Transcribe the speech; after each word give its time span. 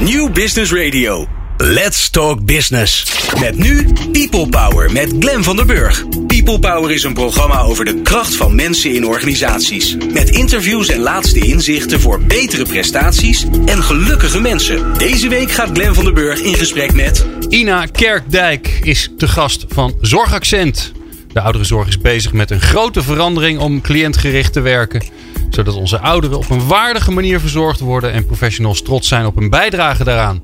New 0.00 0.32
Business 0.32 0.72
Radio. 0.72 1.26
Let's 1.56 2.10
Talk 2.10 2.44
Business. 2.44 3.04
Met 3.40 3.58
nu 3.58 3.86
People 4.12 4.48
Power 4.48 4.92
met 4.92 5.14
Glen 5.18 5.44
van 5.44 5.56
der 5.56 5.66
Burg. 5.66 6.04
People 6.26 6.58
Power 6.58 6.90
is 6.90 7.02
een 7.02 7.14
programma 7.14 7.60
over 7.60 7.84
de 7.84 8.02
kracht 8.02 8.36
van 8.36 8.54
mensen 8.54 8.94
in 8.94 9.06
organisaties. 9.06 9.96
Met 10.12 10.30
interviews 10.30 10.88
en 10.88 11.00
laatste 11.00 11.38
inzichten 11.38 12.00
voor 12.00 12.20
betere 12.20 12.64
prestaties 12.64 13.46
en 13.66 13.82
gelukkige 13.82 14.40
mensen. 14.40 14.98
Deze 14.98 15.28
week 15.28 15.50
gaat 15.50 15.70
Glen 15.72 15.94
van 15.94 16.04
der 16.04 16.12
Burg 16.14 16.40
in 16.40 16.54
gesprek 16.54 16.92
met... 16.92 17.26
Ina 17.48 17.86
Kerkdijk 17.86 18.80
is 18.82 19.10
te 19.18 19.28
gast 19.28 19.64
van 19.68 19.94
Zorgaccent. 20.00 20.92
De 21.32 21.40
ouderenzorg 21.40 21.88
is 21.88 21.98
bezig 21.98 22.32
met 22.32 22.50
een 22.50 22.60
grote 22.60 23.02
verandering 23.02 23.58
om 23.58 23.80
cliëntgericht 23.80 24.52
te 24.52 24.60
werken. 24.60 25.02
Zodat 25.50 25.74
onze 25.74 26.00
ouderen 26.00 26.38
op 26.38 26.50
een 26.50 26.66
waardige 26.66 27.10
manier 27.10 27.40
verzorgd 27.40 27.80
worden 27.80 28.12
en 28.12 28.26
professionals 28.26 28.82
trots 28.82 29.08
zijn 29.08 29.26
op 29.26 29.34
hun 29.34 29.50
bijdrage 29.50 30.04
daaraan. 30.04 30.42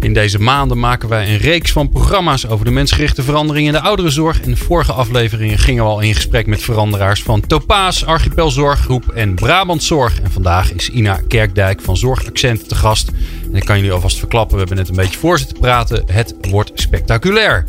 In 0.00 0.12
deze 0.12 0.40
maanden 0.40 0.78
maken 0.78 1.08
wij 1.08 1.28
een 1.28 1.38
reeks 1.38 1.72
van 1.72 1.88
programma's 1.88 2.46
over 2.46 2.64
de 2.64 2.70
mensgerichte 2.70 3.22
verandering 3.22 3.66
in 3.66 3.72
de 3.72 3.80
ouderenzorg. 3.80 4.40
In 4.40 4.50
de 4.50 4.56
vorige 4.56 4.92
afleveringen 4.92 5.58
gingen 5.58 5.84
we 5.84 5.90
al 5.90 6.00
in 6.00 6.14
gesprek 6.14 6.46
met 6.46 6.62
veranderaars 6.62 7.22
van 7.22 7.46
Topaas, 7.46 8.04
Archipelzorggroep 8.04 9.08
en 9.08 9.34
Brabantzorg. 9.34 10.20
En 10.20 10.30
vandaag 10.30 10.72
is 10.72 10.90
Ina 10.90 11.20
Kerkdijk 11.28 11.80
van 11.80 11.96
Zorgaccent 11.96 12.68
te 12.68 12.74
gast. 12.74 13.10
En 13.50 13.56
ik 13.56 13.64
kan 13.64 13.76
jullie 13.76 13.92
alvast 13.92 14.18
verklappen, 14.18 14.52
we 14.52 14.58
hebben 14.58 14.76
net 14.76 14.88
een 14.88 14.96
beetje 14.96 15.18
voor 15.18 15.38
zitten 15.38 15.58
praten. 15.58 16.04
Het 16.06 16.34
wordt 16.40 16.72
spectaculair. 16.74 17.66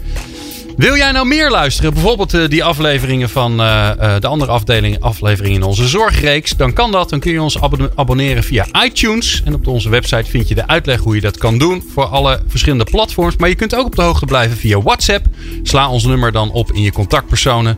Wil 0.78 0.96
jij 0.96 1.12
nou 1.12 1.28
meer 1.28 1.52
luisteren? 1.52 1.94
Bijvoorbeeld 1.94 2.34
uh, 2.34 2.48
die 2.48 2.64
afleveringen 2.64 3.30
van 3.30 3.62
uh, 3.62 3.92
uh, 4.02 4.16
de 4.20 4.28
andere 4.28 4.52
afdeling, 4.52 5.00
afleveringen 5.00 5.56
in 5.56 5.64
onze 5.64 5.88
zorgreeks. 5.88 6.52
Dan 6.52 6.74
kan 6.74 6.92
dat. 6.92 7.10
Dan 7.10 7.20
kun 7.20 7.32
je 7.32 7.42
ons 7.42 7.62
abon 7.62 7.90
abonneren 7.96 8.44
via 8.44 8.66
iTunes. 8.86 9.42
En 9.46 9.54
op 9.54 9.68
onze 9.68 9.90
website 9.90 10.30
vind 10.30 10.48
je 10.48 10.56
de 10.56 10.68
uitleg 10.68 11.00
hoe 11.00 11.16
je 11.16 11.22
dat 11.22 11.38
kan 11.38 11.58
doen. 11.58 11.84
Voor 11.94 12.06
alle 12.06 12.40
verschillende 12.48 12.84
platforms. 12.84 13.38
Maar 13.38 13.50
je 13.50 13.56
kunt 13.56 13.76
ook 13.76 13.86
op 13.86 13.96
de 13.96 14.02
hoogte 14.02 14.26
blijven 14.26 14.58
via 14.58 14.82
WhatsApp. 14.82 15.26
Sla 15.64 15.90
ons 15.90 16.04
nummer 16.04 16.32
dan 16.32 16.52
op 16.52 16.72
in 16.72 16.82
je 16.82 16.92
contactpersonen. 16.92 17.78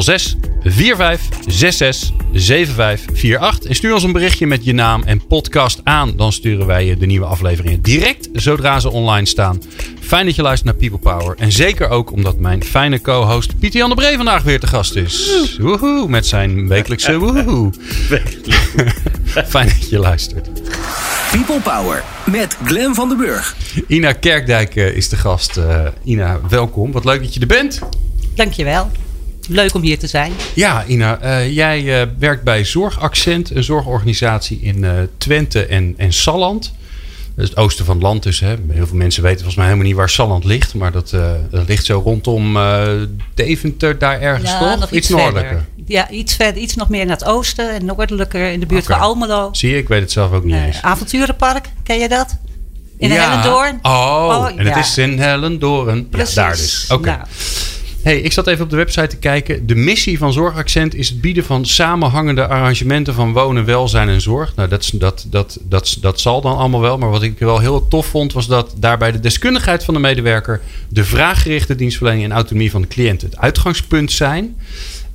06 0.00 0.36
45 0.62 1.38
66 1.46 2.10
75 2.32 3.38
48. 3.38 3.68
En 3.68 3.74
stuur 3.74 3.94
ons 3.94 4.02
een 4.02 4.12
berichtje 4.12 4.46
met 4.46 4.64
je 4.64 4.72
naam 4.72 5.02
en 5.02 5.26
podcast 5.26 5.80
aan. 5.84 6.16
Dan 6.16 6.32
sturen 6.32 6.66
wij 6.66 6.86
je 6.86 6.96
de 6.96 7.06
nieuwe 7.06 7.26
afleveringen 7.26 7.82
direct 7.82 8.28
zodra 8.32 8.80
ze 8.80 8.90
online 8.90 9.26
staan. 9.26 9.62
Fijn 10.06 10.26
dat 10.26 10.34
je 10.34 10.42
luistert 10.42 10.78
naar 10.78 10.88
People 10.88 11.10
Power. 11.16 11.36
En 11.38 11.52
zeker 11.52 11.88
ook 11.88 12.12
omdat 12.12 12.38
mijn 12.38 12.64
fijne 12.64 13.00
co-host 13.00 13.58
Pieter 13.58 13.78
Jan 13.78 13.88
de 13.88 13.94
Bree 13.94 14.16
vandaag 14.16 14.42
weer 14.42 14.60
te 14.60 14.66
gast 14.66 14.96
is. 14.96 15.56
Woehoe, 15.60 16.08
met 16.08 16.26
zijn 16.26 16.68
wekelijkse 16.68 17.18
woehoe. 17.24 17.72
Fijn 19.46 19.68
dat 19.68 19.90
je 19.90 19.98
luistert. 19.98 20.48
People 21.30 21.60
Power 21.60 22.02
met 22.30 22.56
Glen 22.64 22.94
van 22.94 23.08
den 23.08 23.16
Burg. 23.16 23.56
Ina 23.86 24.12
Kerkdijk 24.12 24.74
is 24.74 25.08
de 25.08 25.16
gast. 25.16 25.56
Uh, 25.56 25.86
Ina, 26.04 26.40
welkom. 26.48 26.92
Wat 26.92 27.04
leuk 27.04 27.22
dat 27.22 27.34
je 27.34 27.40
er 27.40 27.46
bent. 27.46 27.78
Dankjewel. 28.34 28.90
Leuk 29.48 29.74
om 29.74 29.82
hier 29.82 29.98
te 29.98 30.06
zijn. 30.06 30.32
Ja, 30.54 30.84
Ina, 30.86 31.22
uh, 31.22 31.54
jij 31.54 31.82
uh, 31.82 32.08
werkt 32.18 32.44
bij 32.44 32.64
Zorgaccent, 32.64 33.50
een 33.50 33.64
zorgorganisatie 33.64 34.60
in 34.62 34.82
uh, 34.82 34.90
Twente 35.18 35.66
en, 35.66 35.94
en 35.96 36.12
Salland. 36.12 36.72
Het 37.36 37.56
oosten 37.56 37.84
van 37.84 37.94
het 37.94 38.04
land 38.04 38.22
dus. 38.22 38.40
Hè. 38.40 38.54
Heel 38.68 38.86
veel 38.86 38.96
mensen 38.96 39.22
weten 39.22 39.38
volgens 39.38 39.56
mij 39.56 39.66
helemaal 39.66 39.86
niet 39.86 39.96
waar 39.96 40.10
Salland 40.10 40.44
ligt. 40.44 40.74
Maar 40.74 40.92
dat, 40.92 41.10
dat 41.50 41.68
ligt 41.68 41.84
zo 41.84 42.00
rondom 42.04 42.58
Deventer, 43.34 43.98
daar 43.98 44.20
ergens 44.20 44.50
ja, 44.50 44.58
toch? 44.58 44.80
Nog 44.80 44.90
iets, 44.90 44.92
iets 44.92 45.08
noordelijker. 45.08 45.64
Ja, 45.86 46.10
iets 46.10 46.34
verder. 46.34 46.62
Iets 46.62 46.74
nog 46.74 46.88
meer 46.88 47.06
naar 47.06 47.16
het 47.16 47.24
oosten 47.24 47.70
en 47.70 47.84
noordelijker 47.84 48.52
in 48.52 48.60
de 48.60 48.66
buurt 48.66 48.84
okay. 48.84 48.98
van 48.98 49.06
Almelo. 49.06 49.48
Zie 49.52 49.70
je, 49.70 49.76
ik 49.76 49.88
weet 49.88 50.00
het 50.00 50.12
zelf 50.12 50.32
ook 50.32 50.44
niet 50.44 50.54
eens. 50.54 50.82
Avonturenpark, 50.82 51.68
ken 51.82 51.98
je 51.98 52.08
dat? 52.08 52.36
In 52.98 53.08
ja. 53.08 53.14
Hellendoorn. 53.14 53.78
Oh, 53.82 53.92
oh 53.92 54.48
en 54.56 54.66
het 54.66 54.76
is 54.76 54.98
in 54.98 55.18
Hellendoorn. 55.18 56.08
Precies. 56.08 56.34
Ja, 56.34 56.42
daar 56.42 56.56
dus. 56.56 56.84
Oké. 56.84 56.94
Okay. 56.94 57.16
Nou. 57.16 57.28
Hey, 58.04 58.20
ik 58.20 58.32
zat 58.32 58.46
even 58.46 58.64
op 58.64 58.70
de 58.70 58.76
website 58.76 59.06
te 59.06 59.16
kijken. 59.16 59.66
De 59.66 59.74
missie 59.74 60.18
van 60.18 60.32
Zorgaccent 60.32 60.94
is 60.94 61.08
het 61.08 61.20
bieden 61.20 61.44
van 61.44 61.66
samenhangende 61.66 62.46
arrangementen 62.46 63.14
van 63.14 63.32
wonen, 63.32 63.64
welzijn 63.64 64.08
en 64.08 64.20
zorg. 64.20 64.54
Nou, 64.56 64.68
dat, 64.68 64.90
dat, 64.94 65.26
dat, 65.30 65.58
dat, 65.68 65.96
dat 66.00 66.20
zal 66.20 66.40
dan 66.40 66.56
allemaal 66.56 66.80
wel. 66.80 66.98
Maar 66.98 67.10
wat 67.10 67.22
ik 67.22 67.38
wel 67.38 67.58
heel 67.58 67.88
tof 67.88 68.06
vond, 68.06 68.32
was 68.32 68.46
dat 68.46 68.74
daarbij 68.76 69.12
de 69.12 69.20
deskundigheid 69.20 69.84
van 69.84 69.94
de 69.94 70.00
medewerker, 70.00 70.60
de 70.88 71.04
vraaggerichte 71.04 71.74
dienstverlening 71.74 72.24
en 72.24 72.32
autonomie 72.32 72.70
van 72.70 72.82
de 72.82 72.88
cliënt 72.88 73.22
het 73.22 73.36
uitgangspunt 73.36 74.12
zijn. 74.12 74.56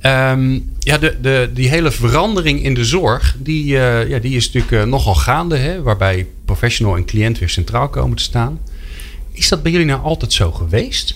Um, 0.02 0.72
ja, 0.78 0.98
de, 0.98 1.16
de, 1.20 1.50
die 1.54 1.68
hele 1.68 1.90
verandering 1.90 2.62
in 2.62 2.74
de 2.74 2.84
zorg, 2.84 3.36
die, 3.38 3.64
uh, 3.64 4.08
ja, 4.08 4.18
die 4.18 4.36
is 4.36 4.52
natuurlijk 4.52 4.84
uh, 4.84 4.90
nogal 4.90 5.14
gaande. 5.14 5.56
Hè, 5.56 5.82
waarbij 5.82 6.26
professional 6.44 6.96
en 6.96 7.04
cliënt 7.04 7.38
weer 7.38 7.48
centraal 7.48 7.88
komen 7.88 8.16
te 8.16 8.22
staan. 8.22 8.60
Is 9.32 9.48
dat 9.48 9.62
bij 9.62 9.72
jullie 9.72 9.86
nou 9.86 10.02
altijd 10.02 10.32
zo 10.32 10.52
geweest? 10.52 11.14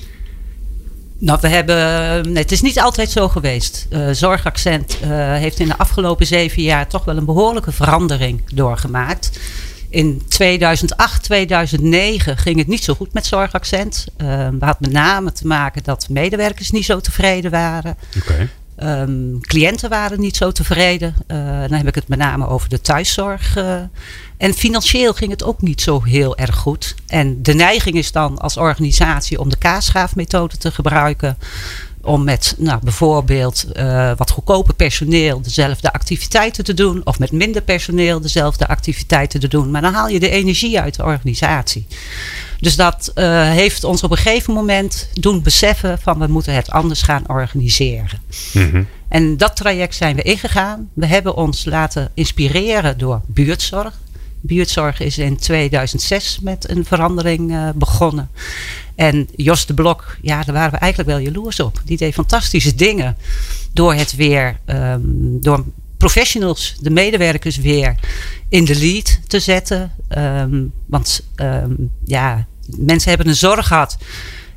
Nou, 1.18 1.38
we 1.40 1.48
hebben. 1.48 1.76
Nee, 2.32 2.42
het 2.42 2.52
is 2.52 2.62
niet 2.62 2.80
altijd 2.80 3.10
zo 3.10 3.28
geweest. 3.28 3.86
Uh, 3.90 4.08
Zorgaccent 4.10 4.98
uh, 5.02 5.08
heeft 5.34 5.58
in 5.58 5.68
de 5.68 5.78
afgelopen 5.78 6.26
zeven 6.26 6.62
jaar 6.62 6.88
toch 6.88 7.04
wel 7.04 7.16
een 7.16 7.24
behoorlijke 7.24 7.72
verandering 7.72 8.42
doorgemaakt. 8.52 9.38
In 9.88 10.22
2008, 10.28 11.22
2009 11.22 12.36
ging 12.36 12.58
het 12.58 12.66
niet 12.66 12.84
zo 12.84 12.94
goed 12.94 13.12
met 13.12 13.26
Zorgaccent. 13.26 14.06
Uh, 14.16 14.26
we 14.26 14.64
hadden 14.64 14.76
met 14.80 14.92
name 14.92 15.32
te 15.32 15.46
maken 15.46 15.82
dat 15.82 16.08
medewerkers 16.08 16.70
niet 16.70 16.84
zo 16.84 17.00
tevreden 17.00 17.50
waren. 17.50 17.96
Okay. 18.16 18.48
Um, 18.82 19.40
cliënten 19.40 19.90
waren 19.90 20.20
niet 20.20 20.36
zo 20.36 20.52
tevreden. 20.52 21.14
dan 21.26 21.72
heb 21.72 21.86
ik 21.86 21.94
het 21.94 22.08
met 22.08 22.18
name 22.18 22.46
over 22.46 22.68
de 22.68 22.80
thuiszorg. 22.80 23.56
En 24.36 24.54
financieel 24.54 25.12
ging 25.12 25.30
het 25.30 25.44
ook 25.44 25.62
niet 25.62 25.80
zo 25.80 26.02
heel 26.02 26.36
erg 26.36 26.56
goed. 26.56 26.94
En 27.06 27.42
de 27.42 27.54
neiging 27.54 27.96
is 27.96 28.12
dan 28.12 28.38
als 28.38 28.56
organisatie 28.56 29.40
om 29.40 29.48
de 29.48 29.58
kaasschaafmethode 29.58 30.56
te 30.56 30.70
gebruiken. 30.70 31.38
Om 32.04 32.24
met 32.24 32.54
nou, 32.58 32.80
bijvoorbeeld 32.82 33.64
uh, 33.76 34.12
wat 34.16 34.30
goedkoper 34.30 34.74
personeel 34.74 35.40
dezelfde 35.40 35.92
activiteiten 35.92 36.64
te 36.64 36.74
doen. 36.74 37.00
Of 37.04 37.18
met 37.18 37.32
minder 37.32 37.62
personeel 37.62 38.20
dezelfde 38.20 38.68
activiteiten 38.68 39.40
te 39.40 39.48
doen. 39.48 39.70
Maar 39.70 39.82
dan 39.82 39.92
haal 39.94 40.08
je 40.08 40.20
de 40.20 40.30
energie 40.30 40.80
uit 40.80 40.96
de 40.96 41.04
organisatie. 41.04 41.86
Dus 42.60 42.76
dat 42.76 43.12
uh, 43.14 43.50
heeft 43.50 43.84
ons 43.84 44.02
op 44.02 44.10
een 44.10 44.16
gegeven 44.16 44.54
moment 44.54 45.08
doen 45.12 45.42
beseffen 45.42 45.98
van 45.98 46.18
we 46.18 46.26
moeten 46.26 46.54
het 46.54 46.70
anders 46.70 47.02
gaan 47.02 47.24
organiseren. 47.26 48.20
Mm 48.52 48.70
-hmm. 48.70 48.86
En 49.08 49.36
dat 49.36 49.56
traject 49.56 49.94
zijn 49.94 50.16
we 50.16 50.22
ingegaan. 50.22 50.90
We 50.94 51.06
hebben 51.06 51.36
ons 51.36 51.64
laten 51.64 52.10
inspireren 52.14 52.98
door 52.98 53.20
buurtzorg. 53.26 53.92
Buurtzorg 54.46 55.00
is 55.00 55.18
in 55.18 55.36
2006 55.36 56.38
met 56.42 56.70
een 56.70 56.84
verandering 56.84 57.50
uh, 57.50 57.68
begonnen. 57.74 58.28
En 58.94 59.28
Jos 59.36 59.66
de 59.66 59.74
Blok, 59.74 60.16
ja, 60.22 60.42
daar 60.42 60.54
waren 60.54 60.70
we 60.72 60.76
eigenlijk 60.78 61.10
wel 61.10 61.20
jaloers 61.20 61.60
op. 61.60 61.80
Die 61.84 61.96
deed 61.96 62.14
fantastische 62.14 62.74
dingen 62.74 63.16
door 63.72 63.94
het 63.94 64.16
weer, 64.16 64.58
um, 64.66 65.40
door 65.40 65.64
professionals, 65.96 66.74
de 66.80 66.90
medewerkers 66.90 67.56
weer 67.56 67.94
in 68.48 68.64
de 68.64 68.76
lead 68.78 69.20
te 69.26 69.40
zetten. 69.40 69.92
Um, 70.18 70.72
want 70.86 71.22
um, 71.36 71.90
ja, 72.04 72.46
mensen 72.76 73.08
hebben 73.08 73.28
een 73.28 73.36
zorg 73.36 73.66
gehad. 73.66 73.96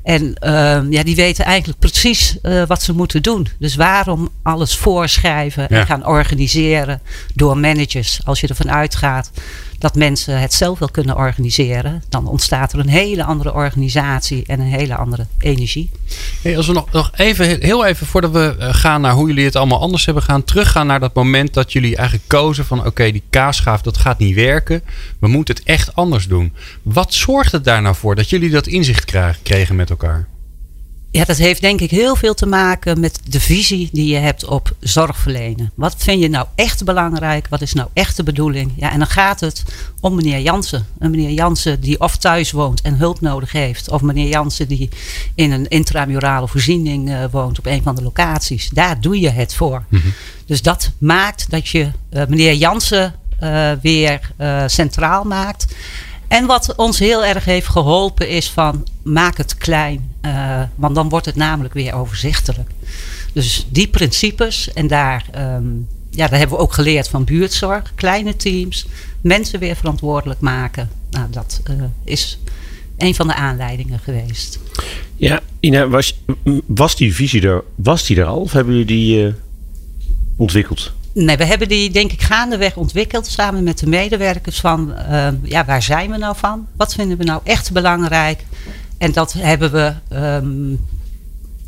En 0.04 0.24
uh, 0.24 0.80
ja, 0.90 1.04
die 1.04 1.16
weten 1.16 1.46
eigenlijk 1.46 1.80
precies 1.80 2.38
uh, 2.44 2.64
wat 2.68 2.82
ze 2.84 2.94
moeten 2.94 3.22
doen. 3.22 3.48
Dus 3.60 3.76
waarom 3.76 4.30
alles 4.42 4.76
voorschrijven 4.76 5.70
en 5.70 5.78
Ja. 5.78 5.86
gaan 5.86 6.06
organiseren 6.06 7.02
door 7.36 7.58
managers? 7.58 8.20
Als 8.24 8.40
je 8.40 8.48
ervan 8.48 8.72
uitgaat 8.72 9.32
dat 9.78 9.96
mensen 9.96 10.40
het 10.40 10.54
zelf 10.54 10.80
wel 10.80 10.90
kunnen 10.90 11.16
organiseren, 11.16 12.04
dan 12.10 12.28
ontstaat 12.28 12.74
er 12.74 12.80
een 12.80 12.90
hele 12.90 13.24
andere 13.24 13.54
organisatie 13.54 14.44
en 14.46 14.60
een 14.60 14.68
hele 14.68 14.96
andere 14.96 15.26
energie. 15.40 15.90
Hey, 16.42 16.58
als 16.58 16.68
we 16.68 16.74
nog, 16.74 16.92
nog 16.92 17.12
even, 17.16 17.62
heel 17.62 17.86
even 17.86 18.08
voordat 18.08 18.32
we 18.32 18.56
eh, 18.60 18.74
gaan 18.74 19.02
naar 19.02 19.14
hoe 19.14 19.28
jullie 19.28 19.46
het 19.46 19.56
allemaal 19.56 19.82
anders 19.82 20.06
hebben 20.06 20.24
gaan, 20.24 20.44
teruggaan 20.44 20.88
naar 20.88 21.00
dat 21.00 21.14
moment 21.14 21.54
dat 21.54 21.72
jullie 21.72 21.96
eigenlijk 21.96 22.28
kozen 22.28 22.66
van 22.66 22.86
oké, 22.86 23.12
die 23.12 23.24
kaasschaaf 23.30 23.82
dat 23.82 23.98
gaat 23.98 24.20
niet 24.20 24.36
werken. 24.36 24.82
We 25.20 25.28
moeten 25.28 25.56
het 25.56 25.64
echt 25.64 25.96
anders 25.96 26.28
doen. 26.28 26.54
Wat 26.82 27.14
zorgt 27.14 27.52
het 27.52 27.64
daar 27.64 27.82
nou 27.82 27.96
voor 27.96 28.16
dat 28.16 28.30
jullie 28.30 28.50
dat 28.50 28.68
inzicht 28.68 29.06
kregen 29.44 29.76
met 29.76 29.90
elkaar? 29.90 30.28
Ja, 31.18 31.26
dat 31.26 31.38
heeft 31.38 31.62
denk 31.62 31.82
ik 31.82 31.92
heel 31.92 32.16
veel 32.16 32.34
te 32.34 32.46
maken 32.46 33.00
met 33.00 33.20
de 33.24 33.40
visie 33.40 33.90
die 33.92 34.08
je 34.14 34.18
hebt 34.18 34.46
op 34.46 34.76
zorgverlenen. 34.80 35.72
Wat 35.76 35.96
vind 35.98 36.22
je 36.22 36.30
nou 36.30 36.48
echt 36.56 36.84
belangrijk? 36.84 37.48
Wat 37.48 37.62
is 37.62 37.74
nou 37.74 37.90
echt 37.94 38.16
de 38.18 38.24
bedoeling? 38.24 38.74
Ja, 38.76 38.92
en 38.92 38.98
dan 38.98 39.08
gaat 39.08 39.40
het 39.40 39.64
om 40.00 40.16
meneer 40.16 40.40
Jansen. 40.40 40.86
Een 41.00 41.12
meneer 41.12 41.32
Jansen 41.32 41.80
die 41.82 42.00
of 42.00 42.18
thuis 42.18 42.52
woont 42.52 42.82
en 42.82 42.96
hulp 42.96 43.22
nodig 43.22 43.52
heeft. 43.52 43.90
Of 43.90 44.02
meneer 44.02 44.28
Jansen 44.28 44.68
die 44.68 44.90
in 45.36 45.52
een 45.52 45.68
intramurale 45.68 46.48
voorziening 46.48 47.10
eh, 47.10 47.24
woont 47.32 47.60
op 47.60 47.66
een 47.66 47.84
van 47.84 47.96
de 47.96 48.04
locaties. 48.04 48.70
Daar 48.70 49.02
doe 49.02 49.20
je 49.20 49.30
het 49.30 49.54
voor. 49.54 49.84
Dus 50.46 50.62
dat 50.62 50.92
maakt 50.98 51.50
dat 51.50 51.68
je 51.68 51.92
eh, 52.10 52.26
meneer 52.28 52.54
Jansen 52.54 53.16
eh, 53.40 53.72
weer 53.82 54.32
centraal 54.68 55.24
maakt. 55.24 55.76
En 56.28 56.46
wat 56.46 56.76
ons 56.76 57.00
heel 57.00 57.26
erg 57.26 57.46
heeft 57.46 57.68
geholpen 57.68 58.30
is 58.30 58.50
van 58.50 58.88
maak 59.04 59.38
het 59.38 59.58
klein. 59.58 60.16
eh, 60.22 60.62
want 60.76 60.96
dan 60.96 61.10
wordt 61.10 61.26
het 61.26 61.36
namelijk 61.36 61.74
weer 61.74 61.94
overzichtelijk. 61.94 62.70
Dus 63.34 63.68
die 63.70 63.88
principes 63.88 64.74
en 64.74 64.88
daar, 64.88 65.26
ehm, 65.32 65.66
ja, 66.10 66.28
daar 66.28 66.40
hebben 66.40 66.58
we 66.58 66.64
ook 66.64 66.74
geleerd 66.74 67.10
van 67.10 67.24
buurtzorg. 67.24 67.92
Kleine 67.96 68.36
teams, 68.36 68.86
mensen 69.22 69.60
weer 69.60 69.76
verantwoordelijk 69.76 70.40
maken. 70.40 70.90
Nou, 71.10 71.28
dat 71.30 71.62
uh, 71.70 71.84
is 72.04 72.40
een 72.98 73.16
van 73.16 73.28
de 73.28 73.36
aanleidingen 73.36 74.00
geweest. 74.00 74.60
Ja, 75.16 75.42
Ina, 75.60 75.88
was, 75.88 76.20
was 76.66 76.96
die 76.96 77.16
visie 77.16 77.42
er, 77.42 77.64
was 77.76 78.06
die 78.06 78.20
er 78.20 78.26
al 78.26 78.40
of 78.40 78.52
hebben 78.52 78.74
jullie 78.74 78.88
die 78.88 79.26
uh, 79.26 79.34
ontwikkeld? 80.36 80.94
Nee, 81.26 81.38
we 81.38 81.46
hebben 81.46 81.68
die 81.68 81.92
denk 81.92 82.12
ik 82.12 82.22
gaandeweg 82.22 82.76
ontwikkeld 82.76 83.28
samen 83.28 83.64
met 83.64 83.80
de 83.80 83.88
medewerkers 83.88 84.60
van 84.60 84.94
uh, 85.10 85.28
ja, 85.44 85.66
waar 85.66 85.84
zijn 85.84 86.12
we 86.12 86.18
nou 86.18 86.36
van? 86.38 86.68
Wat 86.76 86.94
vinden 86.94 87.18
we 87.18 87.24
nou 87.24 87.42
echt 87.44 87.72
belangrijk? 87.72 88.44
En 88.98 89.12
dat 89.12 89.34
hebben 89.34 89.72
we 89.72 89.94
um, 90.16 90.86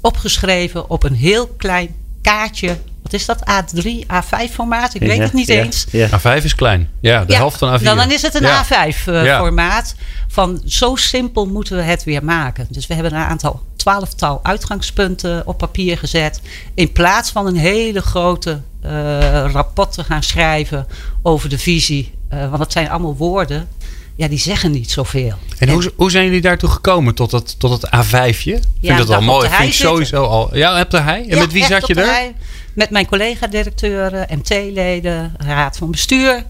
opgeschreven 0.01 0.89
op 0.89 1.03
een 1.03 1.13
heel 1.13 1.47
klein 1.47 1.95
kaartje. 2.21 2.77
Wat 3.01 3.13
is 3.13 3.25
dat? 3.25 3.39
A3, 3.39 3.87
A5 4.05 4.51
formaat? 4.51 4.93
Ik 4.93 5.01
weet 5.01 5.19
het 5.19 5.33
niet 5.33 5.47
ja, 5.47 5.63
eens. 5.63 5.85
Ja. 5.91 6.09
A5 6.19 6.43
is 6.43 6.55
klein. 6.55 6.89
Ja, 6.99 7.25
de 7.25 7.35
helft 7.35 7.57
van 7.57 7.79
A4. 7.79 7.83
Dan, 7.83 7.97
dan 7.97 8.11
is 8.11 8.21
het 8.21 8.35
een 8.35 8.41
Ja. 8.41 8.65
A5 8.65 8.67
uh, 9.05 9.25
Ja. 9.25 9.39
formaat. 9.39 9.95
Van 10.27 10.61
zo 10.65 10.95
simpel 10.95 11.45
moeten 11.45 11.75
we 11.75 11.81
het 11.81 12.03
weer 12.03 12.23
maken. 12.23 12.67
Dus 12.69 12.87
we 12.87 12.93
hebben 12.93 13.13
een 13.13 13.25
aantal 13.25 13.61
twaalftal 13.89 14.39
uitgangspunten 14.43 15.47
op 15.47 15.57
papier 15.57 15.97
gezet. 15.97 16.41
In 16.73 16.91
plaats 16.91 17.31
van 17.31 17.47
een 17.47 17.55
hele 17.55 18.01
grote 18.01 18.61
uh, 18.85 19.51
rapport 19.51 19.91
te 19.93 20.03
gaan 20.03 20.23
schrijven 20.23 20.87
over 21.21 21.49
de 21.49 21.57
visie. 21.57 22.11
Uh, 22.33 22.39
want 22.39 22.57
dat 22.57 22.71
zijn 22.71 22.89
allemaal 22.89 23.15
woorden. 23.15 23.67
Ja, 24.15 24.27
die 24.27 24.39
zeggen 24.39 24.71
niet 24.71 24.91
zoveel. 24.91 25.33
En 25.57 25.69
hoe, 25.69 25.91
hoe 25.95 26.11
zijn 26.11 26.25
jullie 26.25 26.41
daartoe 26.41 26.69
gekomen 26.69 27.15
tot 27.15 27.31
dat, 27.31 27.59
tot 27.59 27.81
het 27.81 27.85
A5'je? 27.95 28.25
Ik 28.25 28.43
vind 28.43 28.67
Ja, 28.79 28.97
dat 28.97 29.07
wel 29.07 29.19
dag 29.19 29.27
op 29.27 29.33
mooi. 29.33 29.49
Vind 29.49 29.69
ik 29.69 29.73
sowieso 29.73 30.23
al. 30.23 30.55
Ja, 30.55 30.77
heb 30.77 30.89
de 30.89 30.99
hij? 30.99 31.21
En 31.21 31.35
Ja, 31.35 31.39
met 31.39 31.51
wie 31.51 31.65
zat 31.65 31.87
je 31.87 31.93
er? 31.93 32.33
Met 32.73 32.89
mijn 32.89 33.07
collega-directeuren, 33.07 34.27
MT-leden, 34.31 35.33
raad 35.37 35.77
van 35.77 35.91
bestuur. 35.91 36.45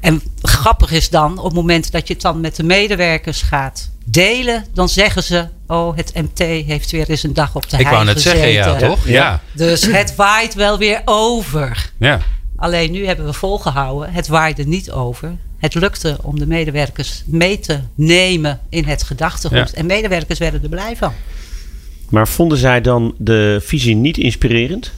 En 0.00 0.22
grappig 0.42 0.90
is 0.90 1.10
dan, 1.10 1.38
op 1.38 1.44
het 1.44 1.54
moment 1.54 1.92
dat 1.92 2.06
je 2.06 2.12
het 2.12 2.22
dan 2.22 2.40
met 2.40 2.56
de 2.56 2.62
medewerkers 2.62 3.42
gaat 3.42 3.90
delen, 4.10 4.64
dan 4.74 4.88
zeggen 4.88 5.22
ze: 5.22 5.46
Oh, 5.66 5.96
het 5.96 6.14
MT 6.14 6.38
heeft 6.38 6.90
weer 6.90 7.10
eens 7.10 7.22
een 7.22 7.34
dag 7.34 7.54
op 7.54 7.70
de 7.70 7.78
Ik 7.78 7.88
wou 7.88 8.04
net 8.04 8.20
zeggen, 8.20 8.48
ja, 8.48 8.76
toch? 8.76 9.08
Ja. 9.08 9.40
Dus 9.52 9.86
het 9.86 10.14
waait 10.14 10.54
wel 10.54 10.78
weer 10.78 11.02
over. 11.04 11.90
ja. 11.98 12.20
Alleen 12.56 12.90
nu 12.90 13.06
hebben 13.06 13.26
we 13.26 13.32
volgehouden, 13.32 14.12
het 14.12 14.28
waaide 14.28 14.64
niet 14.64 14.90
over. 14.90 15.36
Het 15.58 15.74
lukte 15.74 16.18
om 16.22 16.38
de 16.38 16.46
medewerkers 16.46 17.22
mee 17.26 17.58
te 17.58 17.80
nemen 17.94 18.60
in 18.68 18.84
het 18.84 19.02
gedachtegoed. 19.02 19.70
Ja. 19.70 19.74
En 19.74 19.86
medewerkers 19.86 20.38
werden 20.38 20.62
er 20.62 20.68
blij 20.68 20.96
van. 20.96 21.12
Maar 22.08 22.28
vonden 22.28 22.58
zij 22.58 22.80
dan 22.80 23.14
de 23.18 23.58
visie 23.62 23.94
niet 23.94 24.18
inspirerend? 24.18 24.92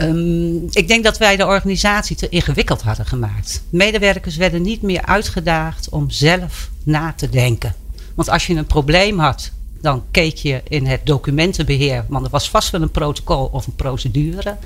Um, 0.00 0.66
ik 0.70 0.88
denk 0.88 1.04
dat 1.04 1.18
wij 1.18 1.36
de 1.36 1.46
organisatie 1.46 2.16
te 2.16 2.28
ingewikkeld 2.28 2.82
hadden 2.82 3.06
gemaakt. 3.06 3.62
Medewerkers 3.70 4.36
werden 4.36 4.62
niet 4.62 4.82
meer 4.82 5.02
uitgedaagd 5.02 5.88
om 5.88 6.10
zelf 6.10 6.70
na 6.86 7.12
te 7.12 7.28
denken. 7.28 7.74
Want 8.14 8.28
als 8.28 8.46
je 8.46 8.54
een 8.54 8.66
probleem 8.66 9.18
had, 9.18 9.50
dan 9.80 10.02
keek 10.10 10.36
je 10.36 10.62
in 10.68 10.86
het 10.86 11.00
documentenbeheer. 11.06 12.04
Want 12.08 12.24
er 12.24 12.30
was 12.30 12.50
vast 12.50 12.70
wel 12.70 12.82
een 12.82 12.90
protocol 12.90 13.48
of 13.52 13.66
een 13.66 13.74
procedure. 13.74 14.56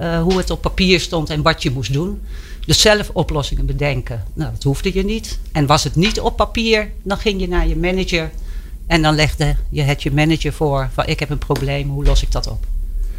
Uh, 0.00 0.22
hoe 0.22 0.36
het 0.36 0.50
op 0.50 0.60
papier 0.60 1.00
stond 1.00 1.30
en 1.30 1.42
wat 1.42 1.62
je 1.62 1.70
moest 1.70 1.92
doen. 1.92 2.20
Dus 2.66 2.80
zelf 2.80 3.10
oplossingen 3.12 3.66
bedenken. 3.66 4.24
Nou, 4.34 4.52
dat 4.52 4.62
hoefde 4.62 4.94
je 4.94 5.04
niet. 5.04 5.38
En 5.52 5.66
was 5.66 5.84
het 5.84 5.96
niet 5.96 6.20
op 6.20 6.36
papier, 6.36 6.90
dan 7.02 7.18
ging 7.18 7.40
je 7.40 7.48
naar 7.48 7.68
je 7.68 7.76
manager. 7.76 8.30
En 8.86 9.02
dan 9.02 9.14
legde 9.14 9.56
je 9.68 9.82
het 9.82 10.02
je 10.02 10.12
manager 10.12 10.52
voor. 10.52 10.88
Van 10.92 11.06
ik 11.06 11.20
heb 11.20 11.30
een 11.30 11.38
probleem, 11.38 11.88
hoe 11.88 12.04
los 12.04 12.22
ik 12.22 12.32
dat 12.32 12.46
op? 12.46 12.66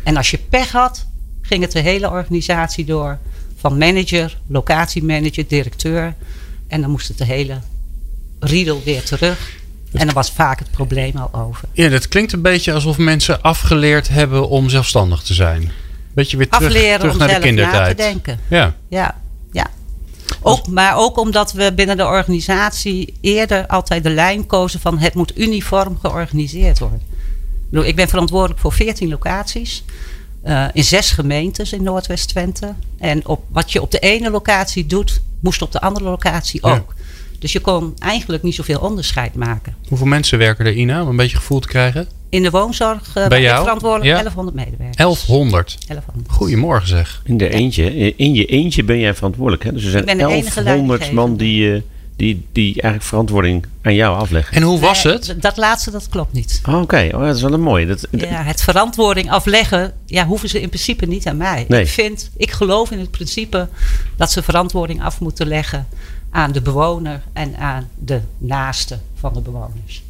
En 0.04 0.18
als 0.18 0.32
je 0.32 0.38
pech 0.38 0.72
had, 0.72 1.06
ging 1.42 1.62
het 1.62 1.72
de 1.72 1.80
hele 1.80 2.10
organisatie 2.10 2.86
door. 2.86 3.18
Van 3.56 3.78
manager, 3.78 4.40
locatiemanager, 4.48 5.48
directeur. 5.48 6.16
En 6.68 6.82
dan 6.82 6.90
moest 6.90 7.08
het 7.08 7.18
de 7.18 7.26
hele 7.26 7.60
riedel 8.40 8.82
weer 8.86 9.04
terug. 9.04 9.58
En 9.92 10.06
dan 10.06 10.16
was 10.16 10.32
vaak 10.32 10.60
het 10.60 10.72
probleem 10.72 11.18
al 11.18 11.34
over. 11.42 11.68
Ja, 11.74 11.90
dat 11.90 12.08
klinkt 12.08 12.34
een 12.34 12.42
beetje 12.42 12.74
alsof 12.74 12.98
mensen 12.98 13.42
afgeleerd 13.42 14.10
hebben 14.10 14.50
om 14.50 14.70
zelfstandig 14.70 15.22
te 15.22 15.34
zijn. 15.34 15.72
Beetje 16.14 16.38
weer 16.38 16.50
terug, 16.50 16.68
Afleren 16.68 17.00
terug 17.00 17.14
om 17.14 17.20
naar 17.20 17.28
de 17.28 17.34
na 17.34 17.40
te 17.40 17.46
kindertijd. 17.46 17.98
denken. 17.98 18.40
Ja. 18.48 18.76
Ja, 18.88 19.16
ja. 19.52 19.70
Ook, 20.42 20.68
maar 20.68 20.98
ook 20.98 21.18
omdat 21.18 21.52
we 21.52 21.74
binnen 21.74 21.98
de 21.98 22.06
organisatie 22.06 23.14
eerder 23.22 23.68
altijd 23.68 24.04
de 24.04 24.10
lijn 24.10 24.46
kozen 24.46 24.80
van 24.80 24.98
het 24.98 25.14
moet 25.14 25.38
uniform 25.38 25.98
georganiseerd 26.00 26.80
worden. 26.80 27.02
Ik, 27.72 27.96
ben 27.96 28.10
verantwoordelijk 28.10 28.60
voor 28.60 28.74
14 28.74 29.10
locaties. 29.10 29.84
Uh, 30.46 30.66
in 30.74 30.84
zes 30.84 31.12
gemeentes 31.12 31.74
in 31.74 31.84
Noordwest-Twente. 31.84 32.74
En 32.98 33.28
op, 33.28 33.44
wat 33.48 33.72
je 33.72 33.82
op 33.82 33.92
de 33.92 34.00
ene 34.00 34.30
locatie 34.30 34.86
doet, 34.86 35.22
moest 35.40 35.62
op 35.62 35.72
de 35.72 35.82
andere 35.82 36.06
locatie 36.06 36.60
Ja. 36.68 36.84
Dus 37.40 37.52
je 37.52 37.60
kon 37.60 37.94
eigenlijk 38.00 38.44
niet 38.44 38.56
zoveel 38.56 38.80
onderscheid 38.80 39.36
maken. 39.36 39.76
Hoeveel 39.88 40.08
mensen 40.08 40.38
werken 40.38 40.66
er, 40.66 40.74
Ina? 40.74 41.02
Om 41.02 41.08
een 41.08 41.16
beetje 41.16 41.38
gevoel 41.38 41.60
te 41.60 41.68
krijgen. 41.68 42.08
In 42.30 42.44
de 42.44 42.50
woonzorg 42.50 43.08
uh, 43.08 43.14
Bij 43.14 43.28
ben 43.28 43.42
ik 43.42 43.58
verantwoordelijk 43.58 44.06
Ja. 44.10 44.14
1100 44.14 44.56
medewerkers. 44.56 44.98
1100. 44.98 45.78
1100. 45.88 46.32
Goedemorgen 46.36 46.88
zeg. 46.88 47.22
In, 47.26 47.38
de 47.38 47.50
eentje, 47.50 48.16
in 48.16 48.34
je 48.34 48.46
eentje 48.46 48.84
ben 48.84 49.00
jij 49.00 49.14
verantwoordelijk. 49.14 49.64
Hè? 49.64 49.74
Dus 49.74 49.84
er 49.84 49.90
zijn 49.90 50.08
Ik 50.08 50.18
ben 50.18 50.28
de 50.28 50.34
enige 50.34 50.64
1100 50.64 51.12
man 51.12 51.36
die, 51.38 51.74
eh, 51.74 51.82
die, 52.16 52.46
die 52.52 52.74
eigenlijk 52.74 53.04
verantwoording 53.04 53.66
aan 53.82 53.96
jou 53.96 54.18
afleggen. 54.18 54.56
En 54.56 54.62
hoe 54.62 54.80
was 54.80 55.04
Nee, 55.04 55.14
het? 55.14 55.36
Dat 55.40 55.58
laatste, 55.58 55.92
dat 55.92 56.10
klopt 56.10 56.34
niet. 56.34 56.62
Oh, 56.68 56.82
Oké, 56.82 57.10
oh, 57.14 57.20
dat 57.26 57.36
is 57.36 57.42
wel 57.42 57.54
een 57.54 57.62
mooie. 57.62 57.86
Dat, 57.86 58.08
Ja, 58.12 58.44
het 58.44 58.62
verantwoording 58.62 59.32
afleggen, 59.32 59.94
ja, 60.06 60.26
hoeven 60.26 60.50
ze 60.50 60.62
in 60.62 60.70
principe 60.70 61.06
niet 61.06 61.28
aan 61.28 61.38
mij. 61.38 61.66
Nee. 61.68 61.82
Ik 61.82 61.88
vind, 61.88 62.30
ik 62.38 62.52
geloof 62.52 62.92
in 62.92 63.00
het 63.00 63.12
principe 63.12 63.68
dat 64.18 64.32
ze 64.32 64.44
verantwoording 64.44 65.04
af 65.04 65.20
moeten 65.20 65.48
leggen 65.48 65.88
aan 66.32 66.52
de 66.52 66.62
bewoner 66.62 67.22
en 67.34 67.58
aan 67.58 67.90
de 67.98 68.22
naaste 68.38 69.00
van 69.16 69.34
de 69.34 69.42
bewoners. 69.42 70.04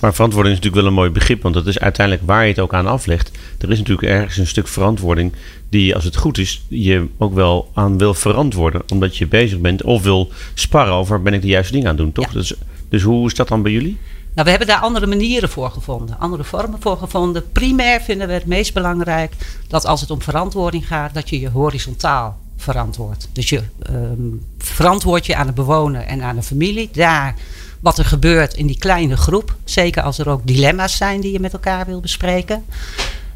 Maar 0.00 0.14
verantwoording 0.14 0.56
is 0.56 0.62
natuurlijk 0.62 0.82
wel 0.82 0.92
een 0.92 1.00
mooi 1.00 1.18
begrip, 1.18 1.42
want 1.42 1.54
dat 1.54 1.66
is 1.66 1.78
uiteindelijk 1.78 2.26
waar 2.26 2.42
je 2.42 2.48
het 2.48 2.58
ook 2.58 2.74
aan 2.74 2.86
aflegt. 2.86 3.30
Er 3.58 3.70
is 3.70 3.78
natuurlijk 3.78 4.08
ergens 4.08 4.36
een 4.36 4.46
stuk 4.46 4.68
verantwoording 4.68 5.32
die, 5.68 5.94
als 5.94 6.04
het 6.04 6.16
goed 6.16 6.38
is, 6.38 6.64
je 6.68 7.08
ook 7.18 7.34
wel 7.34 7.70
aan 7.74 7.98
wil 7.98 8.14
verantwoorden. 8.14 8.82
Omdat 8.92 9.16
je 9.16 9.26
bezig 9.26 9.58
bent 9.58 9.82
of 9.82 10.02
wil 10.02 10.30
sparren 10.54 10.94
over 10.94 11.22
ben 11.22 11.34
ik 11.34 11.42
de 11.42 11.48
juiste 11.48 11.72
dingen 11.72 11.88
aan 11.88 11.94
het 11.94 12.04
doen, 12.04 12.12
toch? 12.12 12.26
Ja. 12.26 12.32
Dus, 12.32 12.54
dus 12.88 13.02
hoe 13.02 13.26
is 13.26 13.34
dat 13.34 13.48
dan 13.48 13.62
bij 13.62 13.72
jullie? 13.72 13.98
Nou, 14.34 14.44
we 14.44 14.50
hebben 14.50 14.68
daar 14.68 14.80
andere 14.80 15.06
manieren 15.06 15.48
voor 15.48 15.70
gevonden, 15.70 16.18
andere 16.18 16.44
vormen 16.44 16.80
voor 16.80 16.96
gevonden. 16.96 17.52
Primair 17.52 18.00
vinden 18.00 18.26
we 18.26 18.32
het 18.32 18.46
meest 18.46 18.74
belangrijk 18.74 19.32
dat 19.68 19.86
als 19.86 20.00
het 20.00 20.10
om 20.10 20.22
verantwoording 20.22 20.86
gaat, 20.86 21.14
dat 21.14 21.30
je 21.30 21.40
je 21.40 21.50
horizontaal 21.50 22.38
verantwoordt. 22.56 23.28
Dus 23.32 23.48
je 23.48 23.62
ehm, 23.82 24.34
verantwoord 24.58 25.26
je 25.26 25.36
aan 25.36 25.46
de 25.46 25.52
bewoner 25.52 26.02
en 26.02 26.22
aan 26.22 26.36
de 26.36 26.42
familie. 26.42 26.90
Daar 26.92 27.34
wat 27.80 27.98
er 27.98 28.04
gebeurt 28.04 28.54
in 28.54 28.66
die 28.66 28.78
kleine 28.78 29.16
groep. 29.16 29.56
Zeker 29.64 30.02
als 30.02 30.18
er 30.18 30.28
ook 30.28 30.46
dilemma's 30.46 30.96
zijn 30.96 31.20
die 31.20 31.32
je 31.32 31.40
met 31.40 31.52
elkaar 31.52 31.86
wil 31.86 32.00
bespreken. 32.00 32.64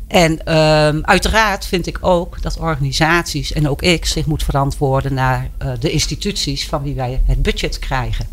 En 0.07 0.47
ehm, 0.47 1.01
uiteraard 1.03 1.67
vind 1.67 1.87
ik 1.87 1.99
ook 2.01 2.43
dat 2.43 2.59
organisaties 2.59 3.53
en 3.53 3.69
ook 3.69 3.83
ik 3.83 4.07
zich 4.07 4.27
moet 4.27 4.43
verantwoorden 4.43 5.15
naar 5.15 5.51
eh, 5.59 5.71
de 5.81 5.91
instituties 5.91 6.69
van 6.69 6.83
wie 6.83 6.95
wij 6.95 7.23
het 7.25 7.43
budget 7.43 7.79
krijgen. 7.79 8.27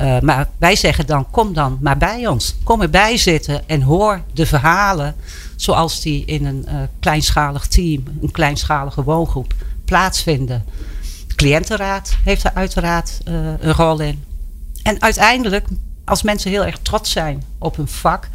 Uh, 0.00 0.20
maar 0.20 0.48
wij 0.58 0.76
zeggen 0.76 1.06
dan, 1.06 1.30
kom 1.30 1.52
dan 1.52 1.78
maar 1.80 1.96
bij 1.96 2.26
ons. 2.26 2.54
Kom 2.64 2.82
erbij 2.82 3.16
zitten 3.16 3.68
en 3.68 3.82
hoor 3.82 4.22
de 4.32 4.46
verhalen 4.46 5.14
zoals 5.56 6.00
die 6.00 6.24
in 6.24 6.46
een 6.46 6.64
uh, 6.68 6.74
kleinschalig 7.00 7.66
team, 7.66 8.04
een 8.22 8.30
kleinschalige 8.30 9.02
woongroep 9.02 9.54
plaatsvinden. 9.88 10.64
De 11.28 11.34
cliëntenraad 11.34 12.16
heeft 12.24 12.42
daar 12.42 12.54
uiteraard 12.54 13.18
uh, 13.28 13.34
een 13.60 13.72
rol 13.72 14.00
in. 14.00 14.24
En 14.82 15.02
uiteindelijk, 15.02 15.66
als 16.04 16.22
mensen 16.22 16.50
heel 16.50 16.64
erg 16.64 16.78
trots 16.82 17.10
zijn 17.10 17.44
op 17.58 17.76
hun 17.76 17.88
vak, 17.88 18.28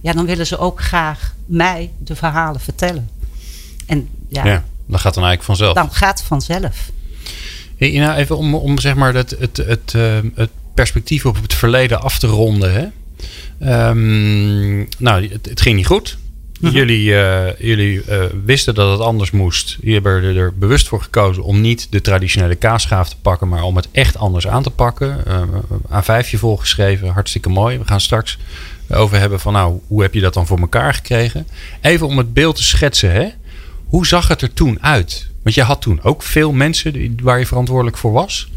ja, 0.00 0.12
dan 0.12 0.26
willen 0.26 0.46
ze 0.46 0.58
ook 0.58 0.80
graag 0.80 1.34
mij 1.44 1.90
de 1.98 2.16
verhalen 2.16 2.60
vertellen. 2.60 3.10
En 3.86 4.08
ja, 4.28 4.44
Ja, 4.44 4.64
dat 4.86 5.00
gaat 5.00 5.14
dan 5.14 5.24
eigenlijk 5.24 5.42
vanzelf. 5.42 5.74
dan 5.74 5.92
gaat 5.92 6.18
het 6.18 6.26
vanzelf. 6.26 6.90
Hey, 7.76 7.90
Ina, 7.90 8.16
even 8.16 8.36
om, 8.36 8.54
om 8.54 8.78
zeg 8.78 8.94
maar 8.94 9.14
het, 9.14 9.30
het, 9.38 9.56
het, 9.56 9.92
uh, 9.96 10.18
het 10.34 10.50
perspectief 10.74 11.26
op 11.26 11.42
het 11.42 11.54
verleden 11.54 12.00
af 12.00 12.18
te 12.18 12.26
ronden. 12.26 12.72
Hè? 12.72 12.86
Um, 13.88 14.88
nou, 14.98 15.28
het, 15.28 15.46
het, 15.46 15.60
ging 15.60 15.76
niet 15.76 15.86
goed. 15.86 16.18
Jullie, 16.72 17.04
jullie 17.58 18.02
uh, 18.08 18.24
wisten 18.44 18.74
dat 18.74 18.90
het 18.90 19.00
anders 19.00 19.30
moest. 19.30 19.76
Jullie 19.80 19.94
hebben 19.94 20.36
er, 20.36 20.58
bewust 20.58 20.88
voor 20.88 21.02
gekozen 21.02 21.42
om 21.42 21.60
niet 21.60 21.86
de 21.90 22.00
traditionele 22.00 22.54
kaasschaaf 22.54 23.08
te 23.08 23.16
pakken, 23.22 23.48
maar 23.48 23.62
om 23.62 23.76
het 23.76 23.88
echt 23.92 24.16
anders 24.16 24.48
aan 24.48 24.62
te 24.62 24.70
pakken. 24.70 25.24
Uh, 25.26 26.22
A5 26.22 26.28
volgeschreven, 26.28 27.08
hartstikke 27.08 27.48
mooi. 27.48 27.78
We 27.78 27.84
gaan 27.84 28.00
straks 28.00 28.38
over 28.90 29.18
hebben 29.18 29.40
van 29.40 29.52
nou, 29.52 29.80
hoe 29.86 30.02
heb 30.02 30.14
je 30.14 30.20
dat 30.20 30.34
dan 30.34 30.46
voor 30.46 30.58
elkaar 30.58 30.94
gekregen? 30.94 31.46
Even 31.80 32.06
om 32.06 32.18
het 32.18 32.34
beeld 32.34 32.56
te 32.56 32.62
schetsen, 32.62 33.12
hè? 33.12 33.28
Hoe 33.86 34.06
zag 34.06 34.28
het 34.28 34.42
er 34.42 34.52
toen 34.52 34.82
uit? 34.82 35.28
Want 35.42 35.54
je 35.54 35.62
had 35.62 35.80
toen 35.80 36.02
ook 36.02 36.22
veel 36.22 36.52
mensen 36.52 37.18
waar 37.22 37.38
je 37.38 37.46
verantwoordelijk 37.46 37.96
voor 37.96 38.12
was. 38.12 38.48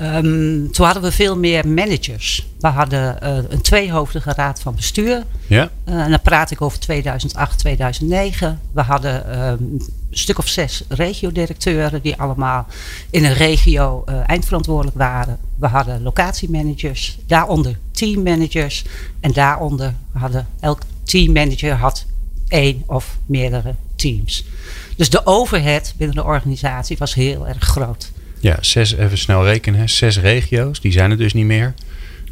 Um, 0.00 0.72
toen 0.72 0.84
hadden 0.84 1.02
we 1.02 1.12
veel 1.12 1.36
meer 1.36 1.68
managers. 1.68 2.46
We 2.60 2.68
hadden 2.68 3.18
uh, 3.22 3.36
een 3.48 3.60
tweehoofdige 3.60 4.32
raad 4.32 4.60
van 4.60 4.74
bestuur. 4.74 5.24
Ja. 5.46 5.70
Uh, 5.88 6.00
en 6.00 6.10
dan 6.10 6.22
praat 6.22 6.50
ik 6.50 6.60
over 6.60 6.80
2008, 6.80 7.58
2009. 7.58 8.60
We 8.72 8.80
hadden 8.80 9.40
um, 9.40 9.58
een 9.60 9.82
stuk 10.10 10.38
of 10.38 10.48
zes 10.48 10.84
regiodirecteuren 10.88 12.02
die 12.02 12.16
allemaal 12.16 12.66
in 13.10 13.24
een 13.24 13.32
regio 13.32 14.04
uh, 14.08 14.20
eindverantwoordelijk 14.26 14.96
waren. 14.96 15.38
we 15.56 15.66
hadden 15.66 16.02
locatiemanagers, 16.02 17.18
daaronder 17.26 17.78
teammanagers. 17.90 18.84
En 19.20 19.32
daaronder 19.32 19.94
hadden 20.12 20.46
elk 20.60 20.80
teammanager 21.04 21.72
had 21.72 22.06
één 22.48 22.82
of 22.86 23.18
meerdere 23.26 23.74
teams. 23.94 24.44
Dus 24.96 25.10
de 25.10 25.26
overhead 25.26 25.94
binnen 25.96 26.16
de 26.16 26.24
organisatie 26.24 26.96
was 26.98 27.14
heel 27.14 27.48
erg 27.48 27.62
groot. 27.62 28.12
Ja, 28.46 28.56
zes, 28.60 28.94
even 28.94 29.18
snel 29.18 29.44
rekenen. 29.44 29.88
Zes 29.88 30.20
regio's, 30.20 30.80
die 30.80 30.92
zijn 30.92 31.10
er 31.10 31.16
dus 31.16 31.32
niet 31.32 31.44
meer. 31.46 31.74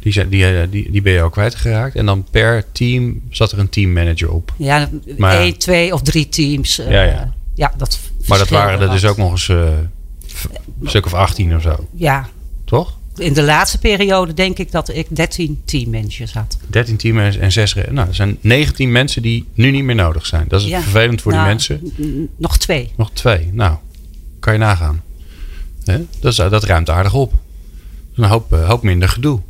Die, 0.01 0.13
zijn, 0.13 0.29
die, 0.29 0.45
eh, 0.45 0.67
die, 0.69 0.91
die 0.91 1.01
ben 1.01 1.13
je 1.13 1.21
ook 1.21 1.31
kwijtgeraakt. 1.31 1.95
En 1.95 2.05
dan 2.05 2.25
per 2.31 2.71
team 2.71 3.21
zat 3.29 3.51
er 3.51 3.59
een 3.59 3.69
teammanager 3.69 4.31
op. 4.31 4.53
Ja, 4.57 4.89
Maar- 5.17 5.39
één, 5.39 5.57
twee 5.57 5.93
of 5.93 6.01
drie 6.01 6.29
teams. 6.29 6.79
eh, 6.79 6.91
Ja, 6.91 7.03
ja. 7.03 7.33
ja, 7.55 7.73
dat 7.77 7.99
Maar 8.27 8.37
dat 8.37 8.49
waren 8.49 8.79
er 8.81 8.89
dus 8.89 9.05
ook 9.05 9.17
nog 9.17 9.31
eens 9.31 9.49
eh, 9.49 9.57
een 9.57 10.89
stuk 10.89 11.05
of 11.05 11.13
18 11.13 11.55
of 11.55 11.61
zo. 11.61 11.87
Ja, 11.93 12.27
Toch? 12.65 12.97
in 13.17 13.33
de 13.33 13.43
laatste 13.43 13.77
periode 13.79 14.33
denk 14.33 14.57
ik 14.57 14.71
dat 14.71 14.89
ik 14.95 15.07
13 15.15 15.61
teammanagers 15.65 16.33
had. 16.33 16.57
13 16.67 16.95
teammanagers 16.97 17.37
en 17.37 17.51
6 17.51 17.73
re- 17.75 17.91
Nou, 17.91 18.07
er 18.07 18.15
zijn 18.15 18.37
19 18.41 18.91
mensen 18.91 19.21
die 19.21 19.45
nu 19.53 19.71
niet 19.71 19.83
meer 19.83 19.95
nodig 19.95 20.25
zijn. 20.25 20.45
Dat 20.47 20.61
is 20.61 20.67
Ja. 20.67 20.81
vervelend 20.81 21.21
voor 21.21 21.31
Nou, 21.31 21.43
die 21.43 21.53
mensen. 21.53 21.93
n- 22.01 22.29
Nog 22.37 22.57
twee. 22.57 22.91
Nog 22.97 23.11
twee. 23.13 23.49
Nou, 23.53 23.75
kan 24.39 24.53
je 24.53 24.59
nagaan. 24.59 25.01
Dat, 26.19 26.35
dat 26.35 26.63
ruimt 26.63 26.89
aardig 26.89 27.13
op. 27.13 27.33
Een 28.15 28.29
hoop, 28.29 28.53
eh, 28.53 28.81
minder 28.81 29.09
gedoe. 29.09 29.41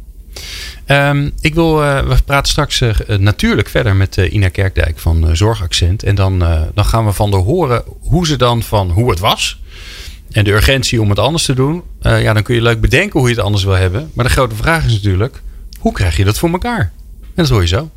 Ehm, 0.85 1.29
ik 1.39 1.53
wil, 1.53 1.83
eh, 1.83 2.07
we 2.07 2.17
praten 2.25 2.51
straks 2.51 2.81
eh, 2.81 3.17
natuurlijk 3.17 3.69
verder 3.69 3.95
met 3.95 4.17
Ina 4.17 4.49
Kerkdijk 4.49 4.99
van 4.99 5.35
Zorgaccent. 5.35 6.03
En 6.03 6.15
dan, 6.15 6.39
dan 6.73 6.85
gaan 6.85 7.05
we 7.05 7.11
van 7.11 7.33
haar 7.33 7.41
horen 7.41 7.83
hoe 7.99 8.27
ze 8.27 8.35
dan 8.35 8.63
van 8.63 8.89
hoe 8.89 9.09
het 9.09 9.19
was. 9.19 9.61
En 10.31 10.43
de 10.43 10.51
urgentie 10.51 11.01
om 11.01 11.09
het 11.09 11.19
anders 11.19 11.45
te 11.45 11.53
doen. 11.53 11.83
Ja, 12.01 12.33
dan 12.33 12.43
kun 12.43 12.55
je 12.55 12.61
leuk 12.61 12.81
bedenken 12.81 13.19
hoe 13.19 13.29
je 13.29 13.35
het 13.35 13.43
anders 13.43 13.63
wil 13.63 13.73
hebben. 13.73 14.11
Maar 14.13 14.25
de 14.25 14.31
grote 14.31 14.55
vraag 14.55 14.85
is 14.85 14.93
natuurlijk, 14.93 15.41
hoe 15.79 15.93
krijg 15.93 16.17
je 16.17 16.25
dat 16.25 16.39
voor 16.39 16.49
elkaar? 16.49 16.91
En 17.21 17.43
dat 17.43 17.49
hoor 17.49 17.61
je 17.61 17.67
zo. 17.67 17.89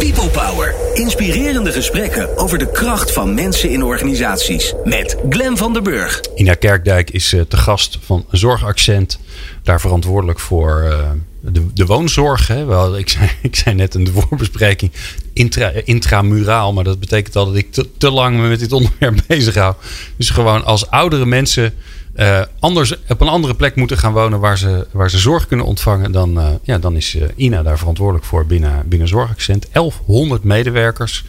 People 0.00 0.28
Power. 0.28 0.74
Inspirerende 0.94 1.72
gesprekken 1.72 2.36
over 2.36 2.58
de 2.58 2.70
kracht 2.70 3.12
van 3.12 3.34
mensen 3.34 3.70
in 3.70 3.82
organisaties. 3.82 4.74
Met 4.84 5.16
Glen 5.28 5.56
van 5.56 5.72
der 5.72 5.82
Burg. 5.82 6.20
Ina 6.34 6.54
Kerkdijk 6.54 7.10
is 7.10 7.32
eh, 7.32 7.40
te 7.40 7.56
gast 7.56 7.98
van 8.02 8.24
Zorgaccent. 8.30 9.18
Daar 9.62 9.80
verantwoordelijk 9.80 10.40
voor 10.40 10.80
eh, 10.80 11.10
de, 11.40 11.72
de 11.74 11.86
woonzorg. 11.86 12.48
Hè. 12.48 12.64
Wel, 12.64 12.98
ik, 12.98 13.08
zei, 13.08 13.30
ik 13.42 13.56
zei 13.56 13.74
net 13.74 13.94
in 13.94 14.04
de 14.04 14.12
voorbespreking 14.12 14.92
intra, 15.32 15.72
intramuraal. 15.84 16.72
Maar 16.72 16.84
dat 16.84 17.00
betekent 17.00 17.36
al 17.36 17.46
dat 17.46 17.56
ik 17.56 17.72
te, 17.72 17.88
te 17.98 18.10
lang 18.10 18.36
me 18.36 18.48
met 18.48 18.58
dit 18.58 18.72
onderwerp 18.72 19.22
bezig 19.26 19.54
hou. 19.54 19.74
Dus 20.16 20.30
gewoon 20.30 20.64
als 20.64 20.90
oudere 20.90 21.26
mensen 21.26 21.74
eh, 22.14 22.40
anders, 22.58 22.94
op 23.08 23.20
een 23.20 23.28
andere 23.28 23.54
plek 23.54 23.74
moeten 23.74 23.98
gaan 23.98 24.12
wonen... 24.12 24.40
waar 24.40 24.58
ze, 24.58 24.86
waar 24.90 25.10
ze 25.10 25.18
zorg 25.18 25.46
kunnen 25.46 25.66
ontvangen... 25.66 26.12
dan, 26.12 26.40
eh, 26.40 26.48
ja, 26.62 26.78
dan 26.78 26.96
is 26.96 27.14
eh, 27.14 27.28
Ina 27.36 27.62
daar 27.62 27.78
verantwoordelijk 27.78 28.24
voor 28.24 28.46
binnen, 28.46 28.82
binnen 28.88 29.08
Zorgaccent. 29.08 29.66
1100 29.72 30.44
medewerkers 30.44 31.24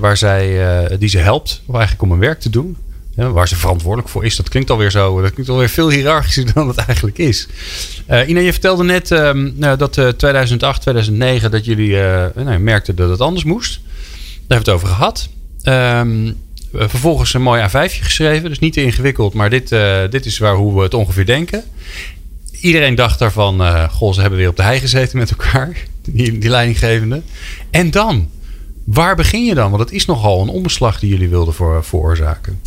waar 0.00 0.16
zij, 0.16 0.96
die 0.98 1.08
ze 1.08 1.18
helpt 1.18 1.62
eigenlijk 1.72 2.02
om 2.02 2.10
hun 2.10 2.18
werk 2.18 2.40
te 2.40 2.50
doen. 2.50 2.76
Waar 3.14 3.48
ze 3.48 3.56
verantwoordelijk 3.56 4.08
voor 4.08 4.24
is. 4.24 4.36
Dat 4.36 4.48
klinkt 4.48 4.70
alweer 4.70 4.90
zo. 4.90 5.22
Dat 5.22 5.32
klinkt 5.32 5.50
alweer 5.50 5.68
veel 5.68 5.90
hiërarchischer 5.90 6.52
dan 6.54 6.68
het 6.68 6.76
eigenlijk 6.76 7.18
is. 7.18 7.48
Ina, 8.26 8.40
je 8.40 8.52
vertelde 8.52 8.84
net 8.84 9.10
ehm, 9.10 9.50
nou, 9.54 9.76
dat 9.76 9.98
eh 9.98 10.08
2008, 10.08 10.80
2009 10.80 11.50
dat 11.50 11.64
jullie 11.64 11.96
nou, 12.34 12.58
merkten 12.58 12.96
dat 12.96 13.10
het 13.10 13.20
anders 13.20 13.44
moest. 13.44 13.80
Daar 14.46 14.58
hebben 14.58 14.66
we 14.66 14.70
het 14.70 14.82
over 14.82 14.88
gehad. 14.88 15.28
Ehm, 15.62 16.26
eh, 16.26 16.32
vervolgens 16.72 17.34
een 17.34 17.42
mooi 17.42 17.68
A5 17.68 17.92
geschreven. 17.92 18.48
Dus 18.48 18.58
niet 18.58 18.72
te 18.72 18.82
ingewikkeld, 18.82 19.34
maar 19.34 19.50
dit, 19.50 19.72
eh, 19.72 20.00
dit 20.10 20.26
is 20.26 20.38
waar, 20.38 20.54
hoe 20.54 20.74
we 20.74 20.82
het 20.82 20.94
ongeveer 20.94 21.26
denken. 21.26 21.64
Iedereen 22.60 22.94
dacht 22.94 23.18
daarvan, 23.18 23.62
eh 23.62 23.88
goh, 23.90 24.14
ze 24.14 24.20
hebben 24.20 24.38
weer 24.38 24.48
op 24.48 24.56
de 24.56 24.62
hei 24.62 24.80
gezeten 24.80 25.18
met 25.18 25.30
elkaar. 25.30 25.76
Die, 26.10 26.38
die 26.38 26.50
leidinggevende. 26.50 27.22
En 27.70 27.90
dan? 27.90 28.30
Waar 28.84 29.16
begin 29.16 29.44
je 29.44 29.54
dan? 29.54 29.70
Want 29.70 29.82
het 29.82 29.92
is 29.92 30.06
nogal 30.06 30.42
een 30.42 30.48
omslag 30.48 30.98
die 30.98 31.10
jullie 31.10 31.28
wilden 31.28 31.54
voor, 31.54 31.84
veroorzaken. 31.84 32.60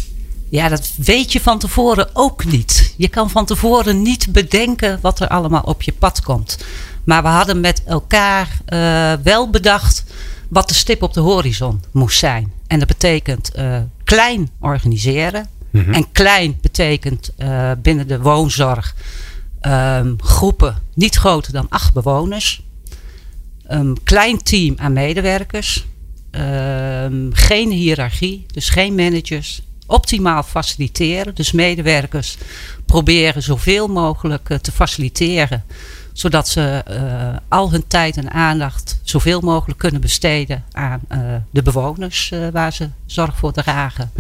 Ja, 0.50 0.70
dat 0.70 0.94
weet 0.98 1.32
je 1.32 1.40
van 1.40 1.60
tevoren 1.60 2.10
ook 2.14 2.46
niet. 2.46 2.94
Je 2.98 3.08
kan 3.08 3.30
van 3.30 3.46
tevoren 3.46 4.02
niet 4.02 4.32
bedenken 4.32 5.00
wat 5.02 5.20
er 5.20 5.28
allemaal 5.28 5.62
op 5.62 5.82
je 5.82 5.94
pad 6.00 6.22
komt. 6.22 6.58
Maar 7.04 7.22
we 7.22 7.28
hadden 7.28 7.60
met 7.60 7.84
elkaar 7.84 8.58
eh, 8.66 9.14
wel 9.24 9.50
bedacht 9.50 10.04
wat 10.48 10.68
de 10.68 10.74
stip 10.74 11.02
op 11.04 11.14
de 11.14 11.20
horizon 11.20 11.84
moest 11.92 12.20
zijn. 12.20 12.52
En 12.72 12.80
dat 12.80 12.88
betekent 12.88 13.52
eh, 13.52 13.78
klein 14.04 14.50
organiseren. 14.60 15.50
En 15.72 16.12
klein 16.12 16.58
betekent 16.62 17.32
eh, 17.38 17.72
binnen 17.82 18.08
de 18.08 18.22
woonzorg 18.22 18.96
ehm, 19.62 20.14
groepen 20.18 20.78
niet 20.94 21.16
groter 21.16 21.54
dan 21.54 21.66
acht 21.70 21.94
bewoners. 21.94 22.64
Een 23.64 23.98
klein 24.04 24.44
team 24.44 24.76
aan 24.78 24.94
medewerkers. 24.94 25.86
Ehm, 26.32 27.32
geen 27.32 27.72
hiërarchie, 27.72 28.46
dus 28.54 28.70
geen 28.70 28.96
managers. 28.96 29.62
Optimaal 29.86 30.44
faciliteren, 30.44 31.36
dus 31.36 31.52
medewerkers 31.52 32.38
proberen 32.86 33.44
zoveel 33.44 33.88
mogelijk 33.88 34.50
eh, 34.50 34.58
te 34.58 34.72
faciliteren. 34.72 35.64
Zodat 36.14 36.48
ze 36.48 36.82
eh, 36.86 37.38
al 37.48 37.72
hun 37.72 37.88
tijd 37.88 38.18
en 38.18 38.32
aandacht 38.32 39.00
zoveel 39.04 39.42
mogelijk 39.42 39.80
kunnen 39.80 40.02
besteden 40.02 40.64
aan 40.72 41.00
eh, 41.08 41.20
de 41.52 41.62
bewoners 41.62 42.32
eh, 42.32 42.48
waar 42.52 42.74
ze 42.74 42.90
zorg 43.06 43.38
voor 43.38 43.52
dragen. 43.52 44.12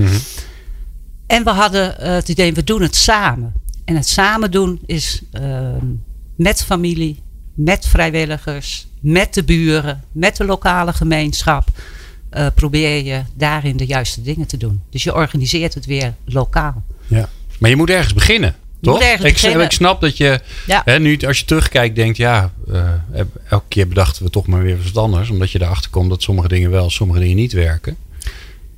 En 1.27 1.43
we 1.43 1.49
hadden 1.49 1.95
het 1.95 2.29
idee, 2.29 2.53
we 2.53 2.63
doen 2.63 2.81
het 2.81 2.95
samen. 2.95 3.53
En 3.85 3.95
het 3.95 4.07
samen 4.07 4.51
doen 4.51 4.79
is 4.85 5.21
ehm, 5.31 5.85
met 6.35 6.63
familie, 6.63 7.21
met 7.53 7.87
vrijwilligers, 7.87 8.87
met 8.99 9.33
de 9.33 9.43
buren, 9.43 10.03
met 10.11 10.37
de 10.37 10.45
lokale 10.45 10.93
gemeenschap. 10.93 11.67
probeer 12.55 13.03
je 13.03 13.21
daarin 13.33 13.77
de 13.77 13.85
juiste 13.85 14.21
dingen 14.21 14.47
te 14.47 14.57
doen. 14.57 14.81
Dus 14.89 15.03
je 15.03 15.15
organiseert 15.15 15.73
het 15.73 15.85
weer 15.85 16.13
lokaal. 16.25 16.83
Ja. 17.07 17.29
Maar 17.59 17.69
je 17.69 17.75
moet 17.75 17.89
ergens 17.89 18.13
beginnen. 18.13 18.55
Toch? 18.81 19.01
ik, 19.01 19.21
beginnen. 19.21 19.65
ik 19.65 19.71
snap 19.71 20.01
dat 20.01 20.17
je 20.17 20.39
Ja. 20.65 20.81
hè, 20.85 20.99
nu, 20.99 21.19
als 21.27 21.39
je 21.39 21.45
terugkijkt, 21.45 21.95
denkt: 21.95 22.17
ja, 22.17 22.51
eh, 22.71 22.89
elke 23.49 23.65
keer 23.67 23.87
bedachten 23.87 24.23
we 24.23 24.29
toch 24.29 24.47
maar 24.47 24.61
weer 24.61 24.77
wat 24.83 25.03
anders. 25.03 25.29
Omdat 25.29 25.51
je 25.51 25.61
erachter 25.61 25.89
komt 25.89 26.09
dat 26.09 26.21
sommige 26.21 26.47
dingen 26.47 26.71
wel, 26.71 26.89
sommige 26.89 27.19
dingen 27.19 27.35
niet 27.35 27.53
werken. 27.53 27.97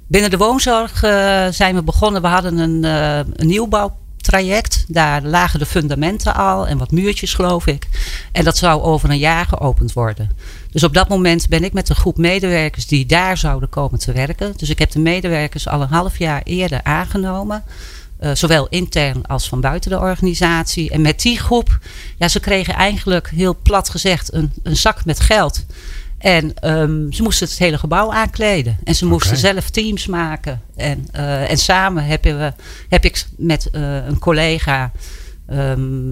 Binnen 0.07 0.29
de 0.31 0.37
woonzorg 0.37 1.03
eh, 1.03 1.47
zijn 1.47 1.75
we 1.75 1.83
begonnen. 1.83 2.21
We 2.21 2.27
hadden 2.27 2.57
een, 2.57 2.83
eh, 2.83 3.17
een 3.35 3.47
nieuwbouwtraject. 3.47 4.85
Daar 4.87 5.21
lagen 5.21 5.59
de 5.59 5.65
fundamenten 5.65 6.35
al 6.35 6.67
en 6.67 6.77
wat 6.77 6.91
muurtjes, 6.91 7.33
geloof 7.33 7.67
ik. 7.67 7.87
En 8.31 8.43
dat 8.43 8.57
zou 8.57 8.81
over 8.81 9.09
een 9.09 9.17
jaar 9.17 9.45
geopend 9.45 9.93
worden. 9.93 10.29
Dus 10.71 10.83
op 10.83 10.93
dat 10.93 11.09
moment 11.09 11.49
ben 11.49 11.63
ik 11.63 11.73
met 11.73 11.89
een 11.89 11.95
groep 11.95 12.17
medewerkers 12.17 12.87
die 12.87 13.05
daar 13.05 13.37
zouden 13.37 13.69
komen 13.69 13.99
te 13.99 14.11
werken. 14.11 14.53
Dus 14.57 14.69
ik 14.69 14.79
heb 14.79 14.91
de 14.91 14.99
medewerkers 14.99 15.67
al 15.67 15.81
een 15.81 15.87
half 15.87 16.17
jaar 16.17 16.41
eerder 16.43 16.83
aangenomen. 16.83 17.63
Eh, 18.23 18.31
zowel 18.33 18.67
intern 18.69 19.25
als 19.25 19.47
van 19.47 19.61
buiten 19.61 19.91
de 19.91 19.99
organisatie. 19.99 20.89
En 20.89 21.01
met 21.01 21.21
die 21.21 21.39
groep, 21.39 21.79
ja, 22.17 22.27
ze 22.27 22.39
kregen 22.39 22.73
eigenlijk 22.73 23.29
heel 23.29 23.57
plat 23.63 23.89
gezegd 23.89 24.33
een, 24.33 24.51
een 24.63 24.75
zak 24.75 25.05
met 25.05 25.19
geld. 25.19 25.65
En 26.17 26.53
ehm, 26.59 27.11
ze 27.11 27.23
moesten 27.23 27.47
het 27.47 27.57
hele 27.57 27.77
gebouw 27.77 28.11
aankleden. 28.11 28.77
En 28.83 28.95
ze 28.95 29.05
moesten 29.05 29.37
zelf 29.37 29.69
teams 29.69 30.07
maken. 30.07 30.61
En, 30.75 31.07
eh, 31.11 31.49
en 31.49 31.57
samen 31.57 32.05
hebben 32.05 32.37
we, 32.37 32.53
heb 32.89 33.05
ik 33.05 33.25
met 33.37 33.69
eh, 33.69 34.05
een 34.05 34.19
collega, 34.19 34.91
ehm, 35.47 36.11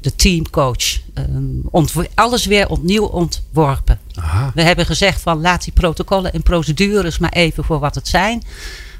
de 0.00 0.14
teamcoach, 0.16 1.00
ehm, 1.14 2.06
alles 2.14 2.46
weer 2.46 2.68
opnieuw 2.68 3.04
ontworpen. 3.04 3.98
Aha. 4.14 4.50
We 4.54 4.62
hebben 4.62 4.86
gezegd 4.86 5.20
van 5.20 5.40
laat 5.40 5.64
die 5.64 5.72
protocollen 5.72 6.32
en 6.32 6.42
procedures 6.42 7.18
maar 7.18 7.32
even 7.32 7.64
voor 7.64 7.78
wat 7.78 7.94
het 7.94 8.08
zijn. 8.08 8.42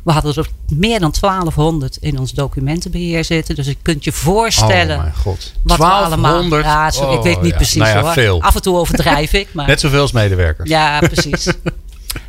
We 0.04 0.12
hadden 0.12 0.34
er 0.34 0.48
meer 0.68 1.00
dan 1.00 1.12
1200 1.20 1.96
in 2.00 2.18
ons 2.18 2.32
documentenbeheer 2.32 3.24
zitten. 3.24 3.54
Dus 3.54 3.66
je 3.66 3.76
kunt 3.82 4.04
je 4.04 4.12
voorstellen 4.12 4.96
Oh 4.96 5.02
mijn 5.02 5.14
god. 5.14 5.52
wat 5.62 5.76
we 5.78 5.84
allemaal... 5.84 6.32
1200? 6.48 6.64
Ja, 6.64 6.90
zo, 6.90 7.12
ik 7.12 7.18
Oh, 7.18 7.24
weet 7.24 7.40
niet 7.40 7.50
ja. 7.50 7.56
precies 7.56 7.76
Nou 7.76 7.88
ja, 7.96 8.02
hoor. 8.02 8.12
veel. 8.12 8.42
Af 8.42 8.54
en 8.54 8.62
toe 8.62 8.76
overdrijf 8.76 9.32
ik. 9.32 9.48
Maar... 9.54 9.66
Net 9.66 9.80
zoveel 9.80 10.00
als 10.00 10.12
medewerkers. 10.12 10.68
Ja, 10.68 10.98
precies. 10.98 11.46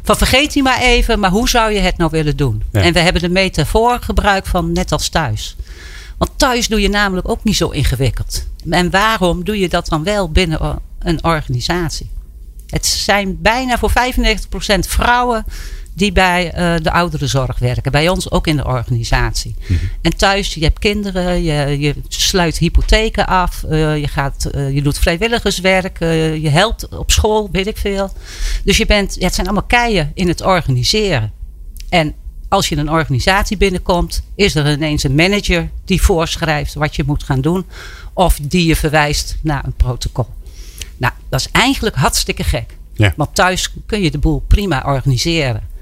Van 0.03 0.17
vergeet 0.17 0.53
die 0.53 0.63
maar 0.63 0.79
even, 0.82 1.20
maar 1.20 1.29
hoe 1.32 1.50
zou 1.50 1.72
je 1.72 1.79
het 1.79 1.98
nou 1.98 2.10
willen 2.12 2.38
doen? 2.38 2.63
En 2.72 2.94
we 2.94 3.00
hebben 3.00 3.22
de 3.22 3.29
metafoor 3.29 4.00
gebruikt 4.01 4.48
van 4.48 4.72
net 4.72 4.91
als 4.91 5.10
thuis. 5.10 5.55
Want 6.17 6.32
thuis 6.36 6.67
doe 6.67 6.82
je 6.82 6.89
namelijk 6.89 7.29
ook 7.29 7.44
niet 7.44 7.55
zo 7.55 7.70
ingewikkeld. 7.70 8.46
En 8.70 8.89
waarom 8.89 9.44
doe 9.44 9.60
je 9.60 9.70
dat 9.70 9.88
dan 9.88 10.03
wel 10.03 10.29
binnen 10.32 10.79
een 11.00 11.24
organisatie? 11.24 12.10
Het 12.70 12.86
zijn 12.86 13.41
bijna 13.41 13.77
voor 13.77 13.91
95% 13.91 13.94
vrouwen 14.79 15.46
die 15.96 16.12
bij 16.12 16.52
eh, 16.52 16.75
de 16.82 16.92
ouderenzorg 16.92 17.60
werken. 17.60 17.92
Bij 17.92 18.10
ons 18.10 18.32
ook 18.32 18.48
in 18.48 18.56
de 18.56 18.66
organisatie. 18.66 19.56
En 20.02 20.18
thuis, 20.18 20.54
je 20.54 20.64
hebt 20.64 20.80
kinderen, 20.80 21.44
je, 21.44 21.80
je 21.80 21.96
sluit 22.08 22.58
hypotheken 22.58 23.28
af, 23.28 23.64
eh, 23.64 23.98
je, 23.98 24.08
gaat, 24.08 24.46
eh, 24.46 24.74
je 24.74 24.82
doet 24.82 24.98
vrijwilligerswerk, 24.98 26.00
je 26.40 26.50
helpt 26.50 26.88
op 26.88 27.12
school, 27.12 27.50
weet 27.52 27.68
ik 27.68 27.78
veel. 27.78 28.14
Dus 28.64 28.78
je 28.78 28.86
bent, 28.86 29.16
ja, 29.16 29.25
het 29.25 29.36
zijn 29.36 29.48
allemaal 29.48 29.68
keien 29.68 30.12
in 30.14 30.28
het 30.28 30.42
organiseren. 30.42 31.32
En 31.90 32.14
als 32.50 32.70
je 32.70 32.78
een 32.78 32.92
organisatie 32.92 33.58
binnenkomt, 33.58 34.24
is 34.36 34.56
er 34.56 34.72
ineens 34.72 35.04
een 35.04 35.16
manager 35.16 35.70
die 35.86 36.02
voorschrijft 36.02 36.74
wat 36.74 36.96
je 36.96 37.04
moet 37.06 37.24
gaan 37.24 37.42
doen. 37.42 37.66
Of 38.14 38.40
die 38.42 38.66
je 38.66 38.75
verwijst 38.75 39.38
naar 39.42 39.66
een 39.66 39.74
protocol. 39.74 40.28
Nou, 40.98 41.14
dat 41.30 41.40
is 41.40 41.50
eigenlijk 41.52 41.96
hartstikke 41.96 42.44
gek. 42.44 42.78
Ja. 42.94 43.14
Want 43.16 43.36
thuis 43.36 43.74
kun 43.86 44.02
je 44.02 44.12
de 44.12 44.18
boel 44.18 44.44
prima 44.48 44.84
organiseren. 44.86 45.74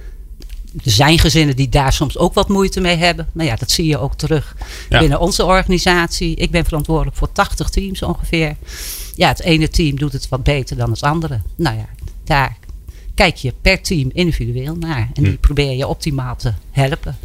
Er 0.85 0.91
zijn 0.91 1.19
gezinnen 1.19 1.55
die 1.55 1.69
daar 1.69 1.93
soms 1.93 2.17
ook 2.17 2.33
wat 2.33 2.49
moeite 2.49 2.81
mee 2.81 2.95
hebben. 2.95 3.27
Nou 3.33 3.49
ja, 3.49 3.55
dat 3.55 3.71
zie 3.71 3.85
je 3.85 3.97
ook 3.97 4.15
terug 4.15 4.55
Ja. 4.89 4.99
binnen 4.99 5.19
onze 5.19 5.45
organisatie. 5.45 6.35
Ik 6.35 6.51
ben 6.51 6.65
verantwoordelijk 6.65 7.15
voor 7.17 7.31
80 7.31 7.69
teams 7.69 8.01
ongeveer. 8.03 8.55
Ja, 9.15 9.27
het 9.27 9.41
ene 9.41 9.69
team 9.69 9.97
doet 9.97 10.13
het 10.13 10.29
wat 10.29 10.43
beter 10.43 10.77
dan 10.77 10.91
het 10.91 11.01
andere. 11.01 11.41
Nou 11.55 11.77
ja, 11.77 11.85
daar 12.23 12.57
kijk 13.15 13.35
je 13.35 13.53
per 13.61 13.81
team 13.81 14.09
individueel 14.13 14.75
naar. 14.75 15.09
En 15.13 15.23
die 15.23 15.31
Hm. 15.31 15.37
probeer 15.39 15.71
je 15.71 15.87
optimaal 15.87 16.35
te 16.35 16.53
helpen. 16.71 17.17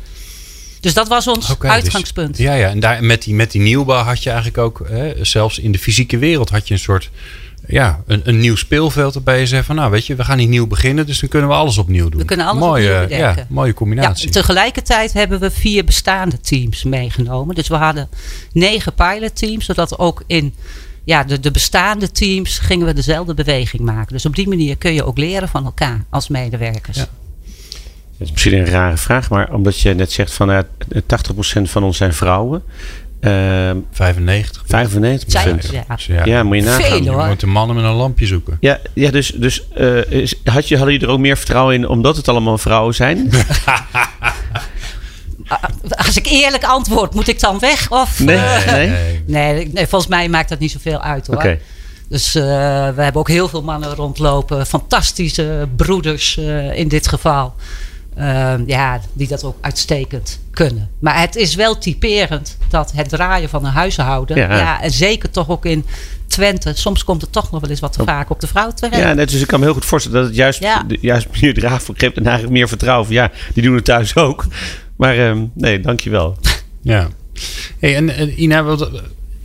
Dus 0.81 0.95
dat 0.95 1.09
was 1.09 1.27
ons 1.27 1.47
dus- 1.47 1.59
uitgangspunt. 1.61 2.39
ja, 2.39 2.55
ja. 2.55 2.69
En 2.69 2.81
daar, 2.81 3.05
met, 3.05 3.23
die, 3.23 3.35
met 3.35 3.51
die 3.51 3.61
nieuwbouw 3.61 4.03
had 4.05 4.23
je 4.23 4.29
eigenlijk 4.31 4.59
ook, 4.59 4.83
hè, 4.89 5.25
zelfs 5.25 5.59
in 5.59 5.73
de 5.73 5.79
fysieke 5.79 6.19
wereld, 6.19 6.49
had 6.49 6.69
je 6.69 6.75
een 6.75 6.81
soort, 6.81 7.11
ja, 7.67 8.03
een, 8.07 8.21
een 8.25 8.39
nieuw 8.39 8.57
speelveld 8.57 9.15
waarbij 9.15 9.41
je 9.41 9.47
zegt 9.47 9.67
van, 9.67 9.77
nou 9.77 9.91
weet 9.91 10.07
je, 10.07 10.15
we 10.15 10.25
gaan 10.25 10.37
niet 10.37 10.49
nieuw 10.49 10.67
beginnen, 10.67 11.07
dus 11.07 11.21
dan 11.21 11.29
kunnen 11.29 11.49
we 11.49 11.55
alles 11.55 11.79
opnieuw 11.79 12.09
doen. 12.09 12.21
We 12.21 12.27
kunnen 12.27 12.47
alles 12.47 12.61
mooie, 12.61 12.93
opnieuw 12.93 13.09
bedenken. 13.09 13.43
Ja, 13.43 13.47
mooie 13.49 13.69
Ja, 13.69 13.75
combinatie. 13.75 14.31
tegelijkertijd 14.31 15.13
hebben 15.13 15.41
we 15.41 15.51
vier 15.51 15.85
bestaande 15.85 16.41
teams 16.41 16.85
meegenomen. 16.85 17.55
Dus 17.55 17.69
we 17.69 17.75
hadden 17.75 18.09
negen 18.53 18.95
pilotteams, 18.95 19.65
zodat 19.65 19.99
ook 19.99 20.23
in 20.27 20.55
ja, 21.05 21.25
de, 21.25 21.41
de 21.41 21.51
bestaande 21.51 22.11
teams 22.11 22.59
gingen 22.59 22.87
we 22.87 22.93
dezelfde 22.93 23.35
beweging 23.35 23.83
maken. 23.83 24.13
Dus 24.13 24.27
op 24.27 24.35
die 24.37 24.49
manier 24.49 24.77
kun 24.77 24.95
je 24.95 25.05
ook 25.05 25.19
leren 25.19 25.49
van 25.49 25.65
elkaar 25.65 26.05
als 26.11 26.29
medewerkers. 26.29 26.97
Ja. 26.97 27.09
Dat 28.19 28.27
is 28.27 28.33
misschien 28.33 28.59
een 28.59 28.67
rare 28.67 28.97
vraag, 28.97 29.31
maar 29.31 29.53
omdat 29.53 29.81
je 29.81 29.95
net 29.95 30.13
zegt 30.13 30.33
van 30.33 30.51
eh, 30.51 30.63
80% 30.97 31.63
van 31.63 31.83
ons 31.83 31.97
zijn 31.97 32.13
vrouwen. 32.15 32.63
Ehm 33.21 33.77
95. 33.93 34.63
95%. 34.67 34.69
Zijn- 35.27 35.61
ja. 35.71 35.85
Ja, 36.07 36.25
Ja, 36.25 36.43
moet 36.43 36.57
je 36.57 36.63
nagaan. 36.63 36.83
Veel, 36.83 37.03
je 37.03 37.27
moet 37.29 37.41
de 37.41 37.47
mannen 37.47 37.77
met 37.77 37.85
een 37.85 37.91
lampje 37.91 38.27
zoeken. 38.27 38.57
Ja, 38.61 38.79
ja 38.95 39.11
dus, 39.11 39.31
dus 39.31 39.69
eh, 39.75 39.87
had 40.45 40.69
je, 40.69 40.77
hadden 40.77 40.93
jullie 40.95 41.01
er 41.01 41.09
ook 41.09 41.19
meer 41.19 41.37
vertrouwen 41.37 41.75
in 41.75 41.89
omdat 41.89 42.17
het 42.17 42.29
allemaal 42.29 42.59
vrouwen 42.59 42.95
zijn? 42.95 43.31
Als 46.07 46.17
ik 46.17 46.27
eerlijk 46.27 46.65
antwoord, 46.65 47.15
moet 47.15 47.29
ik 47.29 47.41
dan 47.41 47.59
weg? 47.59 47.91
Of, 47.91 48.19
Nee, 48.21 48.37
eh, 48.37 48.73
nee. 48.73 48.89
Nee. 48.89 49.23
nee, 49.27 49.71
nee, 49.73 49.87
volgens 49.87 50.11
mij 50.11 50.29
maakt 50.29 50.49
dat 50.49 50.59
niet 50.59 50.71
zoveel 50.71 51.01
uit 51.01 51.27
hoor. 51.27 51.37
Oké. 51.37 51.59
Dus 52.09 52.35
eh, 52.35 52.43
we 52.95 53.03
hebben 53.03 53.15
ook 53.15 53.29
heel 53.29 53.49
veel 53.49 53.63
mannen 53.63 53.95
rondlopen. 53.95 54.67
Fantastische 54.67 55.69
broeders 55.77 56.37
eh, 56.39 56.79
in 56.79 56.89
dit 56.89 57.09
geval. 57.09 57.55
Ehm, 58.19 58.63
ja, 58.67 59.01
die 59.13 59.29
dat 59.29 59.45
ook 59.45 59.57
uitstekend 59.61 60.41
kunnen. 60.51 60.91
Maar 60.99 61.21
het 61.21 61.37
is 61.37 61.55
wel 61.55 61.79
typerend 61.79 62.59
dat 62.71 62.93
het 62.93 63.09
draaien 63.09 63.49
van 63.49 63.65
een 63.65 63.73
huishouden. 63.73 64.37
Ja. 64.37 64.57
Ja. 64.57 64.83
en 64.83 64.91
zeker 64.91 65.31
toch 65.31 65.49
ook 65.49 65.65
in 65.65 65.85
Twente. 66.27 66.73
Soms 66.75 67.05
komt 67.05 67.21
het 67.21 67.33
toch 67.33 67.51
nog 67.51 67.61
wel 67.61 67.71
eens 67.71 67.81
wat 67.81 67.93
te 67.93 68.05
vaak 68.05 68.31
op 68.31 68.41
de 68.41 68.47
vrouw 68.47 68.71
terecht. 68.71 69.03
Ja, 69.03 69.13
net, 69.13 69.31
dus 69.31 69.41
ik 69.41 69.47
kan 69.47 69.59
me 69.59 69.65
heel 69.65 69.75
goed 69.75 69.85
voorstellen 69.85 70.19
dat 70.19 70.27
het 70.27 70.37
juist, 70.37 70.61
Ja. 70.61 70.83
de, 70.83 70.99
juist 71.01 71.29
Draaf 71.55 71.91
geeft 71.95 72.17
en 72.17 72.25
eigenlijk 72.25 72.57
meer 72.57 72.69
vertrouwen 72.69 73.07
van 73.07 73.15
ja, 73.15 73.31
die 73.55 73.63
doen 73.63 73.75
het 73.75 73.85
thuis 73.85 74.17
ook. 74.17 74.47
Maar 74.97 75.19
ehm, 75.19 75.45
nee, 75.55 75.81
dankjewel. 75.81 76.37
Ja. 76.83 77.09
Hey, 77.79 77.97
en 77.97 78.09
eh, 78.09 78.39
Ina, 78.39 78.63
wat, 78.63 78.91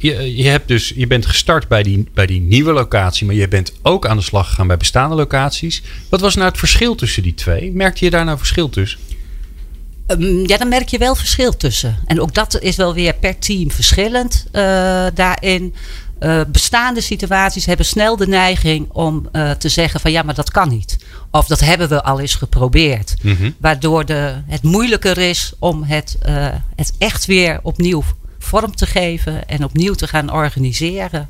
je, 0.03 0.36
je, 0.36 0.48
hebt 0.48 0.67
dus, 0.67 0.93
je 0.95 1.07
bent 1.07 1.25
gestart 1.25 1.67
bij 1.67 1.83
die, 1.83 2.07
bij 2.13 2.25
die 2.25 2.41
nieuwe 2.41 2.74
locatie, 2.74 3.25
maar 3.25 3.36
je 3.36 3.48
bent 3.48 3.74
ook 3.81 4.07
aan 4.07 4.17
de 4.17 4.24
slag 4.24 4.50
gegaan 4.50 4.67
bij 4.67 4.77
bestaande 4.77 5.15
locaties. 5.15 5.81
Wat 6.10 6.22
was 6.22 6.36
nou 6.36 6.48
het 6.48 6.57
verschil 6.57 6.95
tussen 6.95 7.24
die 7.24 7.33
twee? 7.33 7.72
Merkte 7.72 8.05
je 8.05 8.12
daar 8.12 8.25
nou 8.25 8.38
verschil 8.38 8.69
tussen? 8.69 9.00
Ehm, 10.07 10.45
ja, 10.45 10.57
dan 10.57 10.67
merk 10.67 10.89
je 10.89 10.98
wel 10.98 11.15
verschil 11.15 11.57
tussen. 11.57 11.98
En 12.05 12.22
ook 12.22 12.33
dat 12.33 12.60
is 12.60 12.75
wel 12.75 12.93
weer 12.93 13.13
per 13.13 13.39
team 13.39 13.72
verschillend 13.72 14.45
eh, 14.51 15.05
daarin. 15.13 15.75
Eh, 16.19 16.41
bestaande 16.48 17.01
situaties 17.01 17.65
hebben 17.65 17.86
snel 17.86 18.17
de 18.17 18.27
neiging 18.27 18.89
om 18.91 19.27
eh, 19.31 19.51
te 19.51 19.69
zeggen 19.69 20.00
van 20.00 20.12
ja, 20.12 20.22
maar 20.22 20.36
dat 20.36 20.51
kan 20.51 20.69
niet. 20.69 20.98
Of 21.31 21.48
dat 21.48 21.60
hebben 21.60 21.89
we 21.89 22.03
al 22.03 22.20
eens 22.20 22.35
geprobeerd. 22.35 23.13
Mhm. 23.22 23.51
Waardoor 23.59 24.05
de, 24.05 24.33
het 24.48 24.63
moeilijker 24.63 25.18
is 25.18 25.53
om 25.59 25.83
het, 25.83 26.18
het 26.75 26.94
echt 26.98 27.25
weer 27.25 27.59
opnieuw 27.61 28.03
vorm 28.44 28.75
te 28.75 28.86
geven 28.86 29.48
en 29.48 29.64
opnieuw 29.64 29.94
te 29.94 30.08
gaan 30.08 30.32
organiseren. 30.32 31.27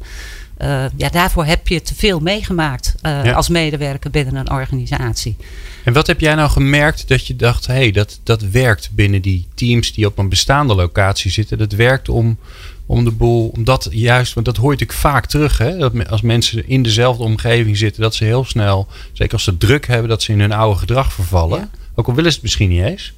Eh, 0.57 0.85
ja, 0.95 1.09
daarvoor 1.09 1.45
heb 1.45 1.67
je 1.67 1.81
te 1.81 1.95
veel 1.95 2.19
meegemaakt 2.19 2.95
eh, 3.01 3.23
Ja. 3.23 3.31
als 3.31 3.49
medewerker 3.49 4.11
binnen 4.11 4.35
een 4.35 4.51
organisatie. 4.51 5.35
En 5.83 5.93
wat 5.93 6.07
heb 6.07 6.19
jij 6.19 6.35
nou 6.35 6.49
gemerkt 6.49 7.07
dat 7.07 7.27
je 7.27 7.35
dacht, 7.35 7.67
hé, 7.67 7.73
hey, 7.73 7.91
dat, 7.91 8.19
dat 8.23 8.41
werkt 8.41 8.89
binnen 8.91 9.21
die 9.21 9.47
teams 9.53 9.93
die 9.93 10.05
op 10.05 10.17
een 10.17 10.29
bestaande 10.29 10.75
locatie 10.75 11.31
zitten. 11.31 11.57
Dat 11.57 11.71
werkt 11.71 12.09
om, 12.09 12.37
om 12.85 13.03
de 13.03 13.11
boel, 13.11 13.47
omdat 13.47 13.87
juist, 13.91 14.33
want 14.33 14.45
dat 14.45 14.57
hoor 14.57 14.65
je 14.65 14.71
natuurlijk 14.71 14.99
vaak 14.99 15.25
terug, 15.25 15.57
hè, 15.57 15.77
dat 15.77 16.09
als 16.09 16.21
mensen 16.21 16.67
in 16.67 16.83
dezelfde 16.83 17.23
omgeving 17.23 17.77
zitten, 17.77 18.01
dat 18.01 18.15
ze 18.15 18.23
heel 18.23 18.45
snel, 18.45 18.87
zeker 19.13 19.33
als 19.33 19.43
ze 19.43 19.57
druk 19.57 19.87
hebben, 19.87 20.09
dat 20.09 20.21
ze 20.21 20.31
in 20.31 20.39
hun 20.39 20.51
oude 20.51 20.79
gedrag 20.79 21.13
vervallen. 21.13 21.59
Ja. 21.59 21.69
Ook 21.95 22.07
al 22.07 22.13
willen 22.13 22.29
ze 22.29 22.35
het 22.35 22.43
misschien 22.43 22.69
niet 22.69 22.83
eens. 22.83 23.13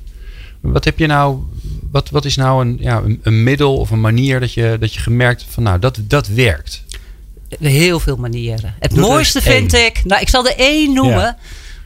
Wat 0.60 0.84
heb 0.84 1.00
je 1.00 1.08
nou, 1.08 1.40
wat, 1.92 2.10
wat 2.10 2.26
is 2.26 2.36
nou 2.36 2.66
een, 2.66 2.78
ja, 2.80 3.02
een, 3.02 3.20
een 3.24 3.44
middel 3.44 3.78
of 3.78 3.90
een 3.92 4.02
manier 4.02 4.40
dat 4.40 4.54
je, 4.54 4.78
dat 4.80 4.94
je 4.94 5.00
gemerkt 5.00 5.46
van, 5.50 5.64
nou, 5.64 5.80
dat, 5.80 6.00
dat 6.02 6.28
werkt? 6.28 6.84
Heel 7.60 8.00
veel 8.00 8.18
manieren. 8.18 8.76
Het 8.80 8.92
Doe 8.92 9.00
mooiste 9.00 9.42
vind 9.42 9.74
één. 9.74 9.86
ik, 9.86 10.02
nou 10.04 10.22
ik 10.22 10.30
zal 10.30 10.48
er 10.48 10.58
één 10.58 10.94
noemen. 10.94 11.16
Ja. 11.18 11.38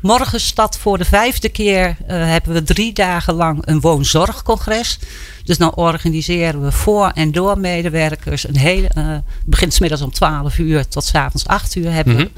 Morgen 0.01 0.39
staat 0.39 0.77
voor 0.77 0.97
de 0.97 1.05
vijfde 1.05 1.49
keer 1.49 1.95
eh, 2.07 2.25
hebben 2.25 2.53
we 2.53 2.63
drie 2.63 2.93
dagen 2.93 3.33
lang 3.33 3.61
een 3.65 3.79
woonzorgcongres. 3.79 4.99
Dus 5.43 5.57
dan 5.57 5.75
organiseren 5.75 6.63
we 6.63 6.71
voor 6.71 7.11
en 7.13 7.31
door 7.31 7.59
medewerkers 7.59 8.47
een 8.47 8.57
hele. 8.57 8.87
het 8.93 9.23
begint 9.45 9.73
's 9.73 9.79
middags 9.79 10.01
om 10.01 10.11
12 10.11 10.57
uur 10.57 10.87
tot 10.87 11.03
's 11.03 11.15
avonds 11.15 11.47
8 11.47 11.75
uur 11.75 11.91
hebben 11.91 12.15
we. 12.15 12.29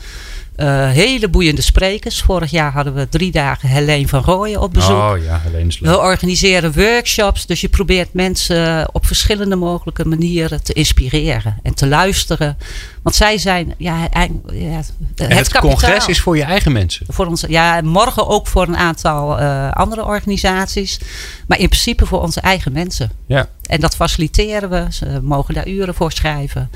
Eh, 0.62 0.90
hele 0.90 1.30
boeiende 1.30 1.62
sprekers. 1.62 2.22
Vorig 2.22 2.52
jaar 2.52 2.72
hadden 2.72 2.94
we 2.94 3.10
drie 3.10 3.32
dagen 3.32 3.70
Helene 3.70 4.08
van 4.08 4.24
Rooyen 4.24 4.62
op 4.62 4.74
bezoek. 4.74 4.98
Oh 4.98 5.14
ja, 5.24 5.42
is 5.68 5.80
We 5.80 6.00
organiseren 6.00 6.74
workshops, 6.74 7.46
dus 7.46 7.62
je 7.62 7.70
probeert 7.70 8.14
mensen 8.14 8.90
op 8.94 9.06
verschillende 9.06 9.56
mogelijke 9.56 10.06
manieren 10.06 10.64
te 10.64 10.74
inspireren 10.74 11.60
en 11.64 11.74
te 11.74 11.88
luisteren. 11.88 12.58
Want 13.04 13.16
zij 13.16 13.38
zijn 13.38 13.74
ja, 13.78 14.08
het, 14.12 14.94
het 15.16 15.60
congres 15.60 16.08
is 16.08 16.22
voor 16.22 16.38
je 16.38 16.44
eigen 16.44 16.72
mensen. 16.72 17.06
Voor 17.10 17.26
ons, 17.26 17.44
ja, 17.48 17.78
en 17.78 17.86
morgen 17.86 18.28
ook 18.28 18.48
voor 18.48 18.68
een 18.68 18.78
aantal 18.78 19.40
eh, 19.40 19.72
andere 19.72 20.06
organisaties. 20.06 21.00
Maar 21.48 21.60
in 21.60 21.70
principe 21.70 22.06
voor 22.06 22.22
onze 22.22 22.40
eigen 22.40 22.72
mensen. 22.72 23.12
Ja. 23.26 23.48
En 23.62 23.80
dat 23.80 23.96
faciliteren 23.96 24.70
we. 24.70 24.86
Ze 24.90 25.20
mogen 25.22 25.54
daar 25.54 25.68
uren 25.68 25.96
voor 25.96 26.12
schrijven. 26.12 26.70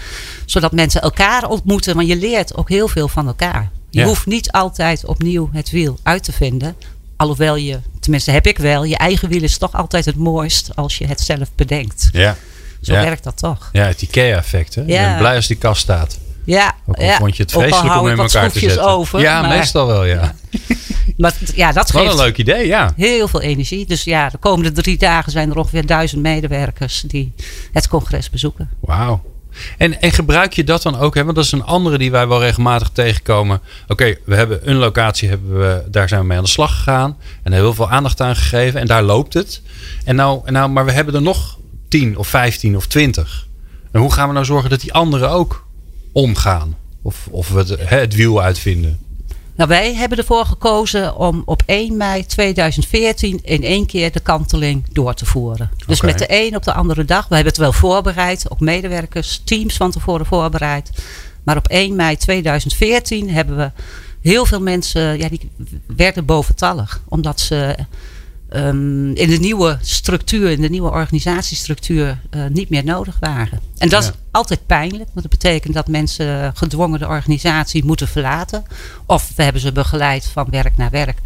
Zodat 0.45 0.71
mensen 0.71 1.01
elkaar 1.01 1.49
ontmoeten. 1.49 1.95
Want 1.95 2.07
je 2.07 2.15
leert 2.15 2.55
ook 2.55 2.69
heel 2.69 2.87
veel 2.87 3.07
van 3.07 3.27
elkaar. 3.27 3.71
Je 3.89 3.99
Ja. 3.99 4.05
hoeft 4.05 4.25
niet 4.25 4.51
altijd 4.51 5.05
opnieuw 5.05 5.49
het 5.53 5.69
wiel 5.71 5.97
uit 6.03 6.23
te 6.23 6.31
vinden. 6.31 6.75
Alhoewel 7.17 7.55
je, 7.55 7.79
tenminste 7.99 8.31
heb 8.31 8.47
ik 8.47 8.57
wel, 8.57 8.83
je 8.83 8.97
eigen 8.97 9.29
wiel 9.29 9.43
is 9.43 9.57
toch 9.57 9.73
altijd 9.73 10.05
het 10.05 10.15
mooist 10.15 10.75
als 10.75 10.97
je 10.97 11.07
het 11.07 11.21
zelf 11.21 11.49
bedenkt. 11.55 12.09
Ja. 12.11 12.35
Zo 12.81 12.93
Ja. 12.93 13.01
werkt 13.03 13.23
dat 13.23 13.38
toch. 13.38 13.69
Ja, 13.71 13.85
het 13.85 14.01
IKEA-effect. 14.01 14.75
hè? 14.75 14.81
Je 14.81 14.88
Ja. 14.91 15.05
bent 15.05 15.17
blij 15.17 15.35
als 15.35 15.47
die 15.47 15.57
kast 15.57 15.81
staat. 15.81 16.17
Ja, 16.43 16.73
Ook 16.85 16.97
al 16.97 17.03
ja. 17.03 17.17
vond 17.17 17.35
je 17.38 17.43
het 17.43 17.51
vreselijk 17.51 17.99
om 17.99 18.07
in 18.07 18.15
wat 18.15 18.33
elkaar 18.33 18.51
te 18.51 18.59
zetten. 18.59 18.83
over. 18.88 19.19
ja, 19.21 19.41
maar, 19.41 19.57
meestal 19.57 19.88
wel, 19.88 20.05
ja. 20.05 20.35
Maar 21.17 21.33
ja, 21.55 21.71
dat 21.71 21.91
Wat 21.91 22.01
geeft 22.01 22.13
een 22.13 22.19
leuk 22.19 22.38
idee, 22.38 22.67
ja. 22.67 22.93
heel 22.95 23.27
veel 23.27 23.41
energie. 23.41 23.85
Dus 23.85 24.03
ja, 24.03 24.29
de 24.29 24.38
komende 24.38 24.71
drie 24.71 24.97
dagen 24.97 25.31
zijn 25.31 25.49
er 25.49 25.57
ongeveer 25.57 25.85
duizend 25.85 26.21
medewerkers 26.21 27.03
die 27.07 27.33
het 27.71 27.88
congres 27.88 28.29
bezoeken. 28.29 28.69
Wauw. 28.79 29.23
En, 29.77 30.01
en 30.01 30.11
gebruik 30.11 30.53
je 30.53 30.63
dat 30.63 30.81
dan 30.81 30.97
ook? 30.97 31.15
Hè? 31.15 31.23
Want 31.23 31.35
dat 31.35 31.45
is 31.45 31.51
een 31.51 31.63
andere 31.63 31.97
die 31.97 32.11
wij 32.11 32.27
wel 32.27 32.39
regelmatig 32.39 32.89
tegenkomen. 32.89 33.61
Oké, 33.87 34.15
we 34.25 34.35
hebben 34.35 34.69
een 34.69 34.75
locatie, 34.75 35.29
hebben 35.29 35.59
we, 35.59 35.83
daar 35.89 36.07
zijn 36.07 36.21
we 36.21 36.27
mee 36.27 36.37
aan 36.37 36.43
de 36.43 36.49
slag 36.49 36.75
gegaan. 36.75 37.17
En 37.43 37.53
heel 37.53 37.73
veel 37.73 37.89
aandacht 37.89 38.21
aan 38.21 38.35
gegeven. 38.35 38.79
En 38.79 38.87
daar 38.87 39.03
loopt 39.03 39.33
het. 39.33 39.61
En 40.03 40.15
nou, 40.15 40.51
nou, 40.51 40.69
maar 40.69 40.85
we 40.85 40.91
hebben 40.91 41.13
er 41.13 41.21
nog 41.21 41.57
10 41.87 42.17
of 42.17 42.27
15 42.27 42.75
of 42.75 42.87
20. 42.87 43.47
En 43.91 43.99
hoe 43.99 44.11
gaan 44.11 44.27
we 44.27 44.33
nou 44.33 44.45
zorgen 44.45 44.69
dat 44.69 44.81
die 44.81 44.93
anderen 44.93 45.29
ook 45.29 45.65
omgaan? 46.11 46.75
Of, 47.01 47.27
of 47.31 47.49
we 47.49 47.57
het, 47.57 47.69
hè, 47.79 47.97
het 47.97 48.15
wiel 48.15 48.41
uitvinden? 48.41 48.99
Nou, 49.55 49.69
wij 49.69 49.95
hebben 49.95 50.17
ervoor 50.17 50.45
gekozen 50.45 51.15
om 51.15 51.41
op 51.45 51.63
1 51.65 51.97
mei 51.97 52.25
2014 52.25 53.39
in 53.43 53.63
één 53.63 53.85
keer 53.85 54.11
de 54.11 54.19
kanteling 54.19 54.85
door 54.91 55.13
te 55.13 55.25
voeren. 55.25 55.69
Dus 55.87 56.01
met 56.01 56.17
de 56.17 56.25
een 56.27 56.55
op 56.55 56.63
de 56.63 56.73
andere 56.73 57.05
dag. 57.05 57.27
We 57.27 57.35
hebben 57.35 57.53
het 57.53 57.61
wel 57.61 57.73
voorbereid, 57.73 58.51
ook 58.51 58.59
medewerkers, 58.59 59.41
teams 59.43 59.75
van 59.77 59.91
tevoren 59.91 60.25
voorbereid. 60.25 60.91
Maar 61.43 61.57
op 61.57 61.67
1 61.67 61.95
mei 61.95 62.17
2014 62.17 63.29
hebben 63.29 63.57
we 63.57 63.71
heel 64.21 64.45
veel 64.45 64.61
mensen, 64.61 65.17
ja, 65.17 65.29
die 65.29 65.51
werden 65.95 66.25
boventallig. 66.25 67.01
Omdat 67.07 67.39
ze 67.39 67.75
ehm, 68.55 69.11
in 69.11 69.29
de 69.29 69.37
nieuwe 69.39 69.77
structuur, 69.81 70.49
in 70.51 70.61
de 70.61 70.69
nieuwe 70.69 70.89
organisatiestructuur, 70.91 72.19
eh, 72.29 72.41
niet 72.49 72.69
meer 72.69 72.83
nodig 72.83 73.17
waren. 73.19 73.59
En 73.77 73.89
dat 73.89 74.03
Ja. 74.03 74.09
is 74.09 74.15
altijd 74.31 74.65
pijnlijk, 74.65 75.09
want 75.13 75.21
dat 75.29 75.39
betekent 75.39 75.73
dat 75.73 75.87
mensen 75.87 76.51
gedwongen 76.55 76.99
de 76.99 77.07
organisatie 77.07 77.85
moeten 77.85 78.07
verlaten. 78.07 78.63
Of 79.05 79.31
we 79.35 79.43
hebben 79.43 79.61
ze 79.61 79.71
begeleid 79.71 80.25
van 80.25 80.47
werk 80.49 80.77
naar 80.77 80.89
werk. 80.91 81.19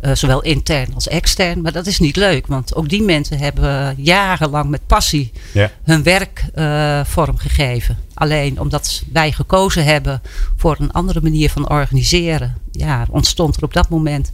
Eh, 0.00 0.14
zowel 0.14 0.42
intern 0.42 0.94
als 0.94 1.08
extern. 1.08 1.60
Maar 1.62 1.72
dat 1.72 1.86
is 1.86 1.98
niet 1.98 2.16
leuk, 2.16 2.46
want 2.46 2.74
ook 2.74 2.88
die 2.88 3.02
mensen 3.02 3.38
hebben 3.38 3.94
jarenlang 3.98 4.70
met 4.70 4.86
passie 4.86 5.32
Ja. 5.52 5.70
hun 5.82 6.02
werk 6.02 6.44
eh, 6.54 7.00
vormgegeven. 7.04 7.98
Alleen 8.14 8.60
omdat 8.60 9.02
wij 9.12 9.32
gekozen 9.32 9.84
hebben 9.84 10.22
voor 10.56 10.76
een 10.78 10.92
andere 10.92 11.20
manier 11.20 11.50
van 11.50 11.70
organiseren, 11.70 12.56
ja, 12.72 13.06
ontstond 13.10 13.56
er 13.56 13.62
op 13.62 13.72
dat 13.74 13.88
moment, 13.88 14.30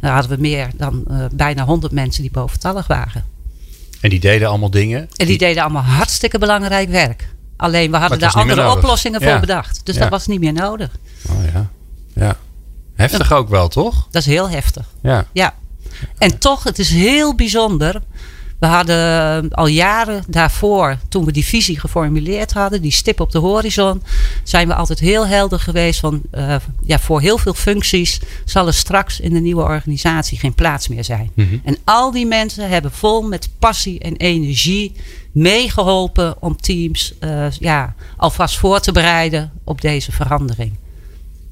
eh, 0.00 0.10
hadden 0.12 0.30
we 0.30 0.40
meer 0.40 0.68
dan 0.74 1.04
bijna 1.34 1.64
100 1.64 1.92
mensen 1.92 2.22
die 2.22 2.30
boventallig 2.30 2.86
waren. 2.86 3.24
En 4.00 4.10
die 4.10 4.20
deden 4.20 4.48
allemaal 4.48 4.70
dingen. 4.70 5.08
En 5.16 5.26
die 5.26 5.38
deden 5.38 5.62
allemaal 5.62 5.82
hartstikke 5.82 6.38
belangrijk 6.38 6.88
werk. 6.88 7.28
Alleen 7.56 7.90
we 7.90 7.96
hadden 7.96 8.18
daar 8.18 8.32
andere 8.32 8.70
oplossingen 8.70 9.22
voor 9.22 9.40
bedacht. 9.40 9.80
Dus 9.84 9.94
Ja. 9.94 10.00
dat 10.00 10.10
was 10.10 10.26
niet 10.26 10.40
meer 10.40 10.52
nodig. 10.52 10.90
Oh 11.30 11.36
ja. 11.52 11.70
Ja. 12.14 12.36
Heftig 12.96 13.32
ook 13.32 13.48
wel, 13.48 13.68
toch? 13.68 14.08
Dat 14.10 14.22
is 14.22 14.28
heel 14.28 14.50
heftig. 14.50 14.86
Ja. 15.02 15.26
Ja. 15.32 15.54
En 16.18 16.38
toch, 16.38 16.64
het 16.64 16.78
is 16.78 16.90
heel 16.90 17.34
bijzonder. 17.34 18.02
We 18.58 18.66
hadden 18.66 19.50
al 19.50 19.66
jaren 19.66 20.24
daarvoor, 20.28 20.98
toen 21.08 21.24
we 21.24 21.32
die 21.32 21.44
visie 21.44 21.80
geformuleerd 21.80 22.52
hadden, 22.52 22.82
die 22.82 22.92
stip 22.92 23.20
op 23.20 23.30
de 23.30 23.38
horizon, 23.38 24.02
zijn 24.42 24.68
we 24.68 24.74
altijd 24.74 24.98
heel 24.98 25.26
helder 25.26 25.58
geweest 25.58 26.00
van, 26.00 26.22
eh, 26.30 26.56
ja, 26.82 26.98
voor 26.98 27.20
heel 27.20 27.38
veel 27.38 27.54
functies 27.54 28.20
zal 28.44 28.66
er 28.66 28.74
straks 28.74 29.20
in 29.20 29.32
de 29.32 29.40
nieuwe 29.40 29.62
organisatie 29.62 30.38
geen 30.38 30.54
plaats 30.54 30.88
meer 30.88 31.04
zijn. 31.04 31.30
Mhm. 31.34 31.56
En 31.64 31.76
al 31.84 32.10
die 32.10 32.26
mensen 32.26 32.68
hebben 32.68 32.92
vol 32.92 33.22
met 33.22 33.48
passie 33.58 33.98
en 33.98 34.16
energie 34.16 34.92
meegeholpen 35.32 36.42
om 36.42 36.56
teams 36.56 37.14
eh, 37.18 37.50
ja, 37.50 37.94
alvast 38.16 38.58
voor 38.58 38.80
te 38.80 38.92
bereiden 38.92 39.52
op 39.64 39.80
deze 39.80 40.12
verandering. 40.12 40.72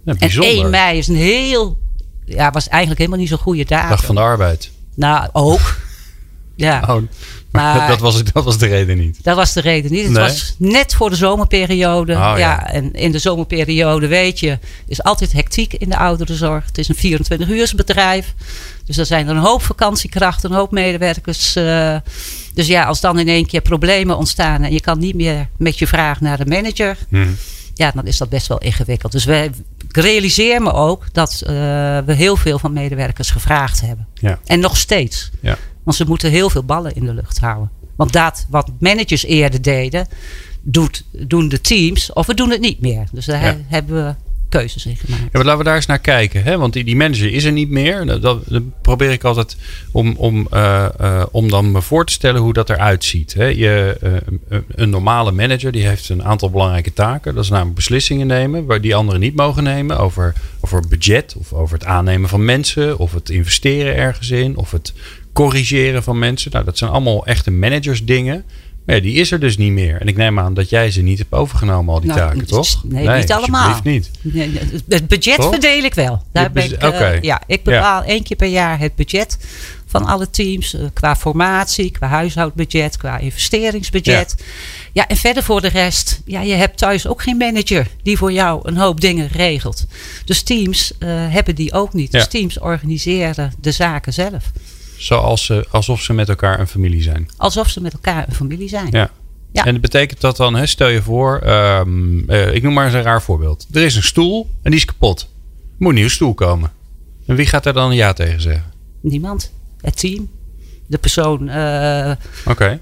Ja, 0.05 0.12
En 0.12 0.19
bijzonder. 0.19 0.51
1 0.55 0.71
mei 0.71 0.99
is 0.99 1.09
een 1.09 1.17
heel, 1.17 1.79
ja, 2.25 2.51
was 2.51 2.69
eigenlijk 2.69 2.99
helemaal 3.01 3.21
niet 3.21 3.29
zo'n 3.29 3.38
goede 3.38 3.64
datum. 3.64 3.88
Dag 3.88 4.05
van 4.05 4.14
de 4.14 4.21
arbeid. 4.21 4.71
Nou, 4.95 5.29
ook. 5.33 5.61
Ja, 6.57 6.85
Oh, 6.88 7.03
Maar- 7.51 7.88
dat, 7.88 8.01
was, 8.01 8.25
dat 8.25 8.45
was 8.45 8.59
de 8.59 8.67
reden 8.67 8.99
niet. 8.99 9.19
dat 9.23 9.37
was 9.37 9.53
de 9.53 9.61
reden 9.61 9.93
niet. 9.93 10.03
Het 10.03 10.12
Nee. 10.12 10.23
was 10.23 10.55
net 10.59 10.95
voor 10.95 11.11
de 11.11 11.17
zomerperiode. 11.17 12.12
Oh, 12.12 12.19
ja. 12.19 12.37
ja. 12.37 12.67
en 12.71 12.93
in 12.93 13.12
de 13.12 13.19
zomerperiode 13.19 14.07
weet 14.07 14.40
je, 14.40 14.59
is 14.87 15.03
altijd 15.03 15.33
hectiek 15.33 15.73
in 15.75 15.88
de 15.88 15.97
ouderenzorg. 15.97 16.64
Het 16.67 16.79
is 16.79 16.88
een 16.88 16.97
24-uursbedrijf. 17.21 18.35
Dus 18.85 18.97
er 18.97 19.07
zijn 19.07 19.29
er 19.29 19.35
een 19.37 19.43
hoop 19.43 19.62
vakantiekrachten, 19.62 20.51
een 20.51 20.57
hoop 20.57 20.71
medewerkers. 20.71 21.57
eh, 21.57 21.97
dus 22.55 22.67
ja, 22.67 22.85
als 22.85 23.01
dan 23.01 23.19
in 23.19 23.29
één 23.29 23.47
keer 23.47 23.61
problemen 23.61 24.17
ontstaan 24.17 24.62
en 24.62 24.73
je 24.73 24.81
kan 24.81 24.99
niet 24.99 25.14
meer 25.14 25.49
met 25.59 25.79
je 25.79 25.87
vraag 25.87 26.21
naar 26.21 26.37
de 26.45 26.47
manager, 26.47 26.97
Hm. 27.09 27.27
Ja, 27.74 27.90
dan 27.90 28.06
is 28.06 28.18
dat 28.18 28.28
best 28.28 28.46
wel 28.46 28.58
ingewikkeld. 28.58 29.12
Dus 29.12 29.24
we, 29.24 29.50
ik 29.88 29.96
realiseer 29.96 30.62
me 30.62 30.72
ook 30.72 31.06
dat 31.12 31.42
eh, 31.46 31.52
we 31.98 32.12
heel 32.14 32.37
veel 32.37 32.58
van 32.58 32.72
medewerkers 32.72 33.30
gevraagd 33.30 33.80
hebben. 33.80 34.06
Ja. 34.14 34.38
En 34.44 34.60
nog 34.60 34.76
steeds. 34.76 35.30
Ja. 35.40 35.56
Want 35.82 35.96
ze 35.96 36.04
moeten 36.04 36.30
heel 36.30 36.50
veel 36.50 36.64
ballen 36.64 36.94
in 36.94 37.04
de 37.04 37.14
lucht 37.14 37.38
houden. 37.38 37.70
Want 37.96 38.12
dat 38.12 38.46
wat 38.50 38.70
managers 38.78 39.24
eerder 39.24 39.62
deden, 39.62 40.06
doet, 40.62 41.04
doen 41.12 41.48
de 41.48 41.60
teams 41.60 42.12
of 42.12 42.26
we 42.26 42.34
doen 42.34 42.50
het 42.50 42.60
niet 42.60 42.80
meer. 42.80 43.06
Dus 43.12 43.24
daar 43.26 43.44
Ja. 43.44 43.56
hebben 43.66 44.04
we 44.06 44.14
keuzes 44.59 44.87
in. 44.87 44.97
Ja, 45.33 45.43
laten 45.43 45.59
we 45.59 45.64
daar 45.64 45.75
eens 45.77 45.87
naar 45.87 45.99
kijken. 45.99 46.43
Hè? 46.43 46.59
Want 46.59 46.73
die, 46.73 46.85
die 46.85 46.97
manager 46.97 47.33
is 47.33 47.45
er 47.45 47.53
niet 47.53 47.71
meer. 47.71 48.07
Dat, 48.07 48.23
dat, 48.23 48.43
dat 48.49 48.62
probeer 48.83 49.11
ik 49.11 49.25
altijd 49.25 49.57
om, 49.93 50.14
om, 50.17 50.47
eh, 50.51 50.85
eh, 50.99 51.23
om 51.31 51.49
dan 51.51 51.73
me 51.73 51.83
voor 51.83 52.07
te 52.07 52.12
stellen 52.12 52.40
hoe 52.40 52.53
dat 52.53 52.71
eruit 52.71 53.05
ziet. 53.05 53.35
Hè? 53.35 53.45
Je, 53.45 53.97
eh, 54.49 54.59
een- 54.75 54.90
normale 54.90 55.33
manager 55.33 55.73
die 55.73 55.87
heeft 55.87 56.09
een 56.09 56.25
aantal 56.25 56.51
belangrijke 56.51 56.93
taken. 56.93 57.35
Dat 57.35 57.45
is 57.45 57.51
namelijk 57.51 57.75
beslissingen 57.75 58.27
nemen 58.27 58.67
waar 58.67 58.81
die 58.81 58.95
anderen 58.95 59.21
niet 59.21 59.37
mogen 59.37 59.62
nemen. 59.62 59.99
Over, 59.99 60.33
over 60.61 60.83
budget 60.88 61.35
of 61.38 61.53
over 61.53 61.79
het 61.79 61.87
aannemen 61.87 62.29
van 62.29 62.45
mensen. 62.45 62.99
Of 62.99 63.12
het 63.12 63.31
investeren 63.31 63.97
ergens 63.97 64.31
in. 64.31 64.57
Of 64.57 64.71
het 64.71 64.93
corrigeren 65.33 66.03
van 66.03 66.19
mensen. 66.19 66.51
Nou, 66.51 66.64
dat 66.64 66.79
zijn 66.79 66.90
allemaal 66.90 67.27
echte 67.27 67.51
managersdingen. 67.51 68.45
Maar 68.85 68.94
ja, 68.97 69.03
die 69.03 69.14
is 69.14 69.31
er 69.31 69.40
dus 69.40 69.57
niet 69.57 69.73
meer. 69.73 70.01
En 70.01 70.07
ik 70.09 70.16
neem 70.16 70.38
aan 70.38 70.55
dat 70.55 70.68
jij 70.68 70.90
ze 70.90 71.03
niet 71.03 71.18
hebt 71.18 71.33
overgenomen, 71.33 71.94
al 71.94 72.01
die 72.01 72.09
Nou, 72.09 72.20
taken, 72.20 72.47
toch? 72.47 72.85
nee, 72.85 73.09
niet 73.09 73.33
allemaal. 73.33 73.81
niet. 73.85 74.11
Nee, 74.20 74.59
Het 74.88 75.09
budget 75.09 75.37
Toch? 75.37 75.51
verdeel 75.51 75.83
ik 75.85 75.94
wel. 75.94 76.23
Daar 76.33 76.53
ben 76.53 76.64
ik, 76.64 76.73
eh, 76.73 77.20
ja, 77.20 77.42
ik 77.47 77.62
bepaal 77.62 78.03
één 78.03 78.23
keer 78.23 78.37
per 78.37 78.49
jaar 78.49 78.79
het 78.79 78.94
budget 78.94 79.38
van 79.87 80.05
alle 80.05 80.31
teams. 80.31 80.75
eh, 80.75 80.81
qua 80.92 81.16
formatie, 81.16 81.90
qua 81.90 82.07
huishoudbudget, 82.09 82.97
qua 82.97 83.18
investeringsbudget. 83.18 84.35
Ja. 84.92 85.07
en 85.09 85.16
verder 85.16 85.42
voor 85.42 85.61
de 85.61 85.68
rest. 85.68 86.20
Ja, 86.25 86.40
je 86.40 86.55
hebt 86.55 86.79
thuis 86.79 87.07
ook 87.07 87.23
geen 87.23 87.37
manager 87.37 87.87
die 88.03 88.16
voor 88.18 88.33
jou 88.33 88.61
een 88.68 88.77
hoop 88.77 89.01
dingen 89.01 89.29
regelt. 89.29 89.87
Dus 90.25 90.42
teams 90.42 90.92
eh, 90.99 91.09
hebben 91.09 91.55
die 91.55 91.73
ook 91.73 91.92
niet. 91.92 92.12
Ja. 92.12 92.18
Dus 92.18 92.29
teams 92.29 92.59
organiseren 92.59 93.53
de 93.61 93.73
zaken 93.73 94.12
zelf. 94.12 94.51
Zoals 94.96 95.44
ze, 95.44 95.66
alsof 95.70 96.00
ze 96.00 96.12
met 96.12 96.28
elkaar 96.28 96.61
een 96.61 96.66
familie 96.66 97.02
zijn. 97.02 97.30
Alsof 97.37 97.68
ze 97.68 97.80
met 97.80 97.92
elkaar 97.92 98.28
een 98.28 98.35
familie 98.35 98.68
zijn. 98.68 98.88
Ja. 98.90 99.11
Ja. 99.52 99.64
En 99.64 99.72
dat 99.72 99.80
betekent 99.80 100.20
dat 100.20 100.37
dan, 100.37 100.54
hè, 100.54 100.66
stel 100.66 100.88
je 100.88 101.02
voor, 101.02 101.38
ehm, 101.38 102.30
eh, 102.30 102.54
ik 102.54 102.62
noem 102.62 102.72
maar 102.72 102.85
eens 102.85 102.94
een 102.94 103.02
raar 103.02 103.22
voorbeeld. 103.22 103.66
Er 103.72 103.83
is 103.83 103.96
een 103.96 104.02
stoel 104.02 104.50
en 104.62 104.70
die 104.70 104.80
is 104.80 104.85
kapot. 104.85 105.20
Er 105.20 105.26
moet 105.78 105.88
een 105.88 105.94
nieuwe 105.94 106.11
stoel 106.11 106.35
komen. 106.35 106.72
En 107.26 107.37
wie 107.37 107.46
gaat 107.46 107.64
daar 107.64 107.72
dan 107.72 107.94
ja 107.94 108.12
tegen 108.12 108.40
zeggen? 108.40 108.72
Niemand. 109.00 109.52
Het 109.80 109.98
team. 109.98 110.30
De 110.87 110.99
persoon 110.99 111.49
eh, 111.49 112.11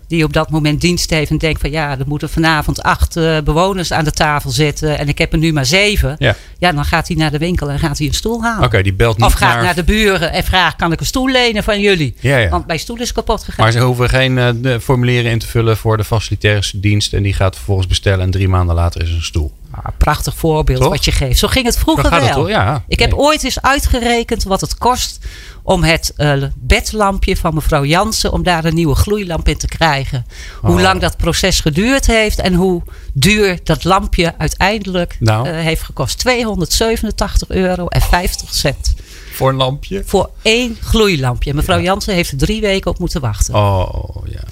die 0.09 0.25
op 0.25 0.33
dat 0.33 0.51
moment 0.51 0.81
dienst 0.81 1.11
heeft 1.11 1.31
en 1.31 1.38
denkt 1.38 1.61
van 1.61 1.71
ja, 1.71 1.99
er 1.99 2.07
moeten 2.07 2.29
vanavond 2.29 2.83
acht 2.83 3.17
eh, 3.17 3.38
bewoners 3.41 3.93
aan 3.93 4.05
de 4.05 4.11
tafel 4.11 4.51
zitten 4.51 4.99
en 4.99 5.09
ik 5.09 5.19
heb 5.19 5.33
er 5.33 5.38
nu 5.38 5.53
maar 5.53 5.67
zeven. 5.67 6.17
Ja. 6.19 6.37
Ja, 6.59 6.73
dan 6.73 6.85
gaat 6.85 7.09
hij 7.09 7.17
naar 7.17 7.31
de 7.31 7.38
winkel 7.38 7.71
en 7.71 7.79
gaat 7.79 7.99
hij 7.99 8.07
een 8.07 8.15
stoel 8.15 8.43
halen. 8.43 8.65
Oké, 8.65 8.83
die 8.83 8.95
belt 8.95 9.17
niet 9.17 9.27
Of 9.27 9.33
gaat 9.33 9.55
naar... 9.55 9.65
naar 9.65 9.75
de 9.75 9.85
buren 9.85 10.33
en 10.33 10.45
vraagt 10.45 10.77
kan 10.77 10.93
ik 10.93 11.01
een 11.01 11.07
stoel 11.07 11.29
lenen 11.29 11.62
van 11.62 11.81
jullie? 11.81 12.15
Ja, 12.21 12.37
ja. 12.37 12.49
Want 12.49 12.67
mijn 12.67 12.79
stoel 12.79 13.01
is 13.01 13.12
kapot 13.12 13.45
gegaan. 13.45 13.65
Maar 13.65 13.73
ze 13.73 13.81
hoeven 13.81 14.09
geen 14.09 14.38
eh, 14.38 14.79
formulieren 14.79 15.31
in 15.31 15.38
te 15.38 15.47
vullen 15.47 15.77
voor 15.77 15.97
de 15.97 16.05
facilitaire 16.05 16.71
dienst. 16.75 17.12
En 17.12 17.23
die 17.23 17.35
gaat 17.35 17.55
vervolgens 17.55 17.87
bestellen 17.87 18.25
en 18.25 18.31
drie 18.31 18.49
maanden 18.49 18.75
later 18.75 19.03
is 19.03 19.09
er 19.09 19.15
een 19.15 19.23
stoel. 19.23 19.53
Ah, 19.75 19.85
prachtig 19.99 20.35
voorbeeld 20.37 20.81
Toch? 20.81 20.91
wat 20.91 21.05
je 21.05 21.13
geeft. 21.13 21.39
Zo 21.39 21.49
ging 21.49 21.67
het 21.67 21.79
vroeger 21.79 22.11
wel. 22.11 22.21
het 22.23 22.33
toch? 22.33 22.49
Ja. 22.49 22.85
Ik 22.89 22.99
heb 22.99 23.15
ooit 23.15 23.45
eens 23.45 23.61
uitgerekend 23.63 24.43
wat 24.43 24.61
het 24.61 24.79
kost 24.79 25.19
om 25.63 25.83
het 25.83 26.13
eh, 26.17 26.43
bedlampje 26.57 27.37
van 27.37 27.55
mevrouw 27.55 27.85
Jansen, 27.85 28.33
om 28.33 28.43
daar 28.43 28.65
een 28.65 28.75
nieuwe 28.75 28.95
gloeilamp 28.95 29.49
in 29.49 29.57
te 29.59 29.67
krijgen. 29.67 30.27
Hoe 30.61 30.75
Oh. 30.75 30.81
lang 30.81 31.01
dat 31.01 31.17
proces 31.17 31.61
geduurd 31.61 32.07
heeft 32.07 32.39
en 32.41 32.55
hoe 32.55 32.83
duur 33.13 33.59
dat 33.65 33.85
lampje 33.85 34.35
uiteindelijk 34.39 35.17
Nou. 35.21 35.49
eh, 35.49 35.55
heeft 35.55 35.83
gekost. 35.83 36.19
287 36.19 37.49
euro 37.49 37.87
en 37.87 38.01
50 38.01 38.55
cent. 38.55 38.95
Voor 39.33 39.49
een 39.49 39.57
lampje? 39.57 40.03
Voor 40.07 40.31
één 40.43 40.77
gloeilampje. 40.81 41.55
Mevrouw 41.55 41.81
Jansen 41.81 42.15
heeft 42.15 42.31
er 42.31 42.39
drie 42.39 42.61
weken 42.61 42.91
op 42.91 42.99
moeten 42.99 43.21
wachten. 43.21 43.55
Oh, 43.55 44.17
ja. 44.29 44.43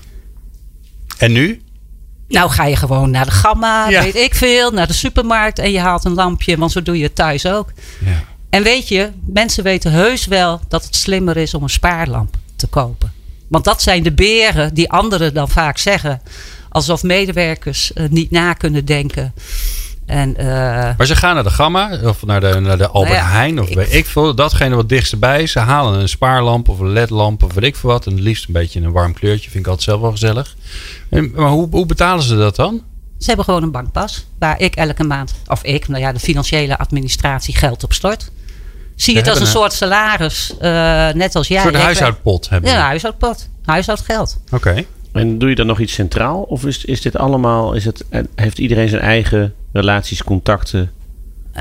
En 1.18 1.32
nu? 1.32 1.62
Nou 2.30 2.50
ga 2.50 2.64
je 2.64 2.76
gewoon 2.76 3.10
naar 3.10 3.24
de 3.24 3.30
gamma, 3.30 3.88
Ja. 3.88 4.02
weet 4.02 4.16
ik 4.16 4.34
veel, 4.34 4.70
naar 4.70 4.86
de 4.86 4.92
supermarkt 4.92 5.58
en 5.58 5.70
je 5.72 5.78
haalt 5.80 6.04
een 6.04 6.14
lampje, 6.14 6.56
want 6.56 6.72
zo 6.72 6.82
doe 6.82 6.96
je 6.96 7.02
het 7.02 7.14
thuis 7.14 7.46
ook. 7.46 7.72
Ja. 8.04 8.22
En 8.50 8.62
weet 8.62 8.88
je, 8.88 9.10
mensen 9.26 9.64
weten 9.64 9.92
heus 9.92 10.26
wel 10.26 10.60
dat 10.68 10.84
het 10.84 10.96
slimmer 10.96 11.36
is 11.36 11.54
om 11.54 11.62
een 11.62 11.68
spaarlamp 11.70 12.34
te 12.56 12.66
kopen. 12.66 13.12
Want 13.48 13.64
dat 13.64 13.82
zijn 13.82 14.02
de 14.02 14.12
beren 14.12 14.74
die 14.74 14.90
anderen 14.90 15.34
dan 15.34 15.48
vaak 15.48 15.78
zeggen. 15.78 16.22
Alsof 16.68 17.02
medewerkers 17.02 17.92
eh, 17.92 18.04
niet 18.08 18.30
na 18.30 18.52
kunnen 18.52 18.84
denken. 18.84 19.34
En 20.10 20.36
eh, 20.36 20.46
Maar 20.96 21.06
ze 21.06 21.16
gaan 21.16 21.34
naar 21.34 21.42
de 21.44 21.50
Gamma 21.50 21.98
of 22.04 22.24
naar 22.26 22.40
de, 22.40 22.60
naar 22.60 22.78
de 22.78 22.88
Albert 22.88 23.12
Nou 23.14 23.24
ja, 23.24 23.30
Heijn 23.32 23.60
of 23.60 23.68
ik- 23.68 23.76
weet 23.76 23.92
ik 23.94 24.06
veel. 24.06 24.34
Datgene 24.34 24.74
wat 24.74 24.88
dichtst 24.88 25.18
bij 25.18 25.42
is. 25.42 25.52
Ze 25.52 25.58
halen 25.58 26.00
een 26.00 26.08
spaarlamp 26.08 26.68
of 26.68 26.78
een 26.78 26.92
ledlamp 26.92 27.42
of 27.42 27.52
weet 27.54 27.64
ik 27.64 27.76
veel 27.76 27.90
wat. 27.90 28.06
En 28.06 28.12
het 28.12 28.20
liefst 28.20 28.46
een 28.46 28.52
beetje 28.52 28.80
een 28.80 28.92
warm 28.92 29.12
kleurtje. 29.14 29.50
Vind 29.50 29.64
ik 29.64 29.70
altijd 29.70 29.88
zelf 29.88 30.00
wel 30.00 30.10
gezellig. 30.10 30.54
En, 31.10 31.30
maar 31.34 31.48
hoe, 31.50 31.68
hoe 31.70 31.86
betalen 31.86 32.22
ze 32.24 32.36
dat 32.36 32.56
dan? 32.56 32.82
ze 33.18 33.26
hebben 33.26 33.44
gewoon 33.44 33.62
een 33.62 33.70
bankpas. 33.70 34.26
Waar 34.38 34.60
ik 34.60 34.74
elke 34.74 35.04
maand, 35.04 35.34
of 35.46 35.62
ik, 35.64 35.88
nou 35.88 36.00
ja, 36.00 36.12
de 36.12 36.18
financiële 36.18 36.78
administratie 36.78 37.56
geld 37.56 37.84
op 37.84 37.92
stort. 37.92 38.30
Zie 38.96 39.16
het 39.16 39.28
als 39.28 39.40
een 39.40 39.46
soort 39.46 39.72
salaris, 39.72 40.54
eh, 40.58 40.70
net 41.10 41.34
als 41.36 41.48
jij. 41.48 41.56
een 41.56 41.62
soort 41.62 41.74
Ik- 41.74 41.80
huishoudpot 41.80 42.48
hebben 42.48 42.70
Ja, 42.70 42.76
een 42.76 42.82
huishoudpot. 42.82 43.48
Huishoudgeld. 43.64 44.38
Oké. 44.50 44.84
En 45.12 45.38
doe 45.38 45.48
je 45.48 45.54
dan 45.54 45.66
nog 45.66 45.78
iets 45.80 45.92
centraal? 45.92 46.40
Of 46.42 46.64
is, 46.64 46.84
is 46.84 47.00
dit 47.00 47.16
allemaal, 47.16 47.72
is 47.72 47.84
het, 47.84 48.04
en 48.08 48.28
heeft 48.34 48.58
iedereen 48.58 48.88
zijn 48.88 49.02
eigen 49.02 49.54
relaties, 49.72 50.24
contacten, 50.24 50.90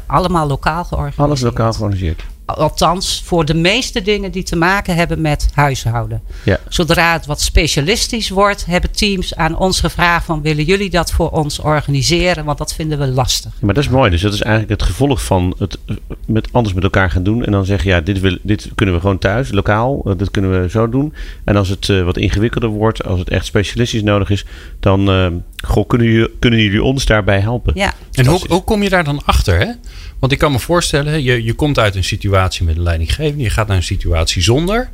Allemaal 0.06 0.48
lokaal 0.48 0.84
georganiseerd. 0.84 1.28
alles 1.28 1.42
lokaal 1.42 1.74
georganiseerd? 1.74 2.24
Althans, 2.46 3.22
voor 3.26 3.46
de 3.46 3.54
meeste 3.54 4.02
dingen 4.02 4.32
die 4.32 4.44
te 4.44 4.56
maken 4.56 4.96
hebben 4.96 5.22
met 5.22 5.50
huishouden. 5.54 6.22
Ja. 6.44 6.60
Zodra 6.68 7.14
het 7.14 7.26
wat 7.26 7.42
specialistisch 7.42 8.30
wordt, 8.30 8.66
hebben 8.66 8.92
teams 8.92 9.36
aan 9.36 9.58
ons 9.58 9.80
gevraagd 9.80 10.26
van 10.26 10.42
willen 10.42 10.64
jullie 10.64 10.90
dat 10.90 11.12
voor 11.12 11.30
ons 11.30 11.60
organiseren? 11.60 12.46
Want 12.46 12.58
dat 12.58 12.74
vinden 12.74 13.00
we 13.00 13.08
lastig. 13.08 13.52
Ja, 13.60 13.66
maar 13.66 13.74
dat 13.74 13.84
is 13.84 13.90
mooi. 13.90 14.10
Dus 14.10 14.22
dat 14.22 14.34
is 14.34 14.42
eigenlijk 14.42 14.82
het 14.82 14.90
gevolg 14.90 15.24
van 15.24 15.56
het 15.58 15.78
met, 16.26 16.48
anders 16.52 16.74
met 16.76 16.84
elkaar 16.84 17.10
gaan 17.12 17.24
doen. 17.24 17.46
En 17.46 17.52
dan 17.52 17.66
zeggen, 17.66 17.90
ja, 17.90 18.02
dit, 18.02 18.20
wil, 18.20 18.38
dit 18.42 18.70
kunnen 18.76 18.96
we 18.96 19.02
gewoon 19.02 19.20
thuis, 19.20 19.52
lokaal. 19.52 20.02
eh, 20.06 20.14
dit 20.18 20.32
kunnen 20.32 20.62
we 20.62 20.70
zo 20.70 20.90
doen. 20.90 21.14
En 21.44 21.56
als 21.56 21.70
het 21.70 21.90
eh, 21.90 22.04
wat 22.04 22.18
ingewikkelder 22.18 22.70
wordt, 22.70 23.04
als 23.06 23.20
het 23.20 23.30
echt 23.30 23.46
specialistisch 23.46 24.04
nodig 24.04 24.30
is, 24.30 24.46
dan, 24.80 25.10
eh, 25.10 25.28
Goh, 25.66 25.88
kunnen 25.88 26.08
jullie, 26.08 26.30
kunnen 26.40 26.60
jullie 26.62 26.84
ons 26.84 27.06
daarbij 27.06 27.40
helpen? 27.40 27.74
Ja, 27.76 27.94
En 28.12 28.26
hoe, 28.26 28.40
hoe 28.48 28.64
kom 28.64 28.84
je 28.84 28.90
daar 28.90 29.04
dan 29.04 29.22
achter? 29.26 29.60
Hè? 29.60 29.72
Want 30.20 30.32
ik 30.32 30.38
kan 30.38 30.52
me 30.52 30.60
voorstellen, 30.60 31.24
je, 31.24 31.44
je 31.44 31.54
komt 31.54 31.80
uit 31.80 31.96
een 31.96 32.04
situatie 32.04 32.66
met 32.66 32.76
een 32.76 32.84
leidinggevende. 32.84 33.44
Je 33.44 33.50
gaat 33.50 33.68
naar 33.68 33.78
een 33.78 33.84
situatie 33.84 34.42
zonder. 34.42 34.90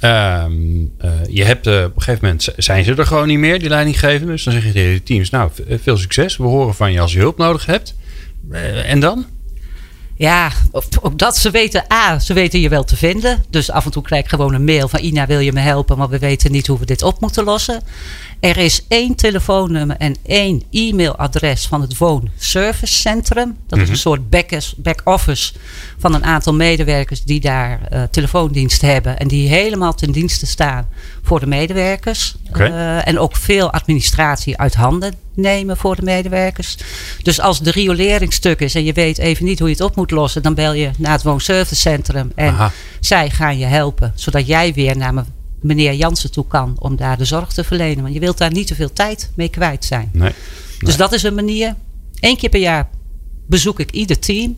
Ehm, 0.00 0.52
eh, 0.98 1.10
je 1.28 1.44
hebt, 1.44 1.66
eh, 1.66 1.74
op 1.84 1.96
een 1.96 2.02
gegeven 2.02 2.24
moment 2.24 2.48
zijn 2.56 2.84
ze 2.84 2.94
er 2.94 3.06
gewoon 3.06 3.26
niet 3.26 3.38
meer, 3.38 3.58
die 3.58 3.68
leidinggevenden. 3.68 4.28
Dus 4.28 4.44
dan 4.44 4.52
zeg 4.52 4.64
je 4.64 4.72
tegen 4.72 4.92
de 4.94 5.02
teams, 5.02 5.30
nou, 5.30 5.50
v- 5.54 5.82
veel 5.82 5.96
succes. 5.96 6.36
We 6.36 6.42
horen 6.44 6.74
van 6.74 6.92
je 6.92 7.00
als 7.00 7.12
je 7.12 7.18
hulp 7.18 7.38
nodig 7.38 7.66
hebt. 7.66 7.94
Eh, 8.50 8.90
en 8.90 9.00
dan? 9.00 9.26
Ja, 10.16 10.50
ook, 10.72 10.84
ook 11.00 11.18
dat 11.18 11.36
ze 11.36 11.50
weten, 11.50 11.84
A, 11.92 12.18
ze 12.18 12.32
weten 12.34 12.60
je 12.60 12.68
wel 12.68 12.84
te 12.84 12.96
vinden. 12.96 13.44
Dus 13.50 13.70
af 13.70 13.84
en 13.84 13.90
toe 13.90 14.02
krijg 14.02 14.22
ik 14.24 14.30
gewoon 14.30 14.54
een 14.54 14.64
mail 14.64 14.88
van 14.88 15.00
Ina, 15.00 15.26
wil 15.26 15.38
je 15.38 15.52
me 15.52 15.60
helpen? 15.60 15.98
Maar 15.98 16.08
we 16.08 16.18
weten 16.18 16.52
niet 16.52 16.66
hoe 16.66 16.78
we 16.78 16.86
dit 16.86 17.02
op 17.02 17.20
moeten 17.20 17.44
lossen. 17.44 17.80
Er 18.42 18.56
is 18.56 18.84
één 18.88 19.14
telefoonnummer 19.14 19.96
en 19.96 20.16
één 20.26 20.62
e-mailadres 20.70 21.66
van 21.66 21.80
het 21.80 21.98
woonservicecentrum. 21.98 23.56
Dat 23.66 23.78
is 23.78 23.88
een 23.88 23.96
soort 23.96 24.30
back- 24.30 24.72
back-office 24.76 25.52
van 25.98 26.14
een 26.14 26.24
aantal 26.24 26.54
medewerkers 26.54 27.22
die 27.22 27.40
daar 27.40 27.80
eh, 27.82 28.02
telefoondienst 28.10 28.80
hebben. 28.80 29.18
En 29.18 29.28
die 29.28 29.48
helemaal 29.48 29.94
ten 29.94 30.12
dienste 30.12 30.46
staan 30.46 30.88
voor 31.22 31.40
de 31.40 31.46
medewerkers. 31.46 32.34
Eh, 32.52 33.06
en 33.08 33.18
ook 33.18 33.36
veel 33.36 33.70
administratie 33.72 34.58
uit 34.58 34.74
handen 34.74 35.14
nemen 35.34 35.76
voor 35.76 35.96
de 35.96 36.02
medewerkers. 36.02 36.76
Dus 37.22 37.40
als 37.40 37.60
de 37.60 37.70
riolering 37.70 38.32
stuk 38.32 38.60
is 38.60 38.74
en 38.74 38.84
je 38.84 38.92
weet 38.92 39.18
even 39.18 39.44
niet 39.44 39.58
hoe 39.58 39.68
je 39.68 39.74
het 39.74 39.84
op 39.84 39.96
moet 39.96 40.10
lossen, 40.10 40.42
dan 40.42 40.54
bel 40.54 40.72
je 40.72 40.90
naar 40.98 41.12
het 41.12 41.22
woonservicecentrum 41.22 42.32
en 42.34 42.52
Aha. 42.52 42.72
zij 43.00 43.30
gaan 43.30 43.58
je 43.58 43.66
helpen, 43.66 44.12
zodat 44.14 44.46
jij 44.46 44.72
weer 44.72 44.96
naar 44.96 45.14
meneer 45.62 45.94
Jansen 45.94 46.32
toe 46.32 46.46
kan 46.46 46.76
om 46.78 46.96
daar 46.96 47.18
de 47.18 47.24
zorg 47.24 47.52
te 47.52 47.64
verlenen. 47.64 48.02
Want 48.02 48.14
je 48.14 48.20
wilt 48.20 48.38
daar 48.38 48.52
niet 48.52 48.66
te 48.66 48.74
veel 48.74 48.92
tijd 48.92 49.30
mee 49.34 49.48
kwijt 49.48 49.84
zijn. 49.84 50.10
Nee. 50.12 50.32
Dus 50.78 50.96
dat 50.96 51.12
is 51.12 51.22
een 51.22 51.34
manier. 51.34 51.74
Eén 52.20 52.36
keer 52.36 52.50
per 52.50 52.60
jaar 52.60 52.88
bezoek 53.46 53.80
ik 53.80 53.90
ieder 53.90 54.18
team. 54.18 54.56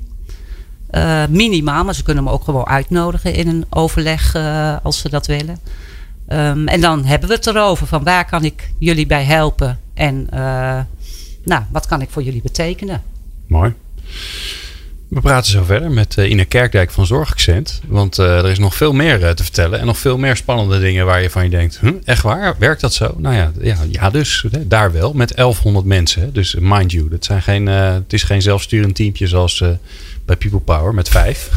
Eh, 0.91 1.27
minimaal, 1.29 1.85
maar 1.85 1.95
ze 1.95 2.03
kunnen 2.03 2.25
me 2.25 2.31
ook 2.31 2.45
gewoon 2.45 2.67
uitnodigen 2.67 3.35
in 3.35 3.49
een 3.49 3.67
overleg 3.71 4.35
eh, 4.35 4.77
als 4.83 4.99
ze 4.99 5.09
dat 5.09 5.27
willen. 5.27 5.59
Ehm, 6.27 6.67
en 6.67 6.81
dan 6.81 7.05
hebben 7.05 7.29
we 7.29 7.35
het 7.35 7.47
erover 7.47 7.87
van 7.87 8.05
waar 8.05 8.27
kan 8.27 8.45
ik 8.45 8.71
jullie 8.79 9.07
bij 9.07 9.25
helpen 9.25 9.81
en 9.95 10.27
eh, 10.31 10.81
nou, 11.45 11.63
wat 11.71 11.87
kan 11.87 12.01
ik 12.01 12.11
voor 12.11 12.23
jullie 12.23 12.43
betekenen. 12.43 13.03
Mooi. 13.47 13.75
We 15.15 15.21
praten 15.21 15.51
zo 15.51 15.65
verder 15.65 15.91
met 15.91 16.19
eh, 16.19 16.31
Ine 16.31 16.45
Kerkdijk 16.45 16.91
van 16.91 17.07
Zorgaccent. 17.07 17.81
Want 17.87 18.19
eh, 18.19 18.39
er 18.39 18.51
is 18.51 18.59
nog 18.59 18.75
veel 18.75 18.93
meer 18.93 19.25
eh, 19.25 19.31
te 19.31 19.43
vertellen. 19.43 19.81
En 19.81 19.87
nog 19.87 19.99
veel 19.99 20.19
meer 20.19 20.37
spannende 20.37 20.81
dingen 20.81 21.07
waar 21.07 21.23
je 21.23 21.31
van 21.31 21.45
je 21.45 21.51
denkt... 21.51 21.81
Echt 22.05 22.23
waar? 22.23 22.55
Werkt 22.59 22.81
dat 22.81 22.95
zo? 22.95 23.15
Nou 23.19 23.35
ja, 23.35 23.53
ja, 23.91 24.11
dus 24.11 24.45
hè, 24.51 24.69
daar 24.69 24.93
wel. 24.93 25.13
Met 25.13 25.35
1100 25.37 25.87
mensen. 25.87 26.33
Dus 26.33 26.57
mind 26.61 26.93
you, 26.93 27.09
dat 27.09 27.25
zijn 27.25 27.43
geen, 27.43 27.67
het 27.67 28.13
is 28.13 28.23
geen 28.23 28.43
zelfsturend 28.43 28.95
teampje 28.95 29.27
zoals 29.27 29.63
bij 30.27 30.37
People 30.37 30.61
Power 30.61 30.95
met 30.95 31.09
vijf. 31.09 31.51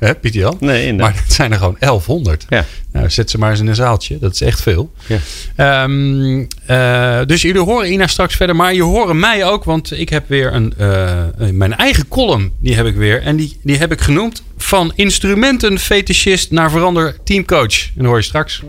Jan? 0.20 0.56
Nee, 0.60 0.86
inderdaad. 0.86 1.14
Maar 1.14 1.22
het 1.22 1.32
zijn 1.32 1.52
er 1.52 1.58
gewoon 1.58 1.76
1100. 1.78 2.46
Ja. 2.48 2.64
Nou, 2.92 3.10
zet 3.10 3.30
ze 3.30 3.38
maar 3.38 3.50
eens 3.50 3.60
in 3.60 3.66
een 3.66 3.74
zaaltje. 3.74 4.18
Dat 4.18 4.34
is 4.34 4.40
echt 4.40 4.62
veel. 4.62 4.92
Ja. 5.06 5.18
Ehm, 5.56 6.44
eh, 6.66 7.26
dus 7.26 7.42
jullie 7.42 7.60
horen 7.60 7.92
Ina 7.92 8.06
straks 8.06 8.36
verder. 8.36 8.56
Maar 8.56 8.74
je 8.74 8.82
horen 8.82 9.18
mij 9.18 9.44
ook. 9.44 9.64
Want 9.64 9.98
ik 9.98 10.08
heb 10.08 10.28
weer 10.28 10.54
een, 10.54 10.74
eh, 10.78 11.24
mijn 11.52 11.76
eigen 11.76 12.08
column. 12.08 12.52
Die 12.60 12.74
heb 12.74 12.86
ik 12.86 12.96
weer. 12.96 13.22
En 13.22 13.36
die, 13.36 13.58
die 13.62 13.78
heb 13.78 13.92
ik 13.92 14.00
genoemd. 14.00 14.42
Van 14.56 14.92
instrumentenfetischist 14.94 16.50
naar 16.50 16.70
verander 16.70 17.16
teamcoach. 17.24 17.84
En 17.84 17.92
dat 17.94 18.06
hoor 18.06 18.16
je 18.16 18.22
straks. 18.22 18.62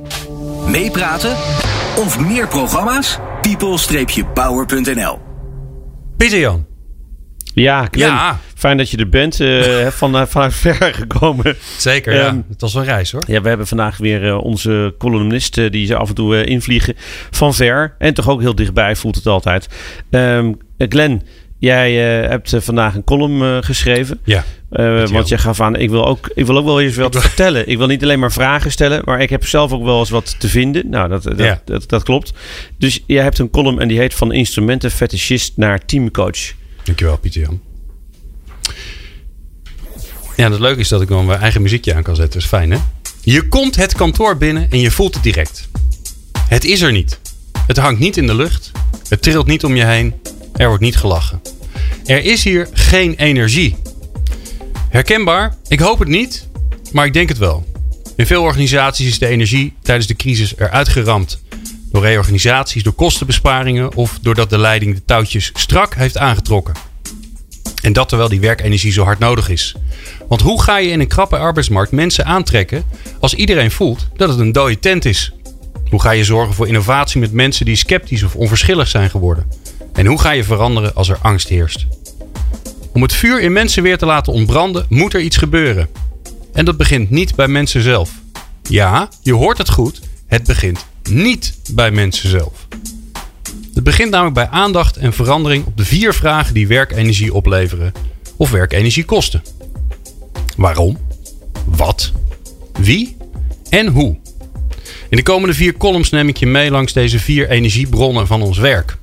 Meepraten 0.68 1.36
of 1.96 2.20
meer 2.20 2.48
programma's? 2.48 3.20
people-power.nl 3.42 5.20
Pieter 6.18 6.40
Jan. 6.40 6.73
Ja, 7.54 7.88
Glenn, 7.92 8.12
Ja. 8.14 8.40
fijn 8.56 8.78
dat 8.78 8.90
je 8.90 8.98
er 8.98 9.10
bent. 9.10 9.40
eh, 9.40 9.88
van, 10.00 10.28
vanuit 10.28 10.54
ver 10.54 10.94
gekomen. 10.94 11.56
Zeker, 11.78 12.14
Ehm, 12.14 12.36
ja. 12.36 12.44
Het 12.50 12.62
was 12.62 12.74
een 12.74 12.84
reis 12.84 13.12
hoor. 13.12 13.24
Ja, 13.28 13.42
we 13.42 13.48
hebben 13.48 13.68
vandaag 13.68 13.98
weer 13.98 14.28
eh, 14.28 14.44
onze 14.44 14.96
columnist 14.98 15.58
eh, 15.58 15.72
die 15.72 15.86
ze 15.86 15.96
af 15.96 16.10
en 16.10 16.16
toe 16.16 16.36
eh, 16.38 16.46
invliegen 16.52 16.94
van 17.32 17.54
ver. 17.54 17.96
En 18.00 18.14
toch 18.14 18.30
ook 18.30 18.42
heel 18.42 18.56
dichtbij 18.56 18.96
voelt 18.96 19.16
het 19.16 19.28
altijd. 19.28 19.68
Ehm 20.10 20.52
eh, 20.78 20.88
Glenn, 20.90 21.22
jij 21.60 22.22
eh, 22.24 22.30
hebt 22.30 22.54
eh, 22.54 22.62
vandaag 22.62 22.96
een 22.96 23.04
column 23.04 23.42
eh, 23.42 23.58
geschreven. 23.62 24.20
Ja. 24.24 24.44
Eh, 24.70 25.08
want 25.08 25.28
jij 25.28 25.38
gaf 25.38 25.62
aan, 25.62 25.76
ik 25.76 25.90
wil 25.90 26.08
ook, 26.08 26.32
ik 26.36 26.46
wil 26.46 26.58
ook 26.58 26.66
wel 26.66 26.82
eens 26.82 26.96
wat 26.96 27.22
vertellen. 27.22 27.70
Ik 27.70 27.78
wil 27.78 27.88
niet 27.88 28.04
alleen 28.04 28.20
maar 28.20 28.32
vragen 28.32 28.72
stellen, 28.72 29.02
maar 29.06 29.22
ik 29.22 29.30
heb 29.30 29.46
zelf 29.46 29.72
ook 29.72 29.84
wel 29.84 30.00
eens 30.00 30.10
wat 30.10 30.40
te 30.40 30.48
vinden. 30.50 30.90
Nou, 30.90 31.10
dat, 31.10 31.24
dat, 31.24 31.38
Ja. 31.40 31.62
dat, 31.66 31.90
dat 31.90 32.04
klopt. 32.04 32.34
Dus 32.78 33.04
jij 33.08 33.24
hebt 33.24 33.40
een 33.40 33.50
column 33.50 33.80
en 33.80 33.88
die 33.88 33.98
heet 34.00 34.14
van 34.14 34.32
instrumentenfetischist 34.32 35.54
naar 35.58 35.86
teamcoach. 35.86 36.54
Dankjewel, 36.84 37.18
Pieter 37.18 37.42
Jan. 37.42 37.62
Ja, 40.36 40.52
het 40.52 40.60
leuke 40.60 40.80
is 40.80 40.88
dat 40.88 41.02
ik 41.02 41.08
dan 41.08 41.26
mijn 41.26 41.40
eigen 41.40 41.62
muziekje 41.62 41.94
aan 41.94 42.04
kan 42.04 42.16
zetten. 42.16 42.34
Dat 42.34 42.44
is 42.44 42.50
fijn, 42.50 42.72
hè? 42.72 42.78
Je 43.22 43.48
komt 43.48 43.76
het 43.76 43.94
kantoor 43.96 44.38
binnen 44.38 44.72
en 44.72 44.80
je 44.80 44.92
voelt 44.92 45.14
het 45.14 45.24
direct. 45.24 45.68
Het 46.48 46.64
is 46.64 46.82
er 46.82 46.92
niet. 46.92 47.20
Het 47.68 47.78
hangt 47.78 48.00
niet 48.00 48.18
in 48.18 48.28
de 48.28 48.36
lucht. 48.36 48.72
Het 49.08 49.22
trilt 49.22 49.48
niet 49.48 49.64
om 49.64 49.76
je 49.76 49.86
heen. 49.86 50.14
Er 50.54 50.68
wordt 50.68 50.84
niet 50.84 50.96
gelachen. 50.96 51.42
Er 52.06 52.24
is 52.24 52.44
hier 52.44 52.70
geen 52.74 53.16
energie. 53.16 53.76
Herkenbaar? 54.90 55.56
Ik 55.68 55.80
hoop 55.80 56.00
het 56.00 56.08
niet, 56.08 56.48
maar 56.92 57.06
ik 57.06 57.14
denk 57.14 57.30
het 57.30 57.38
wel. 57.38 57.66
In 58.16 58.26
veel 58.26 58.42
organisaties 58.42 59.08
is 59.08 59.20
de 59.20 59.28
energie 59.28 59.74
tijdens 59.82 60.08
de 60.08 60.16
crisis 60.16 60.58
eruit 60.58 60.90
geramd. 60.90 61.43
Door 61.94 62.02
reorganisaties, 62.02 62.84
door 62.84 62.94
kostenbesparingen 62.94 63.96
of 63.96 64.20
doordat 64.22 64.50
de 64.50 64.58
leiding 64.58 64.96
de 64.96 65.06
touwtjes 65.06 65.52
strak 65.54 65.96
heeft 65.96 66.18
aangetrokken. 66.18 66.74
En 67.82 67.94
dat 67.94 68.10
terwijl 68.10 68.30
die 68.30 68.40
werkenergie 68.40 68.92
zo 68.92 69.04
hard 69.04 69.20
nodig 69.20 69.50
is. 69.50 69.76
Want 70.28 70.42
hoe 70.42 70.62
ga 70.62 70.78
je 70.78 70.90
in 70.90 71.00
een 71.00 71.08
krappe 71.08 71.38
arbeidsmarkt 71.38 71.92
mensen 71.92 72.26
aantrekken 72.26 72.84
als 73.20 73.34
iedereen 73.34 73.72
voelt 73.72 74.08
dat 74.16 74.30
het 74.30 74.40
een 74.40 74.52
dode 74.52 74.80
tent 74.80 75.06
is? 75.06 75.34
Hoe 75.90 76.02
ga 76.02 76.12
je 76.12 76.24
zorgen 76.24 76.54
voor 76.54 76.68
innovatie 76.68 77.20
met 77.20 77.32
mensen 77.32 77.66
die 77.66 77.76
sceptisch 77.76 78.24
of 78.24 78.36
onverschillig 78.36 78.88
zijn 78.88 79.10
geworden? 79.10 79.48
En 79.94 80.06
hoe 80.06 80.20
ga 80.20 80.32
je 80.32 80.44
veranderen 80.44 80.96
als 80.96 81.10
er 81.10 81.18
angst 81.22 81.48
heerst? 81.48 81.86
Om 82.94 83.02
het 83.02 83.14
vuur 83.14 83.42
in 83.42 83.54
mensen 83.54 83.84
weer 83.84 83.98
te 83.98 84.06
laten 84.06 84.34
ontbranden, 84.34 84.86
moet 84.90 85.14
er 85.14 85.22
iets 85.22 85.38
gebeuren. 85.38 85.90
En 86.54 86.66
dat 86.66 86.78
begint 86.78 87.10
niet 87.10 87.36
bij 87.36 87.48
mensen 87.48 87.82
zelf. 87.82 88.12
Ja, 88.70 89.10
je 89.22 89.34
hoort 89.34 89.58
het 89.58 89.70
goed. 89.70 90.02
Het 90.28 90.44
begint 90.44 90.86
niet 91.10 91.58
bij 91.72 91.92
mensen 91.92 92.30
zelf. 92.30 92.68
Het 93.74 93.84
begint 93.84 94.10
namelijk 94.10 94.36
bij 94.36 94.48
aandacht 94.48 94.98
en 94.98 95.14
verandering 95.14 95.66
op 95.66 95.78
de 95.78 95.86
vier 95.86 96.14
vragen 96.14 96.54
die 96.54 96.68
werkenergie 96.68 97.34
opleveren 97.34 97.92
of 98.38 98.52
werkenergie 98.52 99.06
kosten. 99.06 99.44
Waarom? 100.58 100.98
Wat? 101.66 102.12
Wie? 102.80 103.18
En 103.70 103.88
hoe? 103.88 104.18
In 105.10 105.18
de 105.18 105.24
komende 105.24 105.56
vier 105.56 105.78
columns 105.78 106.10
neem 106.10 106.28
ik 106.28 106.38
je 106.38 106.46
mee 106.46 106.72
langs 106.72 106.94
deze 106.94 107.20
vier 107.20 107.50
energiebronnen 107.50 108.28
van 108.28 108.42
ons 108.42 108.58
werk. 108.58 108.98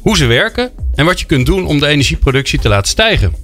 Hoe 0.00 0.16
ze 0.16 0.26
werken 0.26 0.70
en 0.94 1.04
wat 1.04 1.20
je 1.20 1.26
kunt 1.26 1.46
doen 1.46 1.66
om 1.66 1.78
de 1.78 1.86
energieproductie 1.86 2.58
te 2.58 2.68
laten 2.68 2.88
stijgen. 2.88 3.34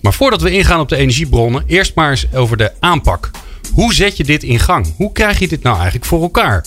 Maar 0.00 0.14
voordat 0.14 0.42
we 0.42 0.50
ingaan 0.50 0.80
op 0.80 0.88
de 0.88 0.96
energiebronnen, 0.96 1.64
eerst 1.66 1.94
maar 1.94 2.10
eens 2.10 2.26
over 2.34 2.56
de 2.56 2.72
aanpak. 2.80 3.30
Hoe 3.72 3.94
zet 3.94 4.16
je 4.16 4.24
dit 4.24 4.42
in 4.42 4.58
gang? 4.58 4.94
Hoe 4.96 5.12
krijg 5.12 5.38
je 5.38 5.48
dit 5.48 5.62
nou 5.62 5.76
eigenlijk 5.76 6.04
voor 6.04 6.22
elkaar? 6.22 6.64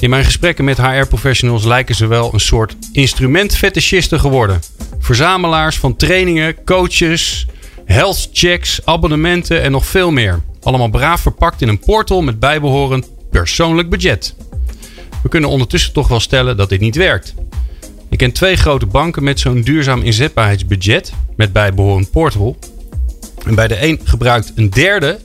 In 0.00 0.10
mijn 0.10 0.24
gesprekken 0.24 0.64
met 0.64 0.80
HR-professionals 0.80 1.64
lijken 1.64 1.94
ze 1.94 2.06
wel 2.06 2.34
een 2.34 2.40
soort 2.40 2.76
instrumentfetischisten 2.92 4.20
geworden. 4.20 4.60
Verzamelaars 4.98 5.78
van 5.78 5.96
trainingen, 5.96 6.64
coaches, 6.64 7.46
health 7.84 8.28
checks, 8.32 8.80
abonnementen 8.84 9.62
en 9.62 9.70
nog 9.70 9.86
veel 9.86 10.10
meer. 10.10 10.40
Allemaal 10.62 10.88
braaf 10.88 11.20
verpakt 11.20 11.62
in 11.62 11.68
een 11.68 11.78
portal 11.78 12.22
met 12.22 12.38
bijbehorend 12.38 13.08
persoonlijk 13.30 13.90
budget. 13.90 14.34
We 15.22 15.28
kunnen 15.28 15.50
ondertussen 15.50 15.92
toch 15.92 16.08
wel 16.08 16.20
stellen 16.20 16.56
dat 16.56 16.68
dit 16.68 16.80
niet 16.80 16.96
werkt. 16.96 17.34
Ik 18.10 18.18
ken 18.18 18.32
twee 18.32 18.56
grote 18.56 18.86
banken 18.86 19.24
met 19.24 19.40
zo'n 19.40 19.62
duurzaam 19.62 20.02
inzetbaarheidsbudget 20.02 21.12
met 21.36 21.52
bijbehorend 21.52 22.10
portal. 22.10 22.58
En 23.46 23.54
bij 23.54 23.68
de 23.68 23.86
een 23.86 24.00
gebruikt 24.04 24.52
een 24.54 24.70
derde, 24.70 25.18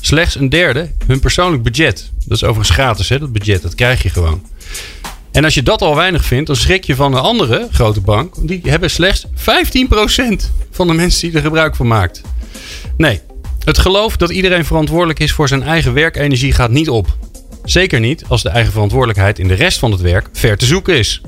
slechts 0.00 0.34
een 0.34 0.48
derde, 0.48 0.90
hun 1.06 1.20
persoonlijk 1.20 1.62
budget. 1.62 2.11
Dat 2.32 2.42
is 2.42 2.48
overigens 2.48 2.78
gratis, 2.78 3.08
hè, 3.08 3.18
dat 3.18 3.32
budget. 3.32 3.62
Dat 3.62 3.74
krijg 3.74 4.02
je 4.02 4.08
gewoon. 4.08 4.42
En 5.32 5.44
als 5.44 5.54
je 5.54 5.62
dat 5.62 5.82
al 5.82 5.96
weinig 5.96 6.24
vindt, 6.24 6.46
dan 6.46 6.56
schrik 6.56 6.84
je 6.84 6.94
van 6.94 7.14
een 7.14 7.20
andere 7.20 7.68
grote 7.72 8.00
bank. 8.00 8.34
Die 8.48 8.60
hebben 8.64 8.90
slechts 8.90 9.26
15% 9.34 10.50
van 10.70 10.86
de 10.86 10.92
mensen 10.92 11.28
die 11.28 11.36
er 11.36 11.44
gebruik 11.44 11.76
van 11.76 11.86
maakt. 11.86 12.22
Nee, 12.96 13.20
het 13.64 13.78
geloof 13.78 14.16
dat 14.16 14.30
iedereen 14.30 14.64
verantwoordelijk 14.64 15.18
is 15.18 15.32
voor 15.32 15.48
zijn 15.48 15.62
eigen 15.62 15.92
werkenergie 15.92 16.52
gaat 16.52 16.70
niet 16.70 16.88
op. 16.88 17.16
Zeker 17.64 18.00
niet 18.00 18.24
als 18.28 18.42
de 18.42 18.48
eigen 18.48 18.72
verantwoordelijkheid 18.72 19.38
in 19.38 19.48
de 19.48 19.54
rest 19.54 19.78
van 19.78 19.90
het 19.90 20.00
werk 20.00 20.28
ver 20.32 20.56
te 20.56 20.66
zoeken 20.66 20.98
is. 20.98 21.20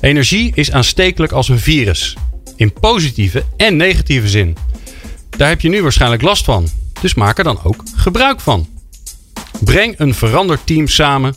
Energie 0.00 0.52
is 0.54 0.72
aanstekelijk 0.72 1.32
als 1.32 1.48
een 1.48 1.60
virus. 1.60 2.16
In 2.56 2.72
positieve 2.72 3.44
en 3.56 3.76
negatieve 3.76 4.28
zin. 4.28 4.56
Daar 5.36 5.48
heb 5.48 5.60
je 5.60 5.68
nu 5.68 5.82
waarschijnlijk 5.82 6.22
last 6.22 6.44
van. 6.44 6.68
Dus 7.00 7.14
maak 7.14 7.38
er 7.38 7.44
dan 7.44 7.58
ook 7.62 7.82
gebruik 7.96 8.40
van. 8.40 8.73
Breng 9.60 9.98
een 9.98 10.14
veranderd 10.14 10.66
team 10.66 10.88
samen 10.88 11.34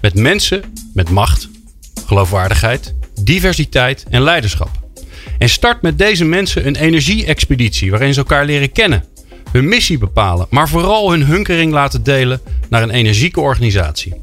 met 0.00 0.14
mensen 0.14 0.62
met 0.94 1.10
macht, 1.10 1.48
geloofwaardigheid 2.06 2.94
diversiteit 3.20 4.04
en 4.10 4.22
leiderschap. 4.22 4.70
En 5.38 5.48
start 5.48 5.82
met 5.82 5.98
deze 5.98 6.24
mensen 6.24 6.66
een 6.66 6.76
energie-expeditie 6.76 7.90
waarin 7.90 8.12
ze 8.12 8.18
elkaar 8.18 8.44
leren 8.44 8.72
kennen, 8.72 9.04
hun 9.52 9.68
missie 9.68 9.98
bepalen, 9.98 10.46
maar 10.50 10.68
vooral 10.68 11.10
hun 11.10 11.24
hunkering 11.24 11.72
laten 11.72 12.02
delen 12.02 12.40
naar 12.68 12.82
een 12.82 12.90
energieke 12.90 13.40
organisatie. 13.40 14.14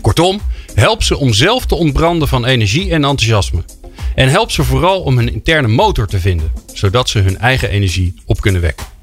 Kortom, 0.00 0.40
help 0.74 1.02
ze 1.02 1.16
om 1.16 1.32
zelf 1.32 1.66
te 1.66 1.74
ontbranden 1.74 2.28
van 2.28 2.44
energie 2.44 2.90
en 2.90 3.04
enthousiasme. 3.04 3.64
En 4.14 4.28
help 4.28 4.50
ze 4.50 4.64
vooral 4.64 5.00
om 5.02 5.16
hun 5.16 5.32
interne 5.32 5.68
motor 5.68 6.06
te 6.06 6.20
vinden, 6.20 6.52
zodat 6.74 7.08
ze 7.08 7.18
hun 7.18 7.38
eigen 7.38 7.70
energie 7.70 8.14
op 8.24 8.40
kunnen 8.40 8.60
wekken. 8.60 8.95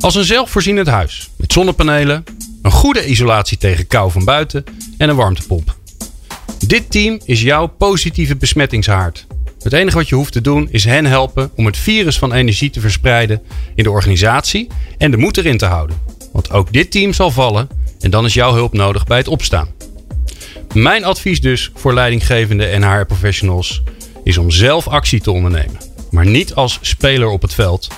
Als 0.00 0.14
een 0.14 0.24
zelfvoorzienend 0.24 0.86
huis 0.86 1.30
met 1.36 1.52
zonnepanelen, 1.52 2.24
een 2.62 2.70
goede 2.70 3.06
isolatie 3.06 3.58
tegen 3.58 3.86
kou 3.86 4.10
van 4.10 4.24
buiten 4.24 4.64
en 4.98 5.08
een 5.08 5.16
warmtepomp. 5.16 5.76
Dit 6.66 6.90
team 6.90 7.20
is 7.24 7.42
jouw 7.42 7.66
positieve 7.66 8.36
besmettingshaard. 8.36 9.26
Het 9.62 9.72
enige 9.72 9.96
wat 9.96 10.08
je 10.08 10.14
hoeft 10.14 10.32
te 10.32 10.40
doen 10.40 10.68
is 10.70 10.84
hen 10.84 11.04
helpen 11.04 11.50
om 11.56 11.66
het 11.66 11.76
virus 11.76 12.18
van 12.18 12.32
energie 12.32 12.70
te 12.70 12.80
verspreiden 12.80 13.42
in 13.74 13.84
de 13.84 13.90
organisatie 13.90 14.68
en 14.98 15.10
de 15.10 15.16
moed 15.16 15.36
erin 15.36 15.58
te 15.58 15.66
houden. 15.66 16.00
Want 16.32 16.50
ook 16.50 16.72
dit 16.72 16.90
team 16.90 17.12
zal 17.12 17.30
vallen 17.30 17.68
en 18.00 18.10
dan 18.10 18.24
is 18.24 18.34
jouw 18.34 18.54
hulp 18.54 18.72
nodig 18.72 19.04
bij 19.04 19.18
het 19.18 19.28
opstaan. 19.28 19.68
Mijn 20.74 21.04
advies 21.04 21.40
dus 21.40 21.70
voor 21.74 21.94
leidinggevenden 21.94 22.70
en 22.70 22.92
HR-professionals 22.92 23.82
is 24.24 24.38
om 24.38 24.50
zelf 24.50 24.88
actie 24.88 25.20
te 25.20 25.30
ondernemen. 25.30 25.80
Maar 26.10 26.26
niet 26.26 26.54
als 26.54 26.78
speler 26.82 27.28
op 27.28 27.42
het 27.42 27.54
veld, 27.54 27.88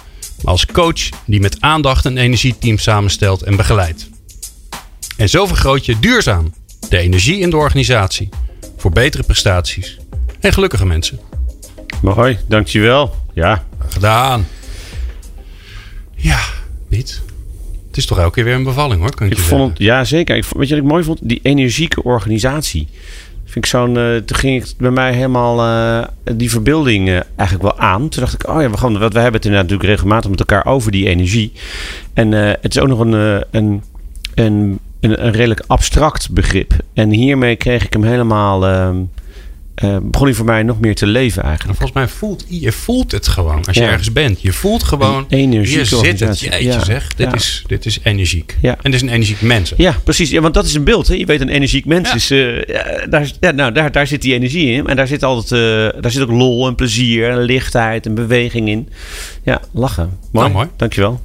maar 0.42 0.52
als 0.52 0.66
coach 0.66 1.08
die 1.24 1.40
met 1.40 1.60
aandacht 1.60 2.04
een 2.04 2.16
energieteam 2.16 2.78
samenstelt 2.78 3.42
en 3.42 3.56
begeleidt. 3.56 4.08
En 5.16 5.28
zo 5.28 5.46
vergroot 5.46 5.86
je 5.86 5.98
duurzaam 5.98 6.54
de 6.88 6.98
energie 6.98 7.38
in 7.38 7.50
de 7.50 7.56
organisatie 7.56 8.28
voor 8.76 8.90
betere 8.90 9.22
prestaties 9.22 9.98
en 10.40 10.52
gelukkige 10.52 10.86
mensen. 10.86 11.20
Mooi, 12.02 12.38
dankjewel. 12.48 13.14
Ja. 13.34 13.64
Gedaan. 13.88 14.46
Ja, 16.14 16.40
niet. 16.88 17.22
Het 17.86 17.96
is 17.96 18.06
toch 18.06 18.18
elke 18.18 18.34
keer 18.34 18.44
weer 18.44 18.54
een 18.54 18.64
bevalling 18.64 19.00
hoor, 19.00 19.14
kan 19.14 19.26
ik, 19.26 19.32
Ik 19.32 19.38
je 19.38 19.44
vond 19.44 19.70
het, 19.70 19.78
ja 19.78 20.04
zeker. 20.04 20.36
Ik, 20.36 20.44
weet 20.44 20.68
je 20.68 20.74
wat 20.74 20.84
ik 20.84 20.90
mooi 20.90 21.04
vond? 21.04 21.18
Die 21.22 21.40
energieke 21.42 22.02
organisatie. 22.02 22.88
Vind 23.50 23.64
ik 23.64 23.70
zo'n, 23.70 23.96
eh, 23.96 24.16
toen 24.16 24.36
ging 24.36 24.62
ik 24.62 24.72
bij 24.78 24.90
mij 24.90 25.12
helemaal 25.12 25.60
eh, 25.60 26.08
die 26.36 26.50
verbeelding 26.50 27.08
eh, 27.08 27.20
eigenlijk 27.36 27.62
wel 27.62 27.78
aan. 27.78 28.08
Toen 28.08 28.22
dacht 28.22 28.34
ik, 28.34 28.48
oh 28.48 28.62
ja, 28.62 28.70
we, 28.70 28.76
gaan, 28.76 28.98
want 28.98 29.12
we 29.12 29.20
hebben 29.20 29.40
het 29.40 29.44
inderdaad 29.44 29.70
natuurlijk 29.70 29.88
regelmatig 29.90 30.30
met 30.30 30.38
elkaar 30.38 30.66
over 30.66 30.90
die 30.90 31.08
energie. 31.08 31.52
En 32.14 32.32
het 32.32 32.76
is 32.76 32.78
ook 32.78 32.88
nog 32.88 32.98
een, 32.98 33.12
een, 33.12 33.82
een, 34.34 34.78
een, 35.00 35.24
een 35.24 35.32
redelijk 35.32 35.64
abstract 35.66 36.30
begrip. 36.30 36.72
En 36.94 37.10
hiermee 37.10 37.56
kreeg 37.56 37.84
ik 37.84 37.92
hem 37.92 38.02
helemaal, 38.02 38.60
eh, 39.80 39.96
begon 40.02 40.26
hij 40.26 40.36
voor 40.36 40.44
mij 40.44 40.62
nog 40.62 40.80
meer 40.80 40.94
te 40.94 41.06
leven 41.06 41.42
En 41.42 41.48
eigenlijk. 41.48 41.78
volgens 41.78 41.98
mij 41.98 42.08
voelt 42.08 42.44
je 42.48 42.72
voelt 42.72 43.12
het 43.12 43.28
gewoon 43.28 43.64
als 43.66 43.76
je 43.76 43.82
Ja. 43.82 43.88
ergens 43.90 44.12
bent. 44.12 44.42
Je 44.42 44.52
voelt 44.52 44.82
gewoon, 44.82 45.16
Een 45.28 45.38
energieke 45.38 45.78
hier 45.78 46.04
zit 46.04 46.20
het. 46.20 46.40
Jeetje 46.40 46.62
Ja. 46.62 46.84
zeg, 46.84 47.14
dit, 47.14 47.26
Ja. 47.26 47.34
is, 47.34 47.64
dit 47.66 47.86
is 47.86 47.98
energiek. 48.02 48.56
Ja. 48.62 48.70
En 48.82 48.90
dit 48.90 48.94
is 48.94 49.02
een 49.02 49.08
energiek 49.14 49.40
mens. 49.40 49.72
Ja, 49.76 49.94
precies. 50.04 50.30
Ja, 50.30 50.40
want 50.40 50.54
dat 50.54 50.64
is 50.64 50.74
een 50.74 50.84
beeld. 50.84 51.08
Hè? 51.08 51.14
Je 51.14 51.26
weet, 51.26 51.40
een 51.40 51.48
energiek 51.48 51.84
mens 51.86 52.14
is... 52.14 52.28
ja, 52.28 53.06
daar, 53.08 53.30
ja, 53.40 53.50
nou, 53.50 53.72
daar, 53.72 53.92
daar 53.92 54.06
zit 54.06 54.22
die 54.22 54.34
energie 54.34 54.70
in. 54.72 54.86
En 54.86 54.96
daar 54.96 55.06
zit 55.06 55.22
altijd 55.24 55.52
eh, 55.94 56.00
daar 56.02 56.10
zit 56.10 56.22
ook 56.22 56.30
lol 56.30 56.66
en 56.66 56.74
plezier 56.74 57.30
en 57.30 57.38
lichtheid 57.42 58.06
en 58.06 58.14
beweging 58.14 58.68
in. 58.68 58.88
Ja, 59.42 59.60
lachen. 59.72 60.04
Mooi. 60.32 60.46
Nou, 60.46 60.50
mooi. 60.52 60.68
Dankjewel. 60.76 61.20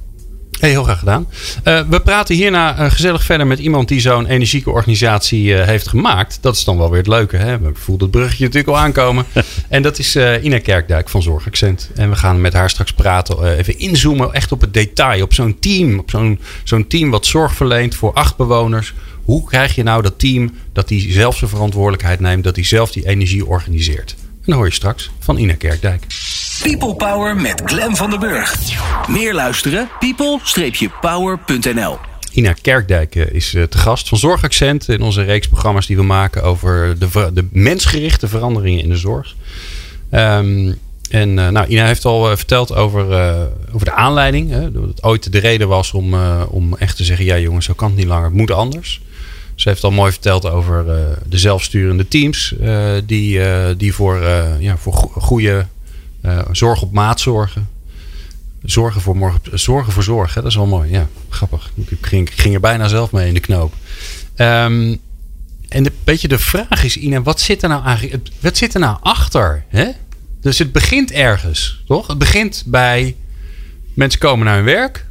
Hey, 0.60 0.70
heel 0.70 0.84
graag 0.84 0.98
gedaan. 0.98 1.28
Eh, 1.62 1.80
we 1.88 2.00
praten 2.00 2.34
hierna 2.34 2.76
eh, 2.76 2.90
gezellig 2.90 3.24
verder 3.24 3.46
met 3.46 3.58
iemand 3.58 3.88
die 3.88 4.00
zo'n 4.00 4.26
energieke 4.26 4.70
organisatie 4.70 5.56
eh, 5.56 5.66
heeft 5.66 5.88
gemaakt. 5.88 6.38
Dat 6.40 6.54
is 6.54 6.64
dan 6.64 6.78
wel 6.78 6.88
weer 6.90 6.98
het 6.98 7.08
leuke. 7.08 7.36
Hè? 7.36 7.58
We 7.58 7.70
voelen 7.74 8.02
het 8.02 8.10
bruggetje 8.10 8.44
natuurlijk 8.44 8.72
al 8.72 8.78
aankomen. 8.78 9.24
en 9.68 9.82
dat 9.82 9.98
is 9.98 10.16
Ina 10.42 10.58
Kerkdijk 10.58 11.08
van 11.08 11.22
Zorgaccent. 11.22 11.90
En 11.94 12.10
we 12.10 12.16
gaan 12.16 12.40
met 12.40 12.52
haar 12.52 12.70
straks 12.70 12.92
praten. 12.92 13.56
even 13.56 13.78
inzoomen 13.78 14.32
echt 14.32 14.52
op 14.52 14.60
het 14.60 14.74
detail. 14.74 15.22
Op 15.22 15.34
zo'n 15.34 15.58
team. 15.58 15.98
Op 15.98 16.10
zo'n 16.10 16.40
zo'n 16.64 16.86
team 16.86 17.10
wat 17.10 17.26
zorg 17.26 17.54
verleent 17.54 17.94
voor 17.94 18.12
acht 18.12 18.36
bewoners. 18.36 18.94
Hoe 19.24 19.44
krijg 19.44 19.74
je 19.74 19.82
nou 19.82 20.02
dat 20.02 20.18
team 20.18 20.54
dat 20.72 20.88
die 20.88 21.12
zelf 21.12 21.36
zijn 21.36 21.50
verantwoordelijkheid 21.50 22.20
neemt. 22.20 22.44
Dat 22.44 22.54
die 22.54 22.66
zelf 22.66 22.92
die 22.92 23.06
energie 23.06 23.46
organiseert. 23.46 24.16
En 24.46 24.52
hoor 24.52 24.66
je 24.66 24.72
straks 24.72 25.10
van 25.18 25.36
Ina 25.36 25.54
Kerkdijk. 25.54 26.06
People 26.62 26.94
Power 26.94 27.36
met 27.36 27.62
Glen 27.64 27.96
van 27.96 28.10
den 28.10 28.20
Burg. 28.20 28.56
Meer 29.08 29.34
luisteren? 29.34 29.88
people-power.nl 29.98 31.98
Ina 32.32 32.54
Kerkdijk 32.62 33.14
eh, 33.14 33.30
is 33.30 33.54
eh, 33.54 33.62
te 33.62 33.78
gast 33.78 34.08
van 34.08 34.18
Zorgaccent 34.18 34.88
in 34.88 35.02
onze 35.02 35.22
reeks 35.22 35.48
programma's 35.48 35.86
die 35.86 35.96
we 35.96 36.02
maken 36.02 36.42
over 36.42 36.98
de, 36.98 37.30
de 37.32 37.46
mensgerichte 37.50 38.28
veranderingen 38.28 38.82
in 38.82 38.88
de 38.88 38.96
zorg. 38.96 39.34
Ehm, 40.10 40.72
en 41.10 41.38
eh, 41.38 41.48
nou, 41.48 41.66
Ina 41.66 41.86
heeft 41.86 42.04
al 42.04 42.36
verteld 42.36 42.74
over, 42.74 43.04
over 43.72 43.86
de 43.86 43.92
aanleiding. 43.92 44.50
Hè, 44.50 44.72
dat 44.72 44.82
het 44.82 45.02
ooit 45.02 45.32
de 45.32 45.38
reden 45.38 45.68
was 45.68 45.92
om, 45.92 46.14
om 46.48 46.76
echt 46.76 46.96
te 46.96 47.04
zeggen: 47.04 47.24
ja, 47.24 47.38
jongens, 47.38 47.66
zo 47.66 47.74
kan 47.74 47.88
het 47.88 47.98
niet 47.98 48.06
langer, 48.06 48.24
het 48.24 48.34
moet 48.34 48.50
anders. 48.50 49.00
Ze 49.56 49.68
heeft 49.68 49.84
al 49.84 49.90
mooi 49.90 50.12
verteld 50.12 50.46
over 50.46 50.90
eh, 50.90 51.16
de 51.26 51.38
zelfsturende 51.38 52.08
teams 52.08 52.56
eh, 52.58 52.92
die, 53.06 53.42
eh, 53.42 53.74
die 53.76 53.94
voor, 53.94 54.22
ja, 54.58 54.76
voor 54.76 54.92
go- 54.92 55.20
goede 55.20 55.66
zorg 56.52 56.82
op 56.82 56.92
maat 56.92 57.20
zorgen. 57.20 57.68
Zorgen 58.62 59.00
voor 59.00 59.16
morgen, 59.16 59.40
zorgen 59.58 59.92
voor 59.92 60.02
zorg, 60.02 60.34
hè? 60.34 60.40
dat 60.42 60.50
is 60.50 60.56
wel 60.56 60.66
mooi. 60.66 60.90
Ja, 60.90 61.08
grappig. 61.28 61.70
Ik 61.74 61.98
ging, 62.00 62.30
ging 62.34 62.54
er 62.54 62.60
bijna 62.60 62.88
zelf 62.88 63.12
mee 63.12 63.28
in 63.28 63.34
de 63.34 63.40
knoop. 63.40 63.74
Ehm, 64.34 64.96
en 65.68 65.82
de 65.82 65.92
beetje 66.04 66.28
de 66.28 66.38
vraag 66.38 66.84
is, 66.84 66.96
Ina, 66.96 67.22
wat 67.22 67.40
zit 67.40 67.62
er 67.62 67.68
nou 67.68 67.84
eigenlijk? 67.84 68.28
Wat 68.40 68.56
zit 68.56 68.74
er 68.74 68.80
nou 68.80 68.96
achter? 69.00 69.64
Hè? 69.68 69.88
Dus 70.40 70.58
het 70.58 70.72
begint 70.72 71.12
ergens, 71.12 71.82
toch? 71.86 72.06
Het 72.06 72.18
begint 72.18 72.62
bij 72.66 73.16
mensen 73.94 74.20
komen 74.20 74.46
naar 74.46 74.56
hun 74.56 74.64
werk. 74.64 75.06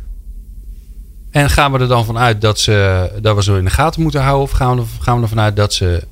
En 1.35 1.49
gaan 1.49 1.71
we 1.71 1.79
er 1.79 1.87
dan 1.87 2.05
vanuit 2.05 2.41
dat, 2.41 2.59
ze, 2.59 3.11
dat 3.21 3.35
we 3.35 3.43
ze 3.43 3.57
in 3.57 3.63
de 3.63 3.69
gaten 3.69 4.01
moeten 4.01 4.21
houden? 4.21 4.43
Of 4.43 4.51
gaan 4.51 4.75
we, 4.77 4.83
gaan 4.99 5.15
we 5.17 5.21
ervan 5.21 5.39
uit 5.39 5.55
dat 5.55 5.73
ze. 5.73 6.03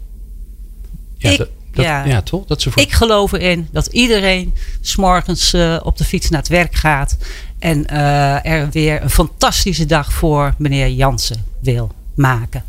Ja, 1.17 1.29
Ik- 1.29 1.37
dat, 1.37 1.47
dat- 1.73 1.85
ja. 1.85 2.05
ja. 2.05 2.21
toch? 2.21 2.45
Dat 2.45 2.61
ze 2.61 2.71
voor, 2.71 2.81
Ik 2.81 2.91
geloof 2.91 3.31
erin 3.31 3.67
dat 3.71 3.85
iedereen 3.85 4.53
s'morgens 4.81 5.53
eh 5.53 5.79
op 5.83 5.97
de 5.97 6.03
fiets 6.03 6.29
naar 6.29 6.39
het 6.39 6.49
werk 6.49 6.75
gaat. 6.75 7.17
En 7.59 7.85
eh, 7.87 8.45
er 8.45 8.69
weer 8.71 9.01
een 9.01 9.09
fantastische 9.09 9.85
dag 9.85 10.13
voor 10.13 10.53
meneer 10.57 10.89
Jansen 10.89 11.45
wil 11.59 11.91
maken. 12.15 12.63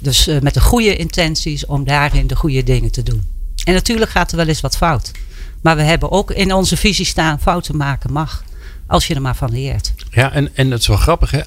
Dus 0.00 0.26
eh, 0.26 0.40
met 0.40 0.54
de 0.54 0.60
goede 0.60 0.96
intenties 0.96 1.66
om 1.66 1.84
daarin 1.84 2.26
de 2.26 2.36
goede 2.36 2.62
dingen 2.62 2.90
te 2.90 3.02
doen. 3.02 3.22
En 3.64 3.72
natuurlijk 3.74 4.10
gaat 4.10 4.30
er 4.30 4.36
wel 4.36 4.46
eens 4.46 4.60
wat 4.60 4.76
fout. 4.76 5.10
Maar 5.60 5.76
we 5.76 5.82
hebben 5.82 6.10
ook 6.10 6.30
in 6.30 6.52
onze 6.54 6.76
visie 6.76 7.04
staan: 7.06 7.40
fouten 7.40 7.76
maken 7.76 8.12
mag. 8.12 8.44
Als 8.86 9.06
je 9.06 9.14
er 9.14 9.22
maar 9.22 9.36
van 9.36 9.50
leert. 9.50 9.92
Ja, 10.10 10.32
en, 10.32 10.56
en 10.56 10.70
het 10.70 10.80
is 10.80 10.86
wel 10.86 10.96
grappig, 10.96 11.30
hè? 11.30 11.40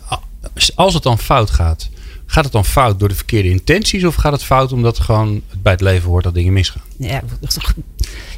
Als 0.76 0.94
het 0.94 1.04
dan 1.04 1.20
fout 1.20 1.50
gaat, 1.50 1.90
gaat 2.26 2.44
het 2.44 2.54
dan 2.54 2.66
fout 2.66 3.00
door 3.00 3.10
de 3.10 3.16
verkeerde 3.16 3.50
intenties 3.50 4.04
of 4.04 4.16
gaat 4.16 4.32
het 4.32 4.44
fout 4.44 4.72
omdat 4.72 4.98
het 4.98 5.06
gewoon 5.06 5.42
bij 5.62 5.72
het 5.72 5.82
leven 5.82 6.10
hoort 6.10 6.24
dat 6.24 6.34
dingen 6.34 6.54
misgaan? 6.54 6.82
Ja, 6.98 7.22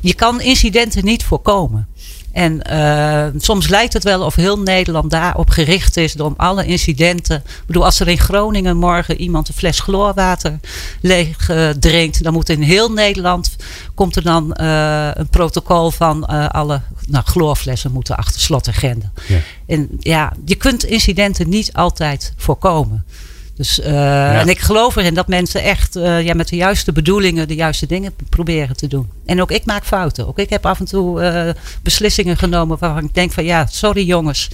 je 0.02 0.14
kan 0.14 0.42
incidenten 0.42 1.06
niet 1.06 1.24
voorkomen. 1.24 1.88
En 2.34 2.62
eh, 2.62 3.26
soms 3.38 3.68
lijkt 3.68 3.94
het 3.94 4.04
wel 4.04 4.22
of 4.22 4.36
heel 4.36 4.60
Nederland 4.60 5.12
daarop 5.12 5.50
gericht 5.50 5.98
is 5.98 6.16
om 6.16 6.34
alle 6.38 6.66
incidenten. 6.66 7.36
Ik 7.36 7.64
bedoel, 7.66 7.86
als 7.86 8.00
er 8.00 8.08
in 8.08 8.18
Groningen 8.18 8.78
morgen 8.78 9.22
iemand 9.22 9.48
een 9.48 9.54
fles 9.54 9.80
chloorwater 9.80 10.60
leeg 11.02 11.50
eh, 11.50 11.70
drinkt, 11.70 12.24
dan 12.24 12.34
moet 12.34 12.50
in 12.50 12.62
heel 12.62 12.92
Nederland 12.92 13.56
komt 13.96 14.16
er 14.16 14.24
dan 14.24 14.54
eh, 14.54 15.10
een 15.14 15.30
protocol 15.30 15.92
van 15.92 16.26
alle 16.52 16.82
nou, 17.08 17.26
chloorflessen 17.26 17.92
moeten 17.92 18.18
achter 18.18 18.42
slot 18.42 18.68
en 18.68 18.74
grendel. 18.74 19.10
Ja. 19.28 19.40
En 19.68 19.90
ja, 20.00 20.34
je 20.46 20.56
kunt 20.56 20.84
incidenten 20.84 21.50
niet 21.50 21.74
altijd 21.74 22.34
voorkomen. 22.38 23.06
Dus, 23.56 23.80
eh, 23.80 24.40
En 24.40 24.50
ik 24.50 24.60
geloof 24.60 24.96
erin 24.96 25.14
dat 25.14 25.28
mensen 25.28 25.64
echt 25.64 25.96
eh, 25.96 26.22
ja, 26.22 26.34
met 26.34 26.48
de 26.48 26.56
juiste 26.56 26.92
bedoelingen 26.92 27.48
de 27.48 27.56
juiste 27.56 27.86
dingen 27.86 28.14
proberen 28.30 28.76
te 28.76 28.88
doen. 28.88 29.10
En 29.26 29.42
ook 29.42 29.52
ik 29.52 29.66
maak 29.66 29.86
fouten. 29.86 30.28
Ook 30.28 30.40
ik 30.40 30.50
heb 30.50 30.66
af 30.66 30.80
en 30.80 30.86
toe 30.86 31.22
eh, 31.22 31.50
beslissingen 31.82 32.38
genomen 32.38 32.78
waarvan 32.80 33.04
ik 33.04 33.14
denk 33.14 33.32
van 33.32 33.44
ja, 33.44 33.66
sorry 33.66 34.06
jongens. 34.06 34.50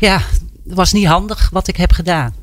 Ja, 0.00 0.22
het 0.64 0.74
was 0.74 0.92
niet 0.92 1.06
handig 1.06 1.50
wat 1.50 1.68
ik 1.68 1.76
heb 1.76 1.92
gedaan. 1.92 2.34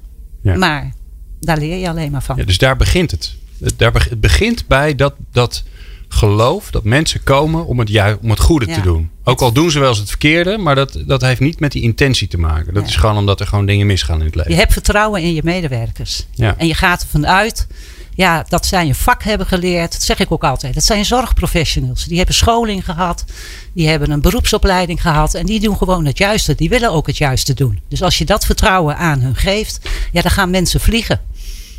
Ja. 0.41 0.55
Maar 0.55 0.93
daar 1.39 1.57
leer 1.57 1.77
je 1.77 1.89
alleen 1.89 2.11
maar 2.11 2.23
van. 2.23 2.35
Ja, 2.37 2.43
dus 2.43 2.57
daar 2.57 2.75
begint 2.75 3.11
het. 3.11 3.35
Het, 3.59 3.79
daar 3.79 4.07
begint 4.17 4.67
bij 4.67 4.95
dat, 4.95 5.13
dat 5.31 5.63
geloof 6.09 6.71
dat 6.71 6.83
mensen 6.83 7.23
komen 7.23 7.65
om 7.65 7.79
het, 7.79 7.89
ju- 7.89 8.17
om 8.21 8.29
het 8.29 8.39
goede 8.39 8.67
Ja. 8.67 8.73
te 8.73 8.81
doen. 8.81 9.09
Ook 9.23 9.41
al 9.41 9.51
doen 9.51 9.71
ze 9.71 9.79
wel 9.79 9.89
eens 9.89 9.97
het 9.97 10.09
verkeerde, 10.09 10.57
maar 10.57 10.75
dat, 10.75 10.97
dat 11.05 11.21
heeft 11.21 11.39
niet 11.39 11.59
met 11.59 11.71
die 11.71 11.81
intentie 11.81 12.27
te 12.27 12.37
maken. 12.37 12.73
Dat 12.73 12.83
Ja. 12.83 12.89
is 12.89 12.95
gewoon 12.95 13.17
omdat 13.17 13.39
er 13.39 13.47
gewoon 13.47 13.65
dingen 13.65 13.87
misgaan 13.87 14.19
in 14.19 14.25
het 14.25 14.35
leven. 14.35 14.51
Je 14.51 14.57
hebt 14.57 14.73
vertrouwen 14.73 15.21
in 15.21 15.33
je 15.33 15.41
medewerkers. 15.43 16.25
Ja. 16.33 16.55
En 16.57 16.67
je 16.67 16.73
gaat 16.73 17.01
ervan 17.01 17.27
uit 17.27 17.67
ja, 18.15 18.45
dat 18.49 18.65
zij 18.65 18.87
een 18.87 18.95
vak 18.95 19.23
hebben 19.23 19.47
geleerd. 19.47 19.91
Dat 19.91 20.03
zeg 20.03 20.19
ik 20.19 20.31
ook 20.31 20.43
altijd. 20.43 20.73
Dat 20.73 20.83
zijn 20.83 21.05
zorgprofessionals. 21.05 22.05
Die 22.05 22.17
hebben 22.17 22.35
scholing 22.35 22.85
gehad. 22.85 23.25
Die 23.73 23.87
hebben 23.87 24.11
een 24.11 24.21
beroepsopleiding 24.21 25.01
gehad. 25.01 25.33
En 25.33 25.45
die 25.45 25.59
doen 25.59 25.77
gewoon 25.77 26.05
het 26.05 26.17
juiste. 26.17 26.55
Die 26.55 26.69
willen 26.69 26.91
ook 26.91 27.07
het 27.07 27.17
juiste 27.17 27.53
doen. 27.53 27.79
Dus 27.89 28.01
als 28.03 28.17
je 28.17 28.25
dat 28.25 28.45
vertrouwen 28.45 28.97
aan 28.97 29.19
hun 29.19 29.35
geeft. 29.35 29.79
Ja, 30.11 30.21
dan 30.21 30.31
gaan 30.31 30.49
mensen 30.49 30.79
vliegen. 30.79 31.21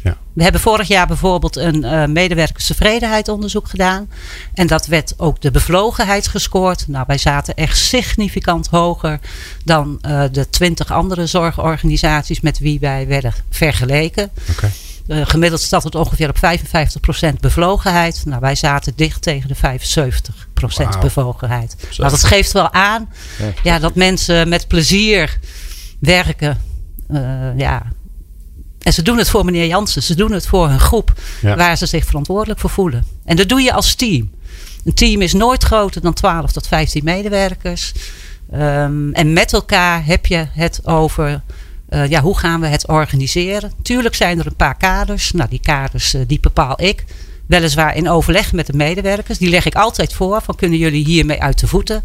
Ja. 0.08 0.16
We 0.32 0.42
hebben 0.42 0.60
vorig 0.60 0.88
jaar 0.88 1.06
bijvoorbeeld 1.06 1.56
een 1.56 1.84
uh, 1.84 2.04
medewerkerstevredenheidsonderzoek 2.04 3.68
gedaan. 3.68 4.10
En 4.54 4.66
dat 4.66 4.86
werd 4.86 5.14
ook 5.16 5.40
de 5.40 5.50
bevlogenheid 5.50 6.28
gescoord. 6.28 6.88
Nou, 6.88 7.04
wij 7.06 7.18
zaten 7.18 7.54
echt 7.54 7.78
significant 7.78 8.66
hoger 8.66 9.18
dan 9.64 9.98
uh, 10.02 10.22
de 10.32 10.50
twintig 10.50 10.92
andere 10.92 11.26
zorgorganisaties 11.26 12.40
met 12.40 12.58
wie 12.58 12.80
wij 12.80 13.06
werden 13.06 13.32
vergeleken. 13.50 14.30
Okay. 14.50 14.70
Uh, 15.08 15.26
gemiddeld 15.26 15.60
staat 15.60 15.84
het 15.84 15.94
ongeveer 15.94 16.28
op 16.28 16.36
55% 16.36 17.40
bevlogenheid. 17.40 18.22
Nou, 18.24 18.40
wij 18.40 18.54
zaten 18.54 18.92
dicht 18.96 19.22
tegen 19.22 19.48
de 19.48 19.56
75% 19.56 19.60
wow. 20.54 21.00
bevlogenheid. 21.00 21.76
Zo. 21.90 22.02
Maar 22.02 22.10
dat 22.10 22.24
geeft 22.24 22.52
wel 22.52 22.72
aan 22.72 23.08
ja. 23.38 23.52
ja. 23.62 23.78
dat 23.78 23.94
mensen 23.94 24.48
met 24.48 24.68
plezier 24.68 25.38
werken. 26.00 26.60
Uh, 27.10 27.58
ja. 27.58 27.82
En 28.88 28.94
ze 28.94 29.02
doen 29.02 29.18
het 29.18 29.30
voor 29.30 29.44
meneer 29.44 29.66
Jansen. 29.66 30.02
Ze 30.02 30.14
doen 30.14 30.32
het 30.32 30.46
voor 30.46 30.68
hun 30.68 30.80
groep 30.80 31.12
ja. 31.40 31.56
waar 31.56 31.76
ze 31.76 31.86
zich 31.86 32.04
verantwoordelijk 32.04 32.60
voor 32.60 32.70
voelen. 32.70 33.04
En 33.24 33.36
dat 33.36 33.48
doe 33.48 33.60
je 33.60 33.72
als 33.72 33.94
team. 33.94 34.30
Een 34.84 34.94
team 34.94 35.20
is 35.20 35.32
nooit 35.32 35.64
groter 35.64 36.00
dan 36.00 36.12
12 36.12 36.52
tot 36.52 36.66
15 36.66 37.04
medewerkers. 37.04 37.92
Um, 38.54 39.12
en 39.12 39.32
met 39.32 39.52
elkaar 39.52 40.04
heb 40.04 40.26
je 40.26 40.46
het 40.50 40.80
over 40.86 41.42
uh, 41.90 42.08
ja, 42.08 42.20
hoe 42.20 42.38
gaan 42.38 42.60
we 42.60 42.66
het 42.66 42.86
organiseren? 42.86 43.72
Tuurlijk 43.82 44.14
zijn 44.14 44.38
er 44.38 44.46
een 44.46 44.56
paar 44.56 44.76
kaders. 44.76 45.32
Nou, 45.32 45.48
die 45.48 45.60
kaders 45.60 46.14
uh, 46.14 46.22
die 46.26 46.40
bepaal 46.40 46.82
ik. 46.82 47.04
Weliswaar 47.46 47.96
in 47.96 48.08
overleg 48.08 48.52
met 48.52 48.66
de 48.66 48.76
medewerkers. 48.76 49.38
Die 49.38 49.50
leg 49.50 49.66
ik 49.66 49.74
altijd 49.74 50.12
voor. 50.12 50.42
Van 50.42 50.54
kunnen 50.54 50.78
jullie 50.78 51.04
hiermee 51.04 51.42
uit 51.42 51.60
de 51.60 51.66
voeten? 51.66 52.04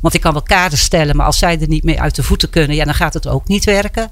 Want 0.00 0.14
ik 0.14 0.20
kan 0.20 0.32
wel 0.32 0.42
kaders 0.42 0.82
stellen. 0.82 1.16
Maar 1.16 1.26
als 1.26 1.38
zij 1.38 1.60
er 1.60 1.68
niet 1.68 1.84
mee 1.84 2.00
uit 2.00 2.14
de 2.14 2.22
voeten 2.22 2.50
kunnen. 2.50 2.76
Ja, 2.76 2.84
dan 2.84 2.94
gaat 2.94 3.14
het 3.14 3.26
ook 3.26 3.48
niet 3.48 3.64
werken. 3.64 4.10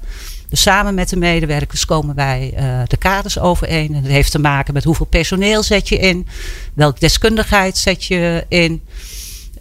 Dus 0.49 0.61
samen 0.61 0.93
met 0.93 1.09
de 1.09 1.17
medewerkers 1.17 1.85
komen 1.85 2.15
wij 2.15 2.53
uh, 2.57 2.81
de 2.87 2.97
kaders 2.97 3.39
overeen. 3.39 3.93
En 3.93 4.01
dat 4.01 4.11
heeft 4.11 4.31
te 4.31 4.39
maken 4.39 4.73
met 4.73 4.83
hoeveel 4.83 5.05
personeel 5.05 5.63
zet 5.63 5.89
je 5.89 5.97
in. 5.97 6.27
Welke 6.73 6.99
deskundigheid 6.99 7.77
zet 7.77 8.03
je 8.03 8.45
in. 8.47 8.81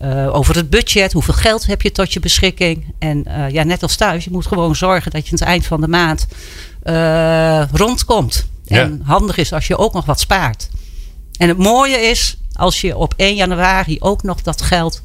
Uh, 0.02 0.34
over 0.34 0.56
het 0.56 0.70
budget, 0.70 1.12
hoeveel 1.12 1.34
geld 1.34 1.66
heb 1.66 1.82
je 1.82 1.92
tot 1.92 2.12
je 2.12 2.20
beschikking. 2.20 2.94
En 2.98 3.24
uh, 3.28 3.50
ja, 3.50 3.62
net 3.62 3.82
als 3.82 3.96
thuis, 3.96 4.24
je 4.24 4.30
moet 4.30 4.46
gewoon 4.46 4.76
zorgen 4.76 5.10
dat 5.10 5.24
je 5.26 5.32
aan 5.32 5.38
het 5.38 5.48
eind 5.48 5.66
van 5.66 5.80
de 5.80 5.88
maand 5.88 6.26
rondkomt. 7.72 8.46
Ja. 8.64 8.80
En 8.80 9.00
handig 9.04 9.36
is 9.36 9.52
als 9.52 9.66
je 9.66 9.76
ook 9.76 9.92
nog 9.92 10.04
wat 10.04 10.20
spaart. 10.20 10.68
En 11.36 11.48
het 11.48 11.58
mooie 11.58 11.96
is 11.96 12.38
als 12.52 12.80
je 12.80 12.96
op 12.96 13.14
1 13.16 13.34
januari 13.34 13.96
ook 14.00 14.22
nog 14.22 14.42
dat 14.42 14.62
geld 14.62 15.02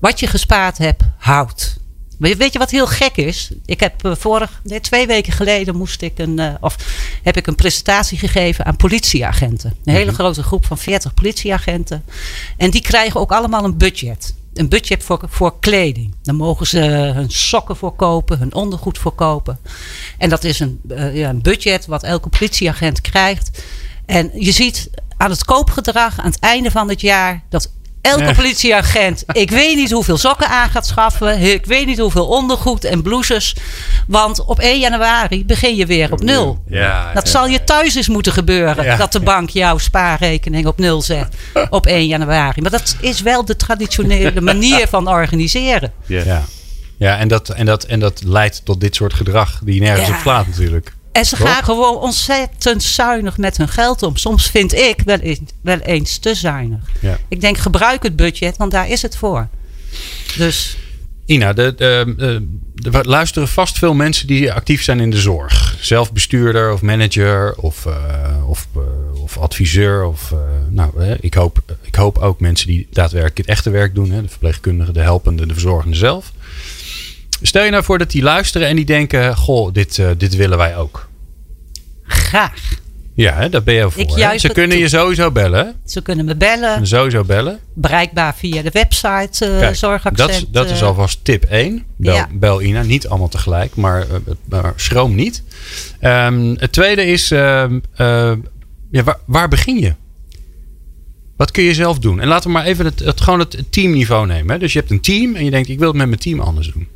wat 0.00 0.20
je 0.20 0.26
gespaard 0.26 0.78
hebt 0.78 1.02
houdt. 1.18 1.76
Weet 2.18 2.52
je 2.52 2.58
wat 2.58 2.70
heel 2.70 2.86
gek 2.86 3.16
is? 3.16 3.50
Ik 3.64 3.80
heb 3.80 4.04
uh, 4.04 4.14
vorig, 4.14 4.60
nee, 4.64 4.80
twee 4.80 5.06
weken 5.06 5.32
geleden 5.32 5.76
moest 5.76 6.02
ik 6.02 6.18
een, 6.18 6.40
uh, 6.40 6.54
of 6.60 6.76
heb 7.22 7.36
ik 7.36 7.46
een 7.46 7.54
presentatie 7.54 8.18
gegeven 8.18 8.64
aan 8.64 8.76
politieagenten. 8.76 9.70
Een 9.70 9.92
hele 9.92 10.00
mm 10.00 10.06
-hmm. 10.06 10.18
grote 10.18 10.42
groep 10.42 10.66
van 10.66 10.78
40 10.78 11.14
politieagenten. 11.14 12.04
En 12.56 12.70
die 12.70 12.80
krijgen 12.80 13.20
ook 13.20 13.32
allemaal 13.32 13.64
een 13.64 13.78
budget. 13.78 14.34
Een 14.54 14.68
budget 14.68 15.04
voor, 15.04 15.20
voor 15.28 15.60
kleding. 15.60 16.14
Dan 16.22 16.34
mogen 16.34 16.66
ze 16.66 16.78
hun 17.14 17.30
sokken 17.30 17.76
voor 17.76 17.96
kopen, 17.96 18.38
hun 18.38 18.54
ondergoed 18.54 18.98
voor 18.98 19.14
kopen. 19.14 19.58
En 20.18 20.28
dat 20.28 20.44
is 20.44 20.60
een, 20.60 20.80
uh, 20.88 21.16
ja, 21.16 21.28
een 21.28 21.42
budget 21.42 21.86
wat 21.86 22.02
elke 22.02 22.28
politieagent 22.28 23.00
krijgt. 23.00 23.62
En 24.06 24.30
je 24.34 24.52
ziet 24.52 24.90
aan 25.16 25.30
het 25.30 25.44
koopgedrag 25.44 26.18
aan 26.18 26.30
het 26.30 26.38
einde 26.38 26.70
van 26.70 26.88
het 26.88 27.00
jaar 27.00 27.42
dat 27.48 27.72
Elke 28.06 28.34
politieagent, 28.34 29.24
ik 29.32 29.50
weet 29.50 29.76
niet 29.76 29.90
hoeveel 29.90 30.16
sokken 30.16 30.48
aan 30.48 30.70
gaat 30.70 30.86
schaffen. 30.86 31.40
Ik 31.40 31.66
weet 31.66 31.86
niet 31.86 31.98
hoeveel 31.98 32.26
ondergoed 32.26 32.84
en 32.84 33.02
blouses. 33.02 33.56
Want 34.06 34.44
op 34.44 34.58
1 34.58 34.78
januari 34.78 35.44
begin 35.44 35.76
je 35.76 35.86
weer 35.86 36.12
op 36.12 36.22
nul. 36.22 36.62
Ja, 36.68 37.12
dat 37.12 37.28
zal 37.28 37.46
je 37.46 37.64
thuis 37.64 37.94
eens 37.94 38.08
moeten 38.08 38.32
gebeuren. 38.32 38.98
Dat 38.98 39.12
de 39.12 39.20
bank 39.20 39.50
jouw 39.50 39.78
spaarrekening 39.78 40.66
op 40.66 40.78
nul 40.78 41.02
zet 41.02 41.34
op 41.70 41.86
1 41.86 42.06
januari. 42.06 42.60
Maar 42.60 42.70
dat 42.70 42.96
is 43.00 43.20
wel 43.20 43.44
de 43.44 43.56
traditionele 43.56 44.40
manier 44.52 44.88
van 44.88 45.08
organiseren. 45.08 45.92
Ja, 46.06 46.42
ja 46.96 47.18
en, 47.18 47.28
dat, 47.28 47.48
en, 47.48 47.66
dat, 47.66 47.84
en 47.84 48.00
dat 48.00 48.22
leidt 48.24 48.64
tot 48.64 48.80
dit 48.80 48.94
soort 48.94 49.14
gedrag 49.14 49.60
die 49.64 49.80
nergens 49.80 50.08
op 50.08 50.16
slaat 50.22 50.46
natuurlijk. 50.46 50.95
En 51.16 51.24
ze 51.24 51.36
gaan 51.36 51.64
gewoon 51.64 51.96
ontzettend 51.96 52.82
zuinig 52.82 53.38
met 53.38 53.56
hun 53.56 53.68
geld 53.68 54.02
om. 54.02 54.16
Soms 54.16 54.50
vind 54.50 54.74
ik 54.74 55.02
wel 55.04 55.18
eens, 55.18 55.38
wel 55.60 55.78
eens 55.78 56.18
te 56.18 56.34
zuinig. 56.34 56.80
Ja. 57.00 57.18
Ik 57.28 57.40
denk, 57.40 57.58
gebruik 57.58 58.02
het 58.02 58.16
budget, 58.16 58.56
want 58.56 58.70
daar 58.70 58.88
is 58.88 59.02
het 59.02 59.16
voor. 59.16 59.48
Dus. 60.36 60.76
Ina, 61.26 61.52
de, 61.52 61.74
de, 61.74 62.14
de, 62.16 62.46
de, 62.74 63.04
luisteren 63.04 63.48
vast 63.48 63.78
veel 63.78 63.94
mensen 63.94 64.26
die 64.26 64.52
actief 64.52 64.82
zijn 64.82 65.00
in 65.00 65.10
de 65.10 65.20
zorg. 65.20 65.76
Zelf 65.80 66.12
bestuurder 66.12 66.72
of 66.72 66.82
manager 66.82 67.54
of, 67.56 67.84
uh, 67.86 68.48
of, 68.48 68.66
uh, 68.76 69.22
of 69.22 69.38
adviseur. 69.38 70.04
Of, 70.04 70.30
uh, 70.30 70.38
nou, 70.68 71.16
ik, 71.20 71.34
hoop, 71.34 71.62
ik 71.82 71.94
hoop 71.94 72.18
ook 72.18 72.40
mensen 72.40 72.66
die 72.66 72.86
daadwerkelijk 72.90 73.38
het 73.38 73.46
echte 73.46 73.70
werk 73.70 73.94
doen. 73.94 74.10
Hè, 74.10 74.22
de 74.22 74.28
verpleegkundigen, 74.28 74.94
de 74.94 75.00
helpende, 75.00 75.46
de 75.46 75.52
verzorgende 75.52 75.96
zelf. 75.96 76.32
Stel 77.42 77.64
je 77.64 77.70
nou 77.70 77.84
voor 77.84 77.98
dat 77.98 78.10
die 78.10 78.22
luisteren 78.22 78.68
en 78.68 78.76
die 78.76 78.84
denken: 78.84 79.36
Goh, 79.36 79.72
dit, 79.72 79.98
uh, 79.98 80.10
dit 80.16 80.36
willen 80.36 80.58
wij 80.58 80.76
ook. 80.76 81.08
Graag. 82.02 82.84
Ja, 83.16 83.34
hè, 83.34 83.48
daar 83.48 83.62
ben 83.62 83.74
je 83.74 83.90
voor. 83.90 84.38
Ze 84.38 84.48
kunnen 84.52 84.78
je 84.78 84.88
sowieso 84.88 85.30
bellen. 85.30 85.74
Ze 85.86 86.02
kunnen 86.02 86.24
me 86.24 86.36
bellen. 86.36 86.86
Sowieso 86.86 87.24
bellen. 87.24 87.58
Bereikbaar 87.74 88.34
via 88.34 88.62
de 88.62 88.70
website 88.70 89.46
uh, 89.46 89.58
Kijk, 89.58 89.76
Zorgaccent. 89.76 90.32
Dat, 90.32 90.46
dat 90.50 90.70
is 90.70 90.82
alvast 90.82 91.18
tip 91.22 91.44
1. 91.44 91.84
Bel, 91.96 92.14
Ja. 92.14 92.28
bel 92.32 92.62
Ina. 92.62 92.82
Niet 92.82 93.08
allemaal 93.08 93.28
tegelijk, 93.28 93.76
maar, 93.76 94.06
maar 94.48 94.72
schroom 94.76 95.14
niet. 95.14 95.42
Um, 96.00 96.56
het 96.58 96.72
tweede 96.72 97.04
is: 97.04 97.30
um, 97.30 97.82
uh, 98.00 98.32
ja, 98.90 99.02
waar, 99.04 99.18
waar 99.24 99.48
begin 99.48 99.78
je? 99.78 99.94
Wat 101.36 101.50
kun 101.50 101.62
je 101.62 101.74
zelf 101.74 101.98
doen? 101.98 102.20
En 102.20 102.28
laten 102.28 102.46
we 102.46 102.52
maar 102.52 102.64
even 102.64 102.84
het, 102.84 102.98
het, 102.98 103.20
gewoon 103.20 103.38
het 103.38 103.64
teamniveau 103.70 104.26
nemen. 104.26 104.52
Hè? 104.52 104.58
Dus 104.58 104.72
je 104.72 104.78
hebt 104.78 104.90
een 104.90 105.00
team 105.00 105.34
en 105.34 105.44
je 105.44 105.50
denkt: 105.50 105.68
ik 105.68 105.78
wil 105.78 105.88
het 105.88 105.96
met 105.96 106.08
mijn 106.08 106.20
team 106.20 106.40
anders 106.40 106.72
doen. 106.72 106.88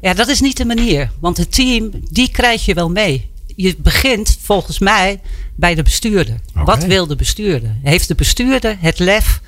Ja, 0.00 0.14
dat 0.14 0.28
is 0.28 0.40
niet 0.40 0.56
de 0.56 0.64
manier. 0.64 1.10
Want 1.20 1.36
het 1.36 1.52
team, 1.54 1.90
die 2.10 2.30
krijg 2.30 2.64
je 2.64 2.74
wel 2.74 2.90
mee. 2.90 3.30
Je 3.56 3.74
begint 3.78 4.38
volgens 4.40 4.78
mij 4.78 5.20
bij 5.54 5.74
de 5.74 5.82
bestuurder. 5.82 6.34
Wat 6.54 6.84
wil 6.84 7.06
de 7.06 7.16
bestuurder? 7.16 7.76
Heeft 7.82 8.08
de 8.08 8.14
bestuurder 8.14 8.76
het 8.80 8.98
lef 8.98 9.40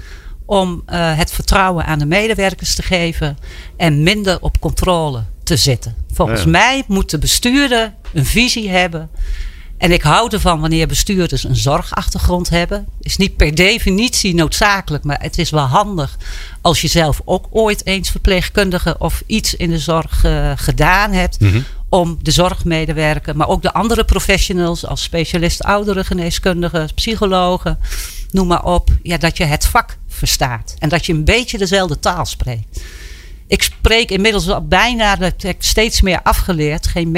om 0.45 0.83
uh, 0.89 1.17
het 1.19 1.33
vertrouwen 1.33 1.85
aan 1.85 1.99
de 1.99 2.07
medewerkers 2.07 2.75
te 2.75 2.83
geven 2.83 3.39
en 3.77 4.03
minder 4.03 4.41
op 4.41 4.61
controle 4.61 5.25
te 5.45 5.57
zitten? 5.57 5.95
Volgens 6.13 6.43
Ja. 6.43 6.49
mij 6.49 6.83
moet 6.87 7.11
de 7.11 7.19
bestuurder 7.19 7.95
een 8.13 8.27
visie 8.27 8.69
hebben. 8.71 9.11
En 9.81 9.93
ik 9.93 10.03
hou 10.03 10.31
ervan 10.31 10.61
wanneer 10.61 10.87
bestuurders 10.87 11.45
een 11.45 11.57
zorgachtergrond 11.57 12.49
hebben. 12.51 12.87
Is 13.01 13.17
niet 13.17 13.37
per 13.37 13.55
definitie 13.55 14.35
noodzakelijk, 14.35 15.05
maar 15.05 15.21
het 15.21 15.39
is 15.39 15.51
wel 15.51 15.65
handig 15.65 16.17
als 16.61 16.81
je 16.81 16.89
zelf 16.89 17.23
ook 17.25 17.47
ooit 17.51 17.87
eens 17.87 18.11
verpleegkundige 18.11 18.97
of 18.99 19.23
iets 19.27 19.55
in 19.55 19.71
de 19.71 19.79
zorg 19.79 20.25
uh, 20.25 20.53
gedaan 20.57 21.13
hebt. 21.13 21.41
Mhm. 21.41 21.61
Om 21.89 22.19
de 22.23 22.31
zorgmedewerker, 22.31 23.37
maar 23.37 23.49
ook 23.49 23.63
de 23.63 23.73
andere 23.73 24.05
professionals 24.05 24.87
als 24.87 25.03
specialist 25.03 25.63
ouderengeneeskundigen, 25.63 26.89
psychologen, 26.95 27.79
noem 28.31 28.47
maar 28.47 28.65
op. 28.65 28.91
Ja, 29.03 29.17
dat 29.19 29.37
je 29.37 29.45
het 29.45 29.67
vak 29.67 29.97
verstaat 30.09 30.75
en 30.79 30.89
dat 30.89 31.07
je 31.07 31.13
een 31.13 31.25
beetje 31.25 31.59
dezelfde 31.59 31.99
taal 31.99 32.27
spreekt. 32.27 32.81
Ik 33.47 33.63
spreek 33.63 34.11
inmiddels 34.11 34.49
al 34.49 34.67
bijna, 34.67 35.17
dat 35.17 35.43
heb 35.43 35.57
ik 35.57 35.63
steeds 35.63 36.01
meer 36.01 36.23
afgeleerd, 36.23 36.87
geen 36.87 37.11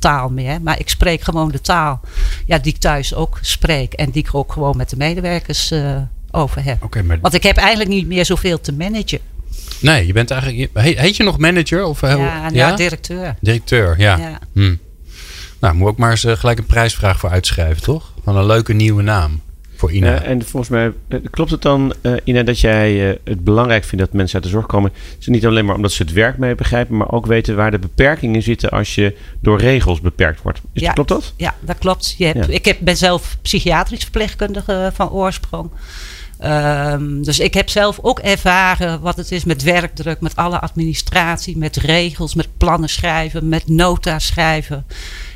managementtaal 0.00 0.28
meer. 0.28 0.62
Maar 0.62 0.78
ik 0.78 0.88
spreek 0.88 1.20
gewoon 1.20 1.50
de 1.50 1.60
taal 1.60 2.00
ja, 2.46 2.58
die 2.58 2.72
ik 2.74 2.80
thuis 2.80 3.14
ook 3.14 3.38
spreek. 3.40 3.92
En 3.92 4.10
die 4.10 4.22
ik 4.22 4.34
ook 4.34 4.52
gewoon 4.52 4.76
met 4.76 4.90
de 4.90 4.96
medewerkers 4.96 5.72
uh, 5.72 5.96
over 6.30 6.64
heb. 6.64 7.02
Maar 7.04 7.18
Want 7.20 7.34
ik 7.34 7.42
heb 7.42 7.56
eigenlijk 7.56 7.90
niet 7.90 8.06
meer 8.06 8.24
zoveel 8.24 8.60
te 8.60 8.72
managen. 8.72 9.18
nee, 9.80 10.06
je 10.06 10.12
bent 10.12 10.30
eigenlijk. 10.30 10.70
Heet, 10.74 11.16
je 11.16 11.22
nog 11.22 11.38
manager? 11.38 11.84
Of, 11.84 12.02
uh, 12.02 12.10
Ja, 12.10 12.48
ja, 12.52 12.76
directeur. 12.76 13.34
Directeur, 13.40 13.94
ja. 13.98 14.16
Ja. 14.16 14.38
Hm. 14.52 14.74
Nou, 15.60 15.74
moet 15.74 15.88
ook 15.88 15.98
maar 15.98 16.10
eens 16.10 16.24
uh, 16.24 16.32
gelijk 16.36 16.58
een 16.58 16.66
prijsvraag 16.66 17.18
voor 17.18 17.30
uitschrijven, 17.30 17.82
toch? 17.82 18.12
Van 18.24 18.36
een 18.36 18.46
leuke 18.46 18.72
nieuwe 18.72 19.02
naam 19.02 19.40
voor 19.80 19.92
Ina. 19.92 20.10
Ja, 20.12 20.22
en 20.22 20.42
volgens 20.42 20.70
mij 20.70 20.92
eh, 21.08 21.18
klopt 21.30 21.50
het 21.50 21.62
dan, 21.62 21.92
uh, 22.02 22.12
Ina, 22.24 22.42
dat 22.42 22.60
jij 22.60 23.08
uh, 23.08 23.16
het 23.24 23.44
belangrijk 23.44 23.84
vindt 23.84 24.04
dat 24.04 24.14
mensen 24.14 24.34
uit 24.34 24.44
de 24.44 24.50
zorg 24.50 24.66
komen. 24.66 24.92
Dus 25.16 25.26
niet 25.26 25.46
alleen 25.46 25.64
maar 25.64 25.74
omdat 25.74 25.92
ze 25.92 26.02
het 26.02 26.12
werk 26.12 26.38
mee 26.38 26.54
begrijpen, 26.54 26.96
maar 26.96 27.12
ook 27.12 27.26
weten 27.26 27.56
waar 27.56 27.70
de 27.70 27.78
beperkingen 27.78 28.42
zitten 28.42 28.70
als 28.70 28.94
je 28.94 29.16
door 29.40 29.58
regels 29.58 30.00
beperkt 30.00 30.42
wordt. 30.42 30.60
Is, 30.72 30.82
Ja. 30.82 30.92
Klopt 30.92 31.08
dat? 31.08 31.32
Ja, 31.36 31.54
dat 31.60 31.78
klopt. 31.78 32.14
Je 32.18 32.24
hebt, 32.24 32.46
Ja. 32.46 32.52
Ik 32.52 32.64
heb, 32.64 32.76
ben 32.80 32.96
zelf 32.96 33.36
psychiatrisch 33.42 34.02
verpleegkundige 34.02 34.90
van 34.94 35.10
oorsprong. 35.10 35.70
Um, 36.44 37.22
dus 37.22 37.38
ik 37.40 37.54
heb 37.54 37.68
zelf 37.68 37.98
ook 38.02 38.18
ervaren 38.18 39.00
wat 39.00 39.16
het 39.16 39.32
is 39.32 39.44
met 39.44 39.62
werkdruk, 39.62 40.20
met 40.20 40.36
alle 40.36 40.60
administratie, 40.60 41.56
met 41.56 41.76
regels, 41.76 42.34
met 42.34 42.48
plannen 42.56 42.88
schrijven, 42.88 43.48
met 43.48 43.68
nota 43.68 44.18
schrijven. 44.18 44.86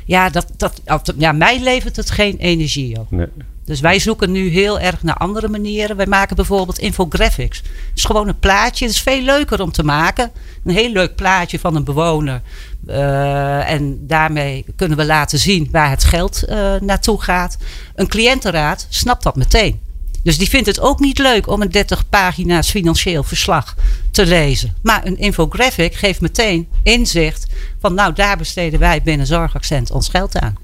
Ja, 0.05 0.29
dat, 0.29 0.47
dat, 0.57 1.13
ja 1.17 1.31
mij 1.31 1.59
levert 1.59 1.95
het 1.95 2.11
geen 2.11 2.37
energie 2.37 2.99
op. 2.99 3.11
Nee. 3.11 3.27
Dus 3.65 3.79
wij 3.79 3.99
zoeken 3.99 4.31
nu 4.31 4.49
heel 4.49 4.79
erg 4.79 5.03
naar 5.03 5.15
andere 5.15 5.47
manieren. 5.47 5.95
Wij 5.95 6.05
maken 6.05 6.35
bijvoorbeeld 6.35 6.79
infographics. 6.79 7.57
Het 7.57 7.67
is 7.95 8.03
gewoon 8.03 8.27
een 8.27 8.39
plaatje. 8.39 8.85
Het 8.85 8.93
is 8.93 9.01
veel 9.01 9.21
leuker 9.21 9.61
om 9.61 9.71
te 9.71 9.83
maken. 9.83 10.31
Een 10.63 10.73
heel 10.73 10.91
leuk 10.91 11.15
plaatje 11.15 11.59
van 11.59 11.75
een 11.75 11.83
bewoner. 11.83 12.41
Uh, 12.87 13.69
en 13.69 14.07
daarmee 14.07 14.65
kunnen 14.75 14.97
we 14.97 15.05
laten 15.05 15.39
zien 15.39 15.67
waar 15.71 15.89
het 15.89 16.03
geld 16.03 16.43
uh, 16.49 16.75
naartoe 16.79 17.21
gaat. 17.21 17.57
Een 17.95 18.07
cliëntenraad 18.07 18.87
snapt 18.89 19.23
dat 19.23 19.35
meteen. 19.35 19.79
Dus 20.23 20.37
die 20.37 20.49
vindt 20.49 20.67
het 20.67 20.79
ook 20.79 20.99
niet 20.99 21.17
leuk 21.17 21.47
om 21.47 21.61
een 21.61 21.69
30 21.69 22.09
pagina's 22.09 22.69
financieel 22.69 23.23
verslag 23.23 23.75
te 24.11 24.25
lezen. 24.25 24.75
Maar 24.81 25.05
een 25.05 25.17
infographic 25.17 25.95
geeft 25.95 26.21
meteen 26.21 26.67
inzicht 26.83 27.45
van 27.79 27.93
nou 27.93 28.13
daar 28.13 28.37
besteden 28.37 28.79
wij 28.79 29.01
binnen 29.01 29.27
Zorgaccent 29.27 29.91
ons 29.91 30.09
geld 30.09 30.39
aan. 30.39 30.55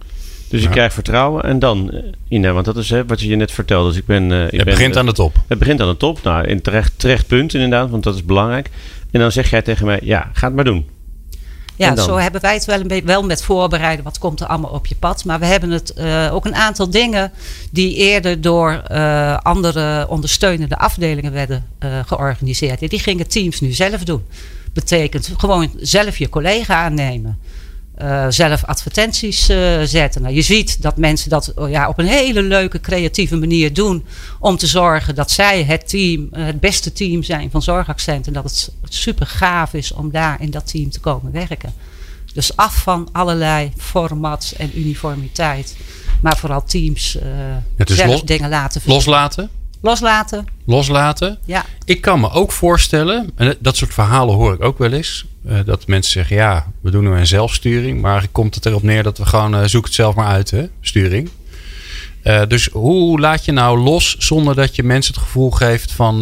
Dus 0.51 0.61
je 0.61 0.69
krijgt 0.69 0.93
vertrouwen 0.93 1.43
en 1.43 1.59
dan, 1.59 1.91
eh, 1.91 1.99
Ina, 2.27 2.51
want 2.51 2.65
dat 2.65 2.77
is 2.77 2.89
hè, 2.89 3.05
wat 3.05 3.21
je 3.21 3.27
je 3.27 3.35
net 3.35 3.51
vertelde. 3.51 3.89
Dus 3.89 3.97
ik 3.97 4.05
ben, 4.05 4.31
uh, 4.31 4.43
ik 4.43 4.51
het 4.51 4.63
ben, 4.63 4.65
begint 4.65 4.97
aan 4.97 5.05
de 5.05 5.13
top. 5.13 5.35
Het 5.47 5.59
begint 5.59 5.81
aan 5.81 5.87
de 5.87 5.97
top. 5.97 6.23
Nou, 6.23 6.47
in 6.47 6.61
terecht, 6.61 6.93
terecht 6.95 7.27
punt 7.27 7.53
inderdaad, 7.53 7.89
want 7.89 8.03
dat 8.03 8.15
is 8.15 8.25
belangrijk. 8.25 8.69
En 9.11 9.19
dan 9.19 9.31
zeg 9.31 9.49
jij 9.49 9.61
tegen 9.61 9.85
mij, 9.85 9.99
ja, 10.03 10.29
ga 10.33 10.45
het 10.47 10.55
maar 10.55 10.65
doen. 10.65 10.85
Ja, 11.75 11.95
zo 11.95 12.15
hebben 12.15 12.41
wij 12.41 12.53
het 12.53 12.65
wel, 12.65 12.79
een 12.79 12.87
beetje, 12.87 13.05
wel 13.05 13.23
met 13.23 13.43
voorbereiden. 13.43 14.03
Wat 14.03 14.17
komt 14.17 14.39
er 14.39 14.47
allemaal 14.47 14.71
op 14.71 14.85
je 14.85 14.95
pad? 14.95 15.25
Maar 15.25 15.39
we 15.39 15.45
hebben 15.45 15.69
het 15.69 15.93
uh, 15.97 16.33
ook 16.33 16.45
een 16.45 16.55
aantal 16.55 16.89
dingen 16.89 17.31
die 17.71 17.95
eerder 17.95 18.41
door 18.41 18.83
uh, 18.91 19.37
andere 19.37 20.07
ondersteunende 20.09 20.77
afdelingen 20.77 21.31
werden 21.31 21.65
uh, 21.79 21.99
georganiseerd. 22.05 22.89
Die 22.89 22.99
gingen 22.99 23.27
teams 23.27 23.61
nu 23.61 23.71
zelf 23.71 24.03
doen. 24.03 24.23
Betekent 24.73 25.33
gewoon 25.37 25.71
zelf 25.77 26.17
je 26.17 26.29
collega 26.29 26.83
aannemen. 26.83 27.39
Uh, 28.01 28.25
zelf 28.29 28.65
advertenties 28.65 29.49
uh, 29.49 29.81
zetten. 29.83 30.21
Nou, 30.21 30.33
je 30.33 30.41
ziet 30.41 30.81
dat 30.81 30.97
mensen 30.97 31.29
dat 31.29 31.53
oh 31.55 31.69
ja, 31.69 31.87
op 31.87 31.99
een 31.99 32.07
hele 32.07 32.41
leuke, 32.41 32.79
creatieve 32.79 33.35
manier 33.35 33.73
doen. 33.73 34.05
Om 34.39 34.57
te 34.57 34.67
zorgen 34.67 35.15
dat 35.15 35.31
zij 35.31 35.63
het 35.63 35.89
team, 35.89 36.29
uh, 36.33 36.45
het 36.45 36.59
beste 36.59 36.93
team 36.93 37.23
zijn 37.23 37.51
van 37.51 37.61
Zorgaccent. 37.61 38.27
En 38.27 38.33
dat 38.33 38.43
het 38.43 38.71
super 38.83 39.25
gaaf 39.25 39.73
is 39.73 39.91
om 39.91 40.11
daar 40.11 40.41
in 40.41 40.51
dat 40.51 40.67
team 40.67 40.89
te 40.89 40.99
komen 40.99 41.31
werken. 41.31 41.73
Dus 42.33 42.55
af 42.55 42.75
van 42.75 43.09
allerlei 43.11 43.71
formats 43.77 44.55
en 44.55 44.79
uniformiteit. 44.79 45.77
Maar 46.21 46.37
vooral 46.37 46.63
teams 46.63 47.17
zelf 47.77 48.05
los, 48.05 48.23
dingen 48.23 48.49
laten. 48.49 48.81
Loslaten? 48.85 49.49
Loslaten. 49.81 50.45
Loslaten. 50.65 51.37
Ja. 51.45 51.65
Ik 51.85 52.01
kan 52.01 52.19
me 52.19 52.29
ook 52.29 52.51
voorstellen, 52.51 53.31
en 53.35 53.55
dat 53.59 53.77
soort 53.77 53.93
verhalen 53.93 54.35
hoor 54.35 54.53
ik 54.53 54.63
ook 54.63 54.77
wel 54.77 54.91
eens. 54.91 55.25
Uh, 55.45 55.59
dat 55.65 55.87
mensen 55.87 56.11
zeggen, 56.11 56.35
ja, 56.35 56.71
we 56.81 56.91
doen 56.91 57.03
nu 57.03 57.09
een 57.09 57.27
zelfsturing. 57.27 58.01
Maar 58.01 58.27
komt 58.31 58.55
het 58.55 58.65
erop 58.65 58.83
neer 58.83 59.03
dat 59.03 59.17
we 59.17 59.25
gewoon 59.25 59.55
uh, 59.55 59.63
zoek 59.65 59.85
het 59.85 59.93
zelf 59.93 60.15
maar 60.15 60.27
uit, 60.27 60.51
hè, 60.51 60.65
sturing. 60.81 61.29
Uh, 62.23 62.41
dus 62.47 62.69
hoe 62.71 63.19
laat 63.19 63.45
je 63.45 63.51
nou 63.51 63.79
los 63.79 64.15
zonder 64.17 64.55
dat 64.55 64.75
je 64.75 64.83
mensen 64.83 65.13
het 65.13 65.23
gevoel 65.23 65.51
geeft 65.51 65.91
van 65.91 66.15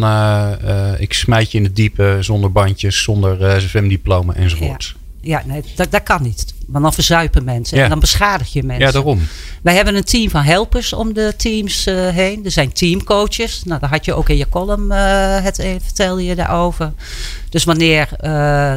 ik 0.98 1.12
smijt 1.12 1.52
je 1.52 1.58
in 1.58 1.64
het 1.64 1.76
diepe 1.76 2.16
zonder 2.20 2.52
bandjes, 2.52 3.02
zonder 3.02 3.60
zwemdiploma 3.60 4.34
enzovoort. 4.34 4.94
Ja 4.94 4.99
ja, 5.20 5.42
nee, 5.46 5.62
dat, 5.76 5.90
dat 5.90 6.02
kan 6.02 6.22
niet. 6.22 6.54
Want 6.66 6.84
dan 6.84 6.92
verzuipen 6.94 7.44
mensen 7.44 7.76
Ja. 7.76 7.82
en 7.84 7.90
dan 7.90 7.98
beschadig 8.00 8.52
je 8.52 8.62
mensen. 8.62 8.86
Ja, 8.86 8.92
daarom. 8.92 9.20
Wij 9.62 9.74
hebben 9.74 9.94
een 9.94 10.04
team 10.04 10.30
van 10.30 10.42
helpers 10.42 10.92
om 10.92 11.12
de 11.12 11.34
teams 11.36 11.86
eh, 11.86 12.08
heen. 12.08 12.44
Er 12.44 12.50
zijn 12.50 12.72
teamcoaches. 12.72 13.62
Nou, 13.64 13.80
daar 13.80 13.90
had 13.90 14.04
je 14.04 14.14
ook 14.14 14.28
in 14.28 14.36
je 14.36 14.48
column 14.48 14.92
eh, 14.92 15.42
het 15.42 15.58
eh, 15.58 15.70
vertelde 15.82 16.24
je 16.24 16.34
daarover. 16.34 16.92
Dus 17.48 17.64
wanneer 17.64 18.08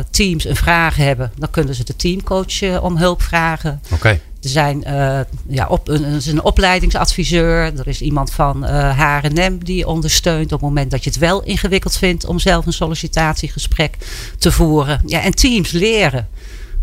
teams 0.09 0.45
een 0.45 0.55
vraag 0.55 0.95
hebben, 0.95 1.31
dan 1.37 1.49
kunnen 1.49 1.75
ze 1.75 1.83
de 1.83 1.95
teamcoach 1.95 2.81
om 2.81 2.97
hulp 2.97 3.21
vragen. 3.21 3.81
Oké. 3.91 4.19
Er 4.43 4.49
zijn 4.49 4.83
eh, 4.83 5.19
ja, 5.47 5.67
op, 5.67 5.87
een, 5.87 6.03
is 6.03 6.25
een 6.25 6.43
opleidingsadviseur. 6.43 7.79
Er 7.79 7.87
is 7.87 8.01
iemand 8.01 8.31
van 8.31 8.65
eh 8.65 8.99
H&M 8.99 9.57
die 9.57 9.87
ondersteunt 9.87 10.45
op 10.45 10.51
het 10.51 10.61
moment 10.61 10.91
dat 10.91 11.03
je 11.03 11.09
het 11.09 11.19
wel 11.19 11.43
ingewikkeld 11.43 11.97
vindt 11.97 12.25
om 12.25 12.39
zelf 12.39 12.65
een 12.65 12.73
sollicitatiegesprek 12.73 13.97
te 14.37 14.51
voeren. 14.51 15.01
Ja, 15.05 15.21
en 15.21 15.31
teams 15.31 15.71
leren. 15.71 16.27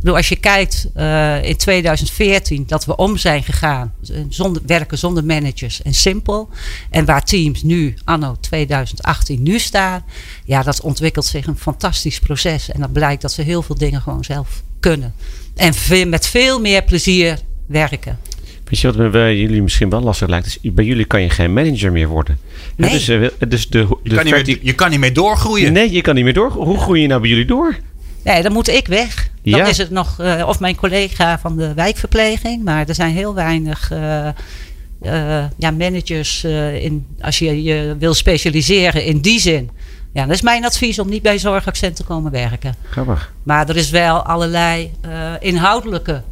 Ik 0.01 0.07
bedoel, 0.07 0.17
als 0.17 0.29
je 0.29 0.37
kijkt 0.37 0.89
uh, 0.97 1.45
in 1.45 1.57
2014 1.57 2.65
dat 2.67 2.85
we 2.85 2.97
om 2.97 3.17
zijn 3.17 3.43
gegaan, 3.43 3.95
zonder, 4.29 4.63
werken 4.67 4.99
zonder 4.99 5.25
managers 5.25 5.83
en 5.83 5.95
simpel. 5.95 6.49
En 6.91 7.05
waar 7.05 7.25
teams 7.25 7.63
nu, 7.63 7.95
anno 8.05 8.37
2018, 8.41 9.43
nu 9.43 9.59
staan. 9.59 10.05
Ja, 10.45 10.63
dat 10.63 10.81
ontwikkelt 10.81 11.25
zich 11.25 11.47
een 11.47 11.59
fantastisch 11.59 12.19
proces. 12.19 12.71
En 12.71 12.81
dat 12.81 12.93
blijkt 12.93 13.23
dat 13.23 13.33
ze 13.33 13.43
heel 13.43 13.63
veel 13.63 13.79
dingen 13.79 14.01
gewoon 14.01 14.25
zelf 14.25 14.63
kunnen. 14.81 15.15
En 15.55 15.75
met 16.09 16.27
veel 16.27 16.61
meer 16.61 16.83
plezier 16.83 17.39
werken. 17.71 18.19
Weet 18.65 18.81
je 18.81 18.93
wat 18.93 19.11
bij 19.11 19.37
jullie 19.37 19.63
misschien 19.63 19.91
wel 19.91 20.01
lastig 20.01 20.29
lijkt? 20.29 20.47
Is, 20.47 20.59
bij 20.63 20.85
jullie 20.85 21.05
kan 21.05 21.23
je 21.23 21.31
geen 21.31 21.53
manager 21.53 21.93
meer 21.93 22.09
worden. 22.09 22.39
Nee. 22.77 22.91
dus, 22.91 23.09
eh, 23.09 23.21
dus 23.49 23.69
de, 23.69 23.87
de 23.87 23.99
Je 24.03 24.15
kan, 24.15 24.25
niet 24.25 24.47
meer, 24.47 24.59
je 24.63 24.73
kan 24.75 24.91
niet 24.91 24.99
meer 25.01 25.13
doorgroeien. 25.15 25.73
Nee, 25.73 25.91
je 25.93 26.01
kan 26.01 26.15
niet 26.15 26.25
meer 26.25 26.33
door. 26.35 26.51
Hoe 26.53 26.79
groei 26.79 27.01
je 27.01 27.07
nou 27.07 27.21
bij 27.21 27.31
jullie 27.31 27.45
door? 27.45 27.77
Nee, 28.25 28.43
dan 28.43 28.53
moet 28.53 28.69
ik 28.69 28.87
weg. 28.87 29.29
Dan 29.43 29.59
Ja. 29.61 29.67
is 29.67 29.79
het 29.79 29.91
nog, 29.91 30.21
eh, 30.21 30.45
of 30.49 30.61
mijn 30.61 30.77
collega 30.77 31.39
van 31.39 31.57
de 31.57 31.75
wijkverpleging. 31.75 32.65
Maar 32.65 32.89
er 32.89 32.95
zijn 32.95 33.13
heel 33.15 33.35
weinig 33.35 33.91
eh, 33.91 34.29
eh, 34.29 35.45
ja, 35.59 35.71
managers. 35.71 36.45
eh, 36.45 36.85
in, 36.85 37.07
als 37.21 37.39
je 37.39 37.63
je 37.63 37.97
wil 37.99 38.15
specialiseren 38.15 39.05
in 39.05 39.21
die 39.21 39.41
zin. 39.41 39.71
Ja, 40.13 40.27
dat 40.27 40.35
is 40.35 40.43
mijn 40.43 40.65
advies 40.65 40.99
om 40.99 41.09
niet 41.09 41.23
bij 41.23 41.39
Zorgaccent 41.39 41.97
te 41.97 42.05
komen 42.05 42.33
werken. 42.33 42.75
Grappig. 42.91 43.33
Maar 43.43 43.69
er 43.69 43.77
is 43.77 43.91
wel 43.91 44.23
allerlei 44.23 44.91
eh, 45.01 45.33
inhoudelijke 45.41 46.23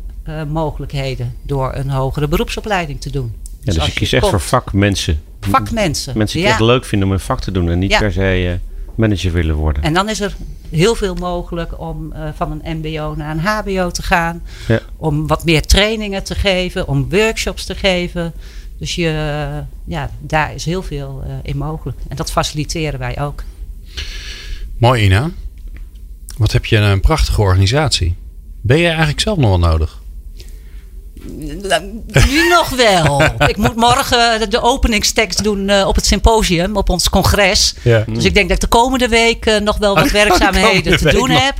mogelijkheden 0.49 1.35
door 1.43 1.75
een 1.75 1.91
hogere 1.91 2.29
beroepsopleiding 2.29 3.01
te 3.01 3.11
doen. 3.11 3.35
Ja, 3.43 3.65
dus 3.65 3.79
als 3.79 3.89
je 3.89 3.95
kiest 3.95 4.13
echt 4.13 4.29
voor 4.29 4.41
vakmensen. 4.41 5.23
vakmensen. 5.41 6.19
Mensen 6.19 6.39
die 6.39 6.47
ja. 6.47 6.53
het 6.53 6.65
leuk 6.65 6.85
vinden 6.85 7.09
om 7.09 7.15
een 7.15 7.21
vak 7.21 7.41
te 7.41 7.51
doen 7.51 7.71
en 7.71 7.79
niet 7.79 7.91
Ja. 7.91 7.99
per 7.99 8.13
se 8.13 8.49
eh, 8.49 8.69
manager 8.99 9.33
willen 9.33 9.55
worden. 9.55 9.83
En 9.83 9.95
dan 9.95 10.09
is 10.09 10.21
er 10.21 10.37
heel 10.71 10.95
veel 10.95 11.15
mogelijk 11.15 11.81
om 11.81 12.13
eh, 12.13 12.29
van 12.35 12.61
een 12.63 12.77
MBO 12.79 13.15
naar 13.17 13.31
een 13.31 13.41
HBO 13.41 13.91
te 13.91 14.03
gaan. 14.03 14.43
Ja. 14.69 14.81
Om 14.97 15.27
wat 15.27 15.45
meer 15.45 15.63
trainingen 15.63 16.25
te 16.25 16.35
geven, 16.35 16.89
om 16.89 17.11
workshops 17.11 17.65
te 17.65 17.75
geven. 17.75 18.33
Dus 18.79 18.95
je, 18.95 19.09
eh, 19.09 19.59
ja, 19.85 20.11
daar 20.21 20.55
is 20.55 20.65
heel 20.65 20.83
veel 20.83 21.23
eh, 21.27 21.31
in 21.43 21.57
mogelijk. 21.57 21.99
En 22.09 22.17
dat 22.17 22.31
faciliteren 22.31 22.99
wij 22.99 23.21
ook. 23.21 23.43
Mooi 24.79 25.05
Ina. 25.05 25.31
Wat 26.37 26.53
heb 26.53 26.65
je 26.65 26.77
een 26.77 27.01
prachtige 27.01 27.41
organisatie. 27.41 28.15
Ben 28.61 28.79
jij 28.79 28.89
eigenlijk 28.89 29.21
zelf 29.21 29.39
nog 29.39 29.49
wel 29.49 29.71
nodig? 29.71 29.98
Nu 32.29 32.49
nog 32.49 32.69
wel. 32.69 33.23
Ik 33.47 33.57
moet 33.57 33.77
morgen 33.77 34.51
de- 34.51 34.61
openingstekst 34.63 35.43
doen 35.45 35.69
eh, 35.69 35.87
op 35.87 35.95
het 35.95 36.07
symposium, 36.07 36.77
op 36.77 36.89
ons 36.89 37.09
congres. 37.09 37.75
Ja. 37.83 38.05
Dus 38.07 38.25
ik 38.25 38.35
denk 38.35 38.49
dat 38.49 38.57
ik 38.63 38.71
de 38.71 38.77
komende 38.77 39.09
week 39.09 39.47
eh, 39.47 39.61
nog 39.61 39.77
wel 39.79 39.95
wat 39.95 40.05
Oh, 40.07 40.11
de 40.13 40.19
werkzaamheden 40.19 40.99
te 40.99 41.09
doen 41.11 41.31
heb. 41.31 41.55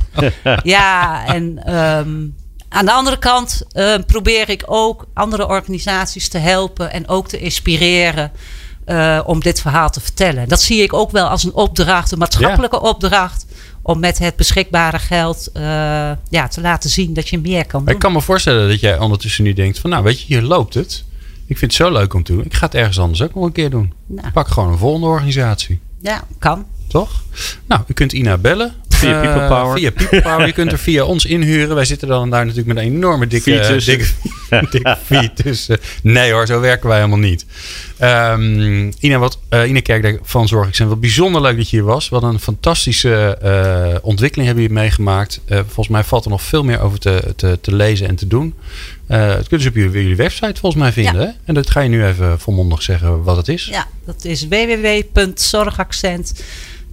Ja, 0.63 1.25
en 1.25 1.61
ehm, 1.65 2.09
aan 2.69 2.85
de 2.85 2.91
andere 2.91 3.17
kant 3.19 3.61
eh, 3.71 3.95
probeer 4.07 4.49
ik 4.49 4.63
ook 4.65 5.05
andere 5.13 5.47
organisaties 5.47 6.29
te 6.29 6.37
helpen 6.37 6.91
en 6.91 7.07
ook 7.07 7.27
te 7.27 7.39
inspireren. 7.39 8.31
Eh, 8.89 9.19
om 9.25 9.39
dit 9.39 9.61
verhaal 9.61 9.89
te 9.89 9.99
vertellen. 9.99 10.47
Dat 10.47 10.61
zie 10.61 10.81
ik 10.81 10.93
ook 10.93 11.11
wel 11.11 11.27
als 11.27 11.43
een 11.43 11.53
opdracht, 11.53 12.11
een 12.11 12.17
maatschappelijke 12.17 12.81
opdracht. 12.81 13.45
Om 13.81 13.99
met 13.99 14.17
het 14.17 14.35
beschikbare 14.35 14.99
geld 14.99 15.49
eh, 15.53 15.61
ja, 16.29 16.47
te 16.49 16.61
laten 16.61 16.89
zien 16.89 17.13
dat 17.13 17.29
je 17.29 17.39
meer 17.39 17.65
kan 17.65 17.85
doen. 17.85 17.93
Ik 17.93 17.99
kan 17.99 18.11
me 18.11 18.21
voorstellen 18.21 18.69
dat 18.69 18.79
jij 18.79 18.99
ondertussen 18.99 19.43
nu 19.43 19.53
denkt 19.53 19.79
van 19.79 19.89
nou 19.89 20.03
weet 20.03 20.19
je, 20.19 20.25
hier 20.25 20.41
loopt 20.41 20.73
het. 20.73 21.03
Ik 21.45 21.57
vind 21.57 21.71
het 21.71 21.81
zo 21.81 21.91
leuk 21.91 22.13
om 22.13 22.23
te 22.23 22.31
doen. 22.33 22.45
Ik 22.45 22.53
ga 22.53 22.65
het 22.65 22.75
ergens 22.75 22.99
anders 22.99 23.21
ook 23.21 23.35
nog 23.35 23.43
een 23.43 23.51
keer 23.51 23.69
doen. 23.69 23.93
Nou. 24.05 24.31
Pak 24.31 24.47
gewoon 24.47 24.71
een 24.71 24.77
volgende 24.77 25.07
organisatie. 25.07 25.79
Ja, 26.01 26.23
kan. 26.39 26.65
Toch? 26.87 27.23
Nou, 27.65 27.81
u 27.87 27.93
kunt 27.93 28.13
Ina 28.13 28.37
bellen. 28.37 28.73
Via 28.99 29.21
Eh, 29.21 29.21
People 29.21 29.47
Power. 29.47 29.77
Via 29.77 29.91
People 29.91 30.21
Power. 30.21 30.45
Je 30.45 30.53
kunt 30.53 30.71
er 30.71 30.79
via 30.79 31.03
ons 31.03 31.25
inhuren. 31.25 31.75
Wij 31.75 31.85
zitten 31.85 32.07
dan 32.07 32.29
daar 32.29 32.45
natuurlijk 32.45 32.75
met 32.75 32.85
een 32.85 32.91
enorme 32.91 33.27
dikke 33.27 33.51
Fee 33.51 33.67
tussen. 33.67 33.97
dikke, 33.97 34.67
dikke 34.71 34.97
fee 35.05 35.33
tussen. 35.33 35.77
Nee 36.03 36.31
hoor, 36.31 36.45
zo 36.47 36.59
werken 36.59 36.87
wij 36.87 36.97
helemaal 36.97 37.19
niet. 37.19 37.45
Ehm, 37.97 38.91
Ina, 38.99 39.17
wat, 39.17 39.39
eh, 39.49 39.69
Ina 39.69 39.79
Kerkdijk 39.81 40.19
van 40.23 40.47
Zorgexcent. 40.47 40.89
Wat 40.89 40.99
bijzonder 40.99 41.41
leuk 41.41 41.57
dat 41.57 41.69
je 41.69 41.75
hier 41.75 41.85
was. 41.85 42.09
Wat 42.09 42.23
een 42.23 42.39
fantastische 42.39 43.37
eh, 43.41 43.95
ontwikkeling 44.01 44.47
hebben 44.47 44.65
hier 44.65 44.73
meegemaakt. 44.75 45.39
Eh, 45.45 45.57
volgens 45.65 45.87
mij 45.87 46.03
valt 46.03 46.25
er 46.25 46.31
nog 46.31 46.41
veel 46.41 46.63
meer 46.63 46.79
over 46.81 46.99
te, 46.99 47.33
te, 47.35 47.57
te 47.61 47.75
lezen 47.75 48.07
en 48.07 48.15
te 48.15 48.27
doen. 48.27 48.53
Eh 49.07 49.27
dat 49.27 49.47
kunnen 49.47 49.61
ze 49.61 49.67
op 49.69 49.75
jullie, 49.75 49.91
jullie 50.01 50.15
website 50.15 50.59
volgens 50.59 50.81
mij 50.81 50.91
vinden. 50.91 51.21
Ja. 51.21 51.27
Hè? 51.27 51.31
En 51.45 51.53
dat 51.53 51.69
ga 51.69 51.79
je 51.79 51.89
nu 51.89 52.05
even 52.05 52.39
volmondig 52.39 52.81
zeggen 52.81 53.23
wat 53.23 53.37
het 53.37 53.47
is. 53.47 53.65
Ja, 53.65 53.87
dat 54.05 54.25
is 54.25 54.47
www.zorgaccent. 54.47 56.33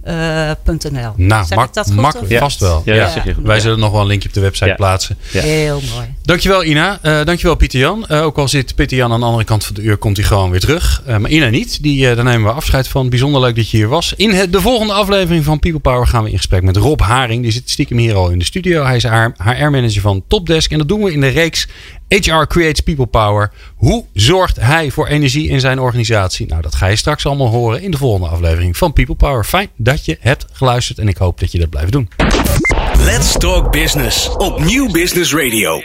Nou, 0.07 1.13
nou, 1.15 1.45
zeg 1.45 1.63
ik 1.63 1.73
dat 1.73 1.85
goed? 1.87 1.95
makkelijk, 1.95 2.29
Ja. 2.31 2.39
vast 2.39 2.59
wel. 2.59 2.81
Ja, 2.85 2.93
Ja. 2.93 3.03
dat 3.03 3.11
zeg 3.11 3.23
je 3.23 3.33
goed. 3.33 3.43
Wij 3.45 3.59
zullen 3.59 3.79
nog 3.79 3.91
wel 3.91 4.01
een 4.01 4.07
linkje 4.07 4.27
op 4.27 4.33
de 4.33 4.41
website 4.41 4.65
Ja. 4.69 4.75
plaatsen. 4.75 5.17
Ja. 5.31 5.41
Heel 5.41 5.81
mooi. 5.95 6.05
Dankjewel 6.21 6.63
Ina. 6.63 6.99
Eh 7.01 7.25
dankjewel 7.25 7.55
Pieter 7.55 7.79
Jan. 7.79 8.07
Eh, 8.07 8.21
ook 8.23 8.37
al 8.37 8.47
zit 8.47 8.75
Pieter 8.75 8.97
Jan 8.97 9.11
aan 9.11 9.19
de 9.19 9.25
andere 9.25 9.43
kant 9.43 9.65
van 9.65 9.75
de 9.75 9.81
uur, 9.81 9.97
komt 9.97 10.17
hij 10.17 10.25
gewoon 10.25 10.49
weer 10.51 10.59
terug. 10.59 11.01
Eh, 11.05 11.17
maar 11.17 11.31
Ina 11.31 11.49
niet. 11.49 11.83
Die, 11.83 12.09
eh, 12.09 12.15
daar 12.15 12.25
nemen 12.25 12.43
we 12.49 12.51
afscheid 12.55 12.87
van. 12.87 13.09
Bijzonder 13.09 13.41
leuk 13.41 13.55
dat 13.55 13.69
je 13.69 13.77
hier 13.77 13.87
was. 13.87 14.13
In 14.15 14.31
het, 14.31 14.51
de 14.53 14.61
volgende 14.61 14.93
aflevering 14.93 15.43
van 15.45 15.59
People 15.59 15.79
Power 15.79 16.07
gaan 16.07 16.23
we 16.23 16.29
in 16.29 16.37
gesprek 16.37 16.61
met 16.63 16.77
Rob 16.77 17.01
Haring. 17.01 17.41
Die 17.43 17.51
zit 17.51 17.69
stiekem 17.69 17.97
hier 17.97 18.15
al 18.15 18.29
in 18.29 18.39
de 18.39 18.45
studio. 18.45 18.83
Hij 18.85 18.95
is 18.95 19.03
HR-manager 19.43 20.01
van 20.01 20.23
Topdesk. 20.27 20.71
En 20.71 20.77
dat 20.77 20.87
doen 20.87 21.03
we 21.03 21.11
in 21.13 21.21
de 21.21 21.27
reeks 21.27 21.67
HR 22.07 22.43
Creates 22.47 22.79
People 22.79 23.05
Power. 23.05 23.51
Hoe 23.75 24.05
zorgt 24.13 24.55
hij 24.55 24.91
voor 24.91 25.07
energie 25.07 25.49
in 25.49 25.59
zijn 25.59 25.79
organisatie? 25.79 26.47
Nou, 26.47 26.61
dat 26.61 26.75
ga 26.75 26.87
je 26.87 26.95
straks 26.95 27.25
allemaal 27.25 27.47
horen 27.47 27.81
in 27.81 27.91
de 27.91 27.97
volgende 27.97 28.27
aflevering 28.27 28.77
van 28.77 28.93
People 28.93 29.15
Power. 29.15 29.45
Fijn 29.45 29.69
dat 29.75 30.05
je 30.05 30.17
hebt 30.19 30.45
geluisterd 30.51 30.99
en 30.99 31.07
ik 31.07 31.17
hoop 31.17 31.39
dat 31.39 31.51
je 31.51 31.59
dat 31.59 31.69
blijft 31.69 31.91
doen. 31.91 32.09
Let's 32.99 33.31
Talk 33.37 33.71
Business 33.71 34.29
op 34.29 34.59
Nieuw 34.59 34.91
Business 34.91 35.33
Radio. 35.33 35.81